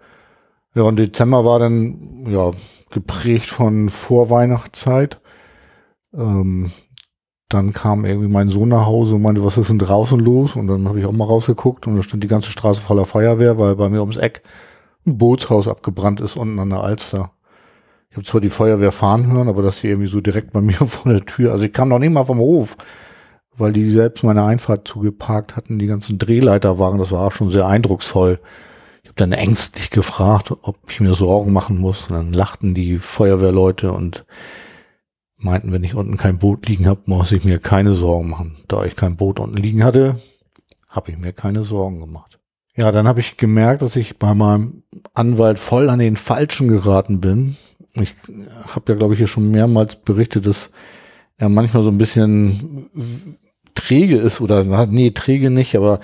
Ja, 0.75 0.83
und 0.83 0.97
Dezember 0.97 1.43
war 1.43 1.57
dann 1.57 2.27
ja 2.29 2.51
geprägt 2.91 3.49
von 3.49 3.89
Vorweihnachtszeit. 3.89 5.19
Ähm, 6.13 6.71
dann 7.49 7.73
kam 7.73 8.05
irgendwie 8.05 8.27
mein 8.27 8.49
Sohn 8.49 8.69
nach 8.69 8.85
Hause 8.85 9.15
und 9.15 9.21
meinte, 9.21 9.43
was 9.43 9.57
ist 9.57 9.69
denn 9.69 9.79
draußen 9.79 10.19
los? 10.19 10.55
Und 10.55 10.67
dann 10.67 10.87
habe 10.87 10.99
ich 10.99 11.05
auch 11.05 11.11
mal 11.11 11.25
rausgeguckt 11.25 11.87
und 11.87 11.95
da 11.95 12.03
stand 12.03 12.23
die 12.23 12.27
ganze 12.27 12.51
Straße 12.51 12.81
voller 12.81 13.05
Feuerwehr, 13.05 13.57
weil 13.57 13.75
bei 13.75 13.89
mir 13.89 14.01
ums 14.01 14.17
Eck 14.17 14.43
ein 15.05 15.17
Bootshaus 15.17 15.67
abgebrannt 15.67 16.21
ist 16.21 16.35
unten 16.35 16.59
an 16.59 16.69
der 16.69 16.81
Alster. 16.81 17.31
Ich 18.09 18.17
habe 18.17 18.25
zwar 18.25 18.41
die 18.41 18.49
Feuerwehr 18.49 18.91
fahren 18.91 19.31
hören, 19.31 19.49
aber 19.49 19.61
das 19.61 19.79
hier 19.79 19.91
irgendwie 19.91 20.07
so 20.07 20.21
direkt 20.21 20.53
bei 20.53 20.61
mir 20.61 20.73
vor 20.73 21.11
der 21.11 21.25
Tür. 21.25 21.51
Also 21.51 21.65
ich 21.65 21.73
kam 21.73 21.89
noch 21.89 21.99
nicht 21.99 22.11
mal 22.11 22.23
vom 22.23 22.39
Hof, 22.39 22.77
weil 23.57 23.73
die 23.73 23.89
selbst 23.91 24.23
meine 24.23 24.43
Einfahrt 24.43 24.87
zugeparkt 24.87 25.55
hatten, 25.55 25.79
die 25.79 25.87
ganzen 25.87 26.17
Drehleiter 26.17 26.79
waren. 26.79 26.97
Das 26.97 27.11
war 27.11 27.27
auch 27.27 27.31
schon 27.31 27.49
sehr 27.49 27.67
eindrucksvoll. 27.67 28.39
Ich 29.03 29.09
habe 29.09 29.17
dann 29.17 29.33
ängstlich 29.33 29.91
gefragt, 29.91 30.51
ob 30.61 30.77
ich 30.89 30.99
mir 30.99 31.13
Sorgen 31.13 31.53
machen 31.53 31.77
muss. 31.79 32.07
Und 32.09 32.15
dann 32.15 32.33
lachten 32.33 32.73
die 32.73 32.97
Feuerwehrleute 32.97 33.91
und 33.91 34.25
meinten, 35.37 35.71
wenn 35.71 35.83
ich 35.83 35.95
unten 35.95 36.17
kein 36.17 36.39
Boot 36.39 36.67
liegen 36.67 36.87
habe, 36.87 37.01
muss 37.05 37.31
ich 37.31 37.45
mir 37.45 37.59
keine 37.59 37.95
Sorgen 37.95 38.29
machen. 38.29 38.57
Da 38.67 38.83
ich 38.83 38.95
kein 38.95 39.15
Boot 39.15 39.39
unten 39.39 39.57
liegen 39.57 39.83
hatte, 39.83 40.15
habe 40.89 41.11
ich 41.11 41.17
mir 41.17 41.33
keine 41.33 41.63
Sorgen 41.63 41.99
gemacht. 41.99 42.34
Ja, 42.75 42.91
dann 42.91 43.07
habe 43.07 43.21
ich 43.21 43.37
gemerkt, 43.37 43.81
dass 43.81 43.95
ich 43.95 44.17
bei 44.17 44.33
meinem 44.33 44.83
Anwalt 45.13 45.59
voll 45.59 45.89
an 45.89 45.99
den 45.99 46.17
Falschen 46.17 46.67
geraten 46.67 47.21
bin. 47.21 47.55
Ich 47.93 48.13
habe 48.67 48.91
ja, 48.91 48.97
glaube 48.97 49.13
ich, 49.13 49.19
hier 49.19 49.27
schon 49.27 49.49
mehrmals 49.49 49.95
berichtet, 49.95 50.45
dass 50.45 50.71
er 51.37 51.47
manchmal 51.47 51.83
so 51.83 51.89
ein 51.89 51.97
bisschen 51.97 52.89
träge 53.75 54.17
ist 54.17 54.41
oder 54.41 54.87
nee, 54.87 55.11
träge 55.11 55.49
nicht, 55.49 55.75
aber 55.75 56.01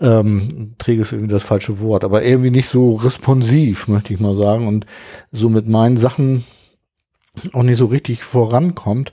ähm, 0.00 0.74
träge 0.78 1.02
ist 1.02 1.12
irgendwie 1.12 1.32
das 1.32 1.44
falsche 1.44 1.80
Wort, 1.80 2.04
aber 2.04 2.22
irgendwie 2.22 2.50
nicht 2.50 2.68
so 2.68 2.96
responsiv, 2.96 3.88
möchte 3.88 4.12
ich 4.12 4.20
mal 4.20 4.34
sagen, 4.34 4.66
und 4.66 4.86
so 5.30 5.48
mit 5.48 5.68
meinen 5.68 5.96
Sachen 5.96 6.44
auch 7.52 7.62
nicht 7.62 7.78
so 7.78 7.86
richtig 7.86 8.24
vorankommt 8.24 9.12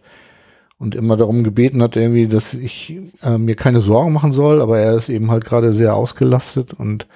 und 0.78 0.96
immer 0.96 1.18
darum 1.18 1.44
gebeten 1.44 1.82
hat, 1.82 1.96
irgendwie, 1.96 2.28
dass 2.28 2.54
ich 2.54 3.00
äh, 3.24 3.38
mir 3.38 3.56
keine 3.56 3.80
Sorgen 3.80 4.14
machen 4.14 4.32
soll, 4.32 4.62
aber 4.62 4.80
er 4.80 4.96
ist 4.96 5.10
eben 5.10 5.32
halt 5.32 5.46
gerade 5.46 5.74
sehr 5.74 5.96
ausgelastet 5.96 6.74
und 6.74 7.08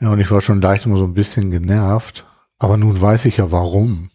ja, 0.00 0.12
und 0.12 0.20
ich 0.20 0.30
war 0.30 0.40
schon 0.40 0.60
leicht 0.60 0.84
immer 0.84 0.98
so 0.98 1.04
ein 1.04 1.14
bisschen 1.14 1.50
genervt. 1.50 2.26
Aber 2.58 2.76
nun 2.76 3.00
weiß 3.00 3.24
ich 3.26 3.38
ja 3.38 3.50
warum. 3.52 4.10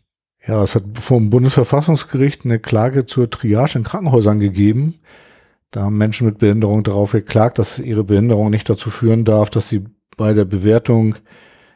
Ja, 0.45 0.63
es 0.63 0.75
hat 0.75 0.83
vom 0.95 1.29
Bundesverfassungsgericht 1.29 2.45
eine 2.45 2.59
Klage 2.59 3.05
zur 3.05 3.29
Triage 3.29 3.77
in 3.77 3.83
Krankenhäusern 3.83 4.39
gegeben. 4.39 4.95
Da 5.69 5.83
haben 5.83 5.97
Menschen 5.97 6.27
mit 6.27 6.39
Behinderung 6.39 6.83
darauf 6.83 7.11
geklagt, 7.11 7.59
dass 7.59 7.79
ihre 7.79 8.03
Behinderung 8.03 8.49
nicht 8.49 8.69
dazu 8.69 8.89
führen 8.89 9.23
darf, 9.23 9.49
dass 9.49 9.69
sie 9.69 9.85
bei 10.17 10.33
der 10.33 10.45
Bewertung 10.45 11.15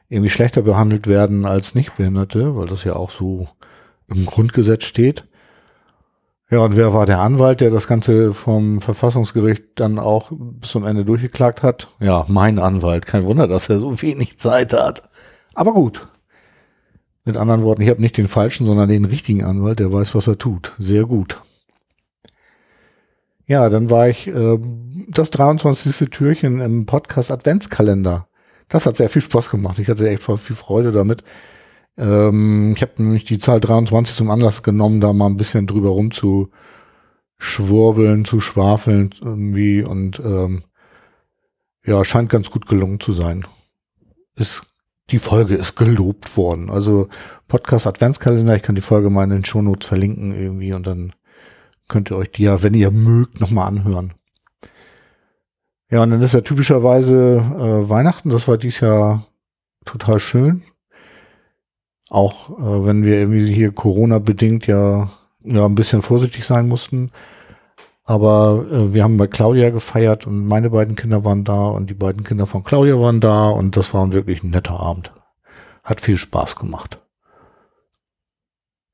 irgendwie 0.09 0.29
schlechter 0.29 0.63
behandelt 0.63 1.07
werden 1.07 1.45
als 1.45 1.75
Nichtbehinderte, 1.75 2.55
weil 2.55 2.67
das 2.67 2.83
ja 2.83 2.95
auch 2.95 3.11
so 3.11 3.47
im 4.07 4.25
Grundgesetz 4.25 4.83
steht. 4.83 5.25
Ja, 6.51 6.59
und 6.59 6.75
wer 6.75 6.93
war 6.93 7.07
der 7.07 7.19
Anwalt, 7.19 7.59
der 7.59 7.71
das 7.71 7.87
Ganze 7.87 8.33
vom 8.33 8.79
Verfassungsgericht 8.79 9.63
dann 9.75 9.97
auch 9.97 10.31
bis 10.31 10.71
zum 10.71 10.85
Ende 10.85 11.03
durchgeklagt 11.03 11.63
hat? 11.63 11.87
Ja, 11.99 12.25
mein 12.27 12.59
Anwalt. 12.59 13.07
Kein 13.07 13.23
Wunder, 13.23 13.47
dass 13.47 13.67
er 13.69 13.79
so 13.79 14.01
wenig 14.01 14.37
Zeit 14.37 14.71
hat. 14.71 15.09
Aber 15.55 15.73
gut. 15.73 16.07
Mit 17.23 17.37
anderen 17.37 17.63
Worten, 17.63 17.81
ich 17.81 17.89
habe 17.89 18.01
nicht 18.01 18.17
den 18.17 18.27
falschen, 18.27 18.67
sondern 18.67 18.89
den 18.89 19.05
richtigen 19.05 19.43
Anwalt, 19.43 19.79
der 19.79 19.91
weiß, 19.91 20.13
was 20.13 20.27
er 20.27 20.37
tut. 20.37 20.73
Sehr 20.77 21.05
gut. 21.05 21.41
Ja, 23.47 23.69
dann 23.69 23.89
war 23.89 24.09
ich 24.09 24.27
äh, 24.27 24.59
das 25.07 25.31
23. 25.31 26.09
Türchen 26.11 26.61
im 26.61 26.85
Podcast 26.85 27.31
Adventskalender. 27.31 28.27
Das 28.69 28.85
hat 28.85 28.97
sehr 28.97 29.09
viel 29.09 29.21
Spaß 29.23 29.49
gemacht. 29.49 29.79
Ich 29.79 29.87
hatte 29.87 30.07
echt 30.07 30.21
voll 30.21 30.37
viel 30.37 30.55
Freude 30.55 30.91
damit. 30.91 31.23
Ähm, 31.97 32.73
ich 32.75 32.81
habe 32.81 32.93
nämlich 32.97 33.23
die 33.25 33.39
Zahl 33.39 33.59
23 33.59 34.15
zum 34.15 34.29
Anlass 34.29 34.63
genommen, 34.63 35.01
da 35.01 35.13
mal 35.13 35.27
ein 35.27 35.37
bisschen 35.37 35.67
drüber 35.67 35.89
rum 35.89 36.11
zu 36.11 36.49
zu 37.37 38.39
schwafeln 38.39 39.13
irgendwie 39.21 39.83
und 39.83 40.19
ähm, 40.19 40.63
ja, 41.85 42.03
scheint 42.03 42.29
ganz 42.29 42.49
gut 42.49 42.65
gelungen 42.65 42.99
zu 42.99 43.11
sein. 43.11 43.45
Ist, 44.35 44.63
die 45.11 45.19
Folge 45.19 45.55
ist 45.55 45.75
gelobt 45.75 46.35
worden. 46.37 46.69
Also 46.69 47.09
Podcast 47.47 47.87
Adventskalender, 47.87 48.55
ich 48.55 48.63
kann 48.63 48.75
die 48.75 48.81
Folge 48.81 49.09
mal 49.09 49.25
in 49.25 49.29
den 49.29 49.45
Shownotes 49.45 49.87
verlinken 49.87 50.33
irgendwie 50.33 50.73
und 50.73 50.87
dann 50.87 51.13
könnt 51.87 52.09
ihr 52.09 52.17
euch 52.17 52.31
die 52.31 52.43
ja, 52.43 52.63
wenn 52.63 52.73
ihr 52.73 52.91
mögt, 52.91 53.39
nochmal 53.39 53.67
anhören. 53.67 54.13
Ja, 55.91 56.01
und 56.01 56.09
dann 56.09 56.21
ist 56.21 56.33
ja 56.33 56.41
typischerweise 56.41 57.37
äh, 57.37 57.89
Weihnachten, 57.89 58.29
das 58.29 58.47
war 58.47 58.57
dies 58.57 58.79
Jahr 58.79 59.27
total 59.85 60.19
schön. 60.19 60.63
Auch 62.09 62.51
äh, 62.51 62.85
wenn 62.85 63.03
wir 63.03 63.15
irgendwie 63.15 63.53
hier 63.53 63.71
Corona-bedingt 63.71 64.67
ja, 64.67 65.09
ja 65.43 65.65
ein 65.65 65.75
bisschen 65.75 66.01
vorsichtig 66.01 66.45
sein 66.45 66.67
mussten. 66.67 67.11
Aber 68.03 68.65
äh, 68.71 68.93
wir 68.93 69.03
haben 69.03 69.17
bei 69.17 69.27
Claudia 69.27 69.71
gefeiert 69.71 70.27
und 70.27 70.45
meine 70.45 70.69
beiden 70.69 70.95
Kinder 70.95 71.23
waren 71.23 71.43
da 71.43 71.69
und 71.69 71.89
die 71.89 71.95
beiden 71.95 72.23
Kinder 72.23 72.45
von 72.45 72.63
Claudia 72.63 72.99
waren 72.99 73.19
da 73.19 73.49
und 73.49 73.75
das 73.75 73.93
war 73.93 74.13
wirklich 74.13 74.43
ein 74.43 74.51
netter 74.51 74.79
Abend. 74.79 75.11
Hat 75.83 76.01
viel 76.01 76.17
Spaß 76.17 76.55
gemacht. 76.55 76.99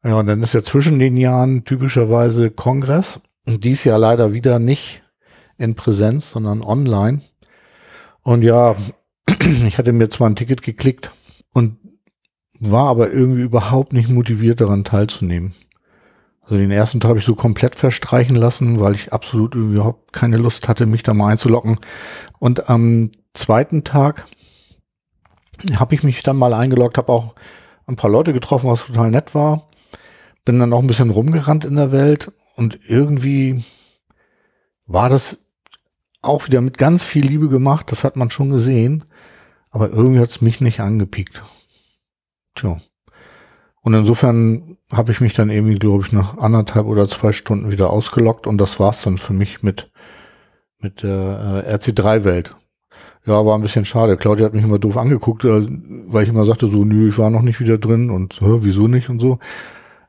Ja, 0.04 0.16
und 0.16 0.28
dann 0.28 0.42
ist 0.42 0.54
ja 0.54 0.64
zwischen 0.64 0.98
den 0.98 1.18
Jahren 1.18 1.64
typischerweise 1.66 2.50
Kongress. 2.50 3.20
Dies 3.46 3.84
Jahr 3.84 4.00
leider 4.00 4.34
wieder 4.34 4.58
nicht 4.60 5.04
in 5.58 5.76
Präsenz, 5.76 6.32
sondern 6.32 6.64
online. 6.64 7.22
Und 8.24 8.44
ja, 8.44 8.76
ich 9.68 9.78
hatte 9.78 9.92
mir 9.92 10.10
zwar 10.10 10.30
ein 10.30 10.36
Ticket 10.36 10.64
geklickt 10.64 11.12
und 11.54 11.78
war 12.62 12.88
aber 12.88 13.12
irgendwie 13.12 13.42
überhaupt 13.42 13.92
nicht 13.92 14.10
motiviert 14.10 14.62
daran 14.62 14.84
teilzunehmen. 14.84 15.54
Also 16.44 16.58
den 16.58 16.72
ersten 16.72 17.00
Tag 17.00 17.10
habe 17.10 17.20
ich 17.20 17.26
so 17.26 17.34
komplett 17.34 17.76
verstreichen 17.76 18.36
lassen, 18.36 18.80
weil 18.80 18.94
ich 18.94 19.12
absolut 19.12 19.56
überhaupt 19.56 20.14
keine 20.14 20.38
Lust 20.38 20.68
hatte, 20.68 20.86
mich 20.86 21.02
da 21.02 21.14
mal 21.14 21.32
einzulocken. 21.32 21.80
Und 22.40 22.70
am 22.70 23.10
zweiten 23.34 23.84
Tag 23.84 24.26
habe 25.76 25.96
ich 25.96 26.04
mich 26.04 26.22
dann 26.22 26.38
mal 26.38 26.54
eingeloggt, 26.54 26.98
habe 26.98 27.12
auch 27.12 27.34
ein 27.88 27.96
paar 27.96 28.12
Leute 28.12 28.32
getroffen, 28.32 28.70
was 28.70 28.86
total 28.86 29.10
nett 29.10 29.34
war. 29.34 29.70
Bin 30.46 30.60
dann 30.60 30.74
auch 30.74 30.82
ein 30.82 30.88
bisschen 30.88 31.10
rumgerannt 31.10 31.66
in 31.66 31.76
der 31.76 31.92
Welt 31.92 32.32
und 32.56 32.80
irgendwie 32.88 33.64
war 34.86 35.10
das 35.10 35.40
auch 36.22 36.46
wieder 36.46 36.62
mit 36.62 36.78
ganz 36.78 37.04
viel 37.04 37.26
Liebe 37.26 37.50
gemacht, 37.50 37.92
das 37.92 38.04
hat 38.04 38.16
man 38.16 38.30
schon 38.30 38.52
gesehen, 38.52 39.04
aber 39.72 39.90
irgendwie 39.90 40.20
hat 40.20 40.30
es 40.30 40.42
mich 40.42 40.62
nicht 40.62 40.80
angepiekt. 40.80 41.42
Tja. 42.56 42.78
Und 43.82 43.94
insofern 43.94 44.78
habe 44.92 45.12
ich 45.12 45.22
mich 45.22 45.34
dann 45.34 45.50
irgendwie, 45.50 45.80
glaube 45.80 46.04
ich, 46.06 46.12
nach 46.12 46.38
anderthalb 46.38 46.86
oder 46.86 47.10
zwei 47.10 47.32
Stunden 47.32 47.72
wieder 47.72 47.90
ausgelockt 47.90 48.46
und 48.46 48.60
das 48.60 48.80
war's 48.80 49.02
dann 49.02 49.18
für 49.18 49.34
mich 49.34 49.64
mit, 49.64 49.92
mit 50.80 51.04
der 51.04 51.66
äh, 51.66 51.76
RC3-Welt. 51.76 52.56
Ja, 53.26 53.46
war 53.46 53.56
ein 53.56 53.62
bisschen 53.62 53.86
schade. 53.86 54.18
Claudia 54.18 54.46
hat 54.46 54.54
mich 54.54 54.64
immer 54.64 54.80
doof 54.80 54.98
angeguckt, 54.98 55.46
äh, 55.46 55.68
weil 56.12 56.24
ich 56.24 56.30
immer 56.30 56.46
sagte 56.46 56.68
so, 56.68 56.84
nö, 56.86 57.10
ich 57.10 57.18
war 57.18 57.30
noch 57.30 57.42
nicht 57.42 57.60
wieder 57.60 57.78
drin 57.78 58.10
und 58.10 58.40
wieso 58.42 58.88
nicht 58.88 59.10
und 59.10 59.20
so. 59.20 59.40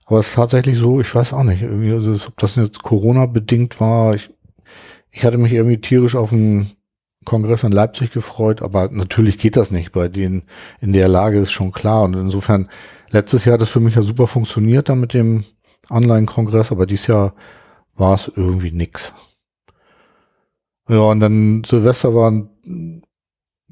Aber 0.06 0.18
es 0.18 0.28
ist 0.28 0.34
tatsächlich 0.34 0.78
so, 0.78 1.00
ich 1.00 1.14
weiß 1.14 1.32
auch 1.32 1.44
nicht, 1.44 1.62
irgendwie, 1.62 1.92
also, 1.92 2.12
ob 2.12 2.36
das 2.38 2.56
jetzt 2.56 2.82
Corona-bedingt 2.82 3.80
war. 3.80 4.14
Ich, 4.14 4.30
ich 5.10 5.24
hatte 5.24 5.38
mich 5.38 5.52
irgendwie 5.52 5.80
tierisch 5.80 6.16
auf 6.16 6.30
den 6.30 6.66
Kongress 7.24 7.62
in 7.62 7.72
Leipzig 7.72 8.12
gefreut, 8.12 8.62
aber 8.62 8.88
natürlich 8.90 9.38
geht 9.38 9.56
das 9.56 9.70
nicht. 9.70 9.92
Bei 9.92 10.08
denen 10.08 10.42
in 10.80 10.92
der 10.92 11.08
Lage 11.08 11.38
ist 11.38 11.52
schon 11.52 11.72
klar. 11.72 12.02
Und 12.02 12.14
insofern, 12.14 12.68
letztes 13.10 13.44
Jahr 13.44 13.54
hat 13.54 13.62
es 13.62 13.70
für 13.70 13.80
mich 13.80 13.94
ja 13.94 14.02
super 14.02 14.26
funktioniert 14.26 14.88
da 14.88 14.94
mit 14.94 15.14
dem 15.14 15.44
Online-Kongress, 15.90 16.72
aber 16.72 16.86
dieses 16.86 17.06
Jahr 17.08 17.34
war 17.96 18.14
es 18.14 18.30
irgendwie 18.34 18.72
nix. 18.72 19.12
Ja, 20.88 21.00
und 21.00 21.20
dann 21.20 21.64
Silvester 21.64 22.14
war 22.14 22.32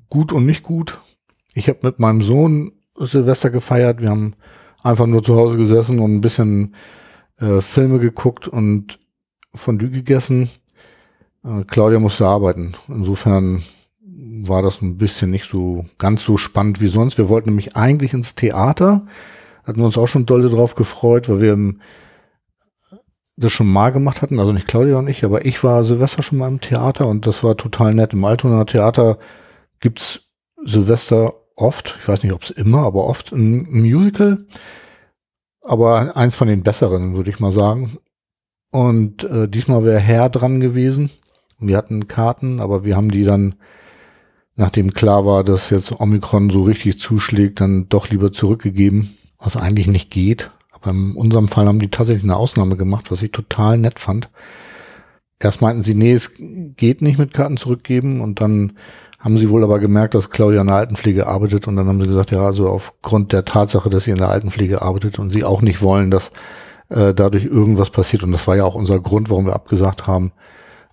gut 0.09 0.33
und 0.33 0.47
nicht 0.47 0.63
gut. 0.63 0.99
Ich 1.55 1.69
habe 1.69 1.81
mit 1.83 1.99
meinem 1.99 2.21
Sohn 2.21 2.73
Silvester 2.97 3.51
gefeiert. 3.51 4.01
Wir 4.01 4.11
haben 4.11 4.35
einfach 4.83 5.07
nur 5.07 5.23
zu 5.23 5.37
Hause 5.37 5.57
gesessen 5.57 5.99
und 5.99 6.15
ein 6.15 6.21
bisschen 6.21 6.75
äh, 7.39 7.61
Filme 7.61 7.99
geguckt 7.99 8.49
und 8.49 8.99
Fondue 9.55 9.91
gegessen. 9.91 10.49
Äh, 11.45 11.65
Claudia 11.65 11.99
musste 11.99 12.27
arbeiten. 12.27 12.75
Insofern 12.89 13.63
war 14.03 14.63
das 14.63 14.81
ein 14.81 14.97
bisschen 14.97 15.31
nicht 15.31 15.49
so 15.49 15.87
ganz 15.99 16.25
so 16.25 16.37
spannend 16.37 16.81
wie 16.81 16.89
sonst. 16.89 17.19
Wir 17.19 17.29
wollten 17.29 17.51
nämlich 17.51 17.77
eigentlich 17.77 18.13
ins 18.13 18.35
Theater. 18.35 19.07
Hatten 19.65 19.79
wir 19.79 19.87
uns 19.87 19.99
auch 19.99 20.09
schon 20.09 20.27
dolle 20.27 20.49
drauf 20.49 20.75
gefreut, 20.75 21.29
weil 21.29 21.41
wir 21.41 21.75
das 23.37 23.53
schon 23.53 23.71
mal 23.71 23.91
gemacht 23.91 24.23
hatten. 24.23 24.39
Also 24.39 24.53
nicht 24.53 24.69
Claudia 24.69 24.99
und 24.99 25.09
ich, 25.09 25.25
aber 25.25 25.47
ich 25.47 25.65
war 25.65 25.83
Silvester 25.85 26.23
schon 26.23 26.39
mal 26.39 26.49
im 26.49 26.61
Theater 26.61 27.07
und 27.07 27.27
das 27.27 27.43
war 27.43 27.57
total 27.57 27.95
nett. 27.95 28.13
Im 28.13 28.25
Altonaer 28.25 28.67
Theater 28.67 29.19
gibt's 29.81 30.29
Silvester 30.63 31.35
oft, 31.57 31.97
ich 31.99 32.07
weiß 32.07 32.23
nicht, 32.23 32.33
ob 32.35 32.43
es 32.43 32.51
immer, 32.51 32.81
aber 32.81 33.05
oft 33.05 33.33
ein 33.33 33.67
Musical. 33.71 34.47
Aber 35.63 36.17
eins 36.17 36.37
von 36.37 36.49
den 36.49 36.63
besseren, 36.63 37.17
würde 37.17 37.31
ich 37.31 37.41
mal 37.41 37.51
sagen. 37.51 37.99
Und 38.71 39.25
äh, 39.25 39.49
diesmal 39.49 39.85
wäre 39.85 39.99
Herr 39.99 40.31
dran 40.31 40.61
gewesen. 40.61 41.11
Wir 41.61 41.77
hatten 41.77 42.09
Karten, 42.09 42.61
aber 42.61 42.85
wir 42.85 42.97
haben 42.97 43.11
die 43.11 43.25
dann, 43.25 43.55
nachdem 44.57 44.93
klar 44.93 45.27
war, 45.27 45.45
dass 45.45 45.71
jetzt 45.71 46.01
Omikron 46.01 46.51
so 46.51 46.63
richtig 46.63 46.99
zuschlägt, 46.99 47.61
dann 47.61 47.89
doch 47.89 48.09
lieber 48.09 48.33
zurückgegeben, 48.33 49.17
was 49.39 49.57
eigentlich 49.57 49.87
nicht 49.87 50.11
geht. 50.11 50.51
Aber 50.73 50.91
in 50.91 51.15
unserem 51.15 51.49
Fall 51.49 51.67
haben 51.67 51.79
die 51.79 51.91
tatsächlich 51.91 52.25
eine 52.25 52.37
Ausnahme 52.37 52.77
gemacht, 52.77 53.11
was 53.11 53.23
ich 53.23 53.33
total 53.33 53.79
nett 53.79 53.99
fand. 53.99 54.31
Erst 55.39 55.63
meinten 55.63 55.83
sie, 55.83 55.95
nee, 55.95 56.13
es 56.13 56.33
geht 56.37 57.03
nicht 57.03 57.19
mit 57.19 57.33
Karten 57.33 57.57
zurückgeben 57.57 58.21
und 58.21 58.41
dann 58.41 58.75
haben 59.19 59.37
sie 59.37 59.51
wohl 59.51 59.63
aber 59.63 59.79
gemerkt, 59.79 60.15
dass 60.15 60.31
Claudia 60.31 60.63
in 60.63 60.67
der 60.67 60.77
Altenpflege 60.77 61.27
arbeitet 61.27 61.69
und 61.69 61.77
dann 61.77 61.87
haben 61.87 62.01
sie 62.01 62.09
gesagt, 62.09 62.31
ja, 62.31 62.41
also 62.45 62.69
aufgrund 62.69 63.33
der 63.33 63.45
Tatsache, 63.45 63.91
dass 63.91 64.05
sie 64.05 64.11
in 64.11 64.17
der 64.17 64.31
Altenpflege 64.31 64.81
arbeitet 64.81 65.19
und 65.19 65.31
sie 65.31 65.45
auch 65.45 65.61
nicht 65.61 65.83
wollen, 65.83 66.11
dass 66.11 66.31
äh, 66.89 67.13
dadurch 67.13 67.45
irgendwas 67.45 67.91
passiert 67.91 68.23
und 68.23 68.33
das 68.33 68.47
war 68.49 68.57
ja 68.57 68.65
auch 68.65 68.75
unser 68.75 68.99
Grund, 68.99 69.29
warum 69.29 69.47
wir 69.47 69.55
abgesagt 69.55 70.07
haben, 70.07 70.33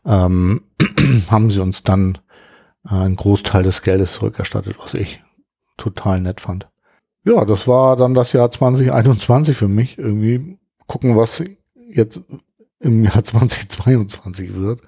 ähm, 0.08 0.62
haben 1.30 1.52
sie 1.52 1.62
uns 1.62 1.84
dann 1.84 2.18
äh, 2.86 2.94
einen 2.94 3.16
Großteil 3.16 3.64
des 3.64 3.82
Geldes 3.82 4.14
zurückerstattet, 4.14 4.78
was 4.80 4.94
ich 4.94 5.22
total 5.76 6.22
nett 6.22 6.42
fand. 6.42 6.70
Ja, 7.24 7.44
das 7.46 7.68
war 7.68 7.98
dann 7.98 8.14
das 8.14 8.32
Jahr 8.32 8.50
2021 8.50 9.56
für 9.56 9.68
mich. 9.68 9.98
Irgendwie 9.98 10.58
gucken, 10.88 11.18
was 11.18 11.44
jetzt 11.90 12.22
im 12.80 13.04
Jahr 13.04 13.24
2022 13.24 14.56
wird. 14.56 14.82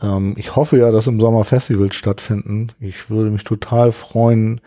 Ähm, 0.00 0.34
ich 0.36 0.56
hoffe 0.56 0.78
ja, 0.78 0.90
dass 0.90 1.06
im 1.06 1.20
Sommer 1.20 1.44
Festivals 1.44 1.94
stattfinden. 1.94 2.68
Ich 2.80 3.08
würde 3.08 3.30
mich 3.30 3.44
total 3.44 3.92
freuen, 3.92 4.60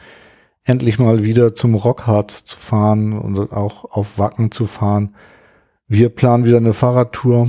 endlich 0.63 0.97
mal 0.97 1.23
wieder 1.23 1.53
zum 1.53 1.75
Rockhard 1.75 2.31
zu 2.31 2.57
fahren 2.57 3.13
und 3.13 3.51
auch 3.51 3.85
auf 3.85 4.17
Wacken 4.17 4.51
zu 4.51 4.65
fahren. 4.65 5.15
Wir 5.87 6.09
planen 6.09 6.45
wieder 6.45 6.57
eine 6.57 6.73
Fahrradtour 6.73 7.47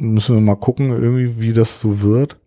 müssen 0.00 0.36
wir 0.36 0.42
mal 0.42 0.56
gucken, 0.56 0.90
irgendwie, 0.90 1.40
wie 1.40 1.52
das 1.52 1.80
so 1.80 2.02
wird. 2.02 2.38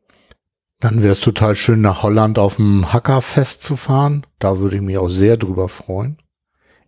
Dann 0.80 1.02
wäre 1.02 1.14
es 1.14 1.22
total 1.22 1.56
schön, 1.56 1.82
nach 1.82 2.04
Holland 2.04 2.38
auf 2.38 2.58
dem 2.58 2.92
Hackerfest 2.92 3.62
zu 3.62 3.76
fahren. 3.76 4.26
Da 4.40 4.60
würde 4.60 4.76
ich 4.76 4.82
mich 4.82 4.98
auch 4.98 5.08
sehr 5.08 5.38
drüber 5.38 5.70
freuen. 5.70 6.18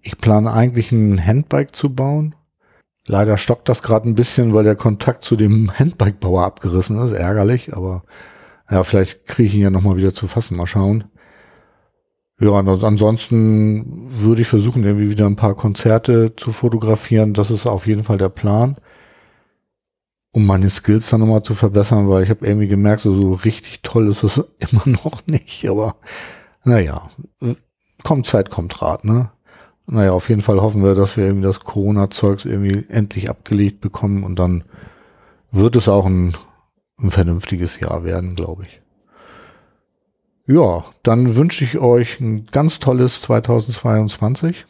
Ich 0.01 0.17
plane 0.17 0.51
eigentlich 0.51 0.91
ein 0.91 1.25
Handbike 1.25 1.73
zu 1.75 1.95
bauen. 1.95 2.35
Leider 3.07 3.37
stockt 3.37 3.69
das 3.69 3.83
gerade 3.83 4.09
ein 4.09 4.15
bisschen, 4.15 4.53
weil 4.53 4.63
der 4.63 4.75
Kontakt 4.75 5.23
zu 5.23 5.35
dem 5.35 5.71
Handbike-Bauer 5.79 6.43
abgerissen 6.43 6.97
ist. 7.05 7.13
Ärgerlich, 7.13 7.73
aber 7.73 8.03
ja, 8.69 8.83
vielleicht 8.83 9.25
kriege 9.27 9.47
ich 9.47 9.55
ihn 9.55 9.61
ja 9.61 9.69
nochmal 9.69 9.95
wieder 9.95 10.13
zu 10.13 10.27
fassen. 10.27 10.57
Mal 10.57 10.67
schauen. 10.67 11.05
Ja, 12.39 12.51
ansonsten 12.51 14.09
würde 14.09 14.41
ich 14.41 14.47
versuchen, 14.47 14.83
irgendwie 14.83 15.09
wieder 15.09 15.25
ein 15.25 15.37
paar 15.37 15.55
Konzerte 15.55 16.35
zu 16.35 16.51
fotografieren. 16.51 17.33
Das 17.33 17.49
ist 17.49 17.65
auf 17.65 17.87
jeden 17.87 18.03
Fall 18.03 18.17
der 18.17 18.27
Plan 18.27 18.75
um 20.35 20.45
meine 20.45 20.69
Skills 20.69 21.09
dann 21.09 21.21
nochmal 21.21 21.43
zu 21.43 21.55
verbessern, 21.55 22.09
weil 22.09 22.23
ich 22.23 22.29
habe 22.29 22.45
irgendwie 22.45 22.67
gemerkt, 22.67 22.99
so, 22.99 23.13
so 23.13 23.31
richtig 23.31 23.79
toll 23.83 24.09
ist 24.09 24.21
es 24.21 24.37
immer 24.57 24.83
noch 24.85 25.25
nicht, 25.27 25.65
aber 25.69 25.95
naja, 26.65 27.07
kommt 28.03 28.27
Zeit, 28.27 28.49
kommt 28.49 28.81
Rat, 28.81 29.05
ne? 29.05 29.31
Naja, 29.87 30.11
auf 30.11 30.27
jeden 30.27 30.41
Fall 30.41 30.61
hoffen 30.61 30.83
wir, 30.83 30.93
dass 30.93 31.15
wir 31.15 31.25
irgendwie 31.25 31.45
das 31.45 31.61
Corona-Zeugs 31.61 32.43
irgendwie 32.43 32.83
endlich 32.89 33.29
abgelegt 33.29 33.79
bekommen 33.79 34.25
und 34.25 34.37
dann 34.37 34.65
wird 35.51 35.77
es 35.77 35.87
auch 35.87 36.05
ein, 36.05 36.35
ein 36.97 37.11
vernünftiges 37.11 37.79
Jahr 37.79 38.03
werden, 38.03 38.35
glaube 38.35 38.63
ich. 38.63 38.81
Ja, 40.47 40.83
dann 41.03 41.37
wünsche 41.37 41.63
ich 41.63 41.77
euch 41.77 42.19
ein 42.19 42.47
ganz 42.47 42.79
tolles 42.79 43.21
2022. 43.21 44.65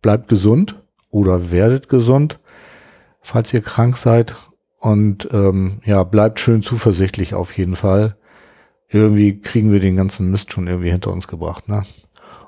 Bleibt 0.00 0.28
gesund 0.28 0.80
oder 1.10 1.50
werdet 1.50 1.88
gesund. 1.88 2.38
Falls 3.20 3.52
ihr 3.52 3.62
krank 3.62 3.96
seid, 3.96 4.36
und 4.78 5.28
ähm, 5.32 5.80
ja, 5.84 6.04
bleibt 6.04 6.40
schön 6.40 6.62
zuversichtlich 6.62 7.34
auf 7.34 7.56
jeden 7.56 7.76
Fall. 7.76 8.16
Irgendwie 8.88 9.40
kriegen 9.40 9.72
wir 9.72 9.80
den 9.80 9.96
ganzen 9.96 10.30
Mist 10.30 10.52
schon 10.52 10.66
irgendwie 10.66 10.90
hinter 10.90 11.12
uns 11.12 11.28
gebracht. 11.28 11.68
Ne? 11.68 11.82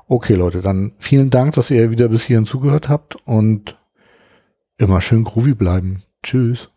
Okay, 0.07 0.35
Leute, 0.35 0.61
dann 0.61 0.93
vielen 0.99 1.31
Dank, 1.31 1.55
dass 1.55 1.71
ihr 1.71 1.91
wieder 1.91 2.09
bis 2.09 2.25
hierhin 2.25 2.47
zugehört 2.47 2.89
habt 2.89 3.17
und 3.27 3.79
immer 4.79 5.01
schön 5.01 5.25
groovy 5.25 5.55
bleiben. 5.55 6.03
Tschüss. 6.23 6.71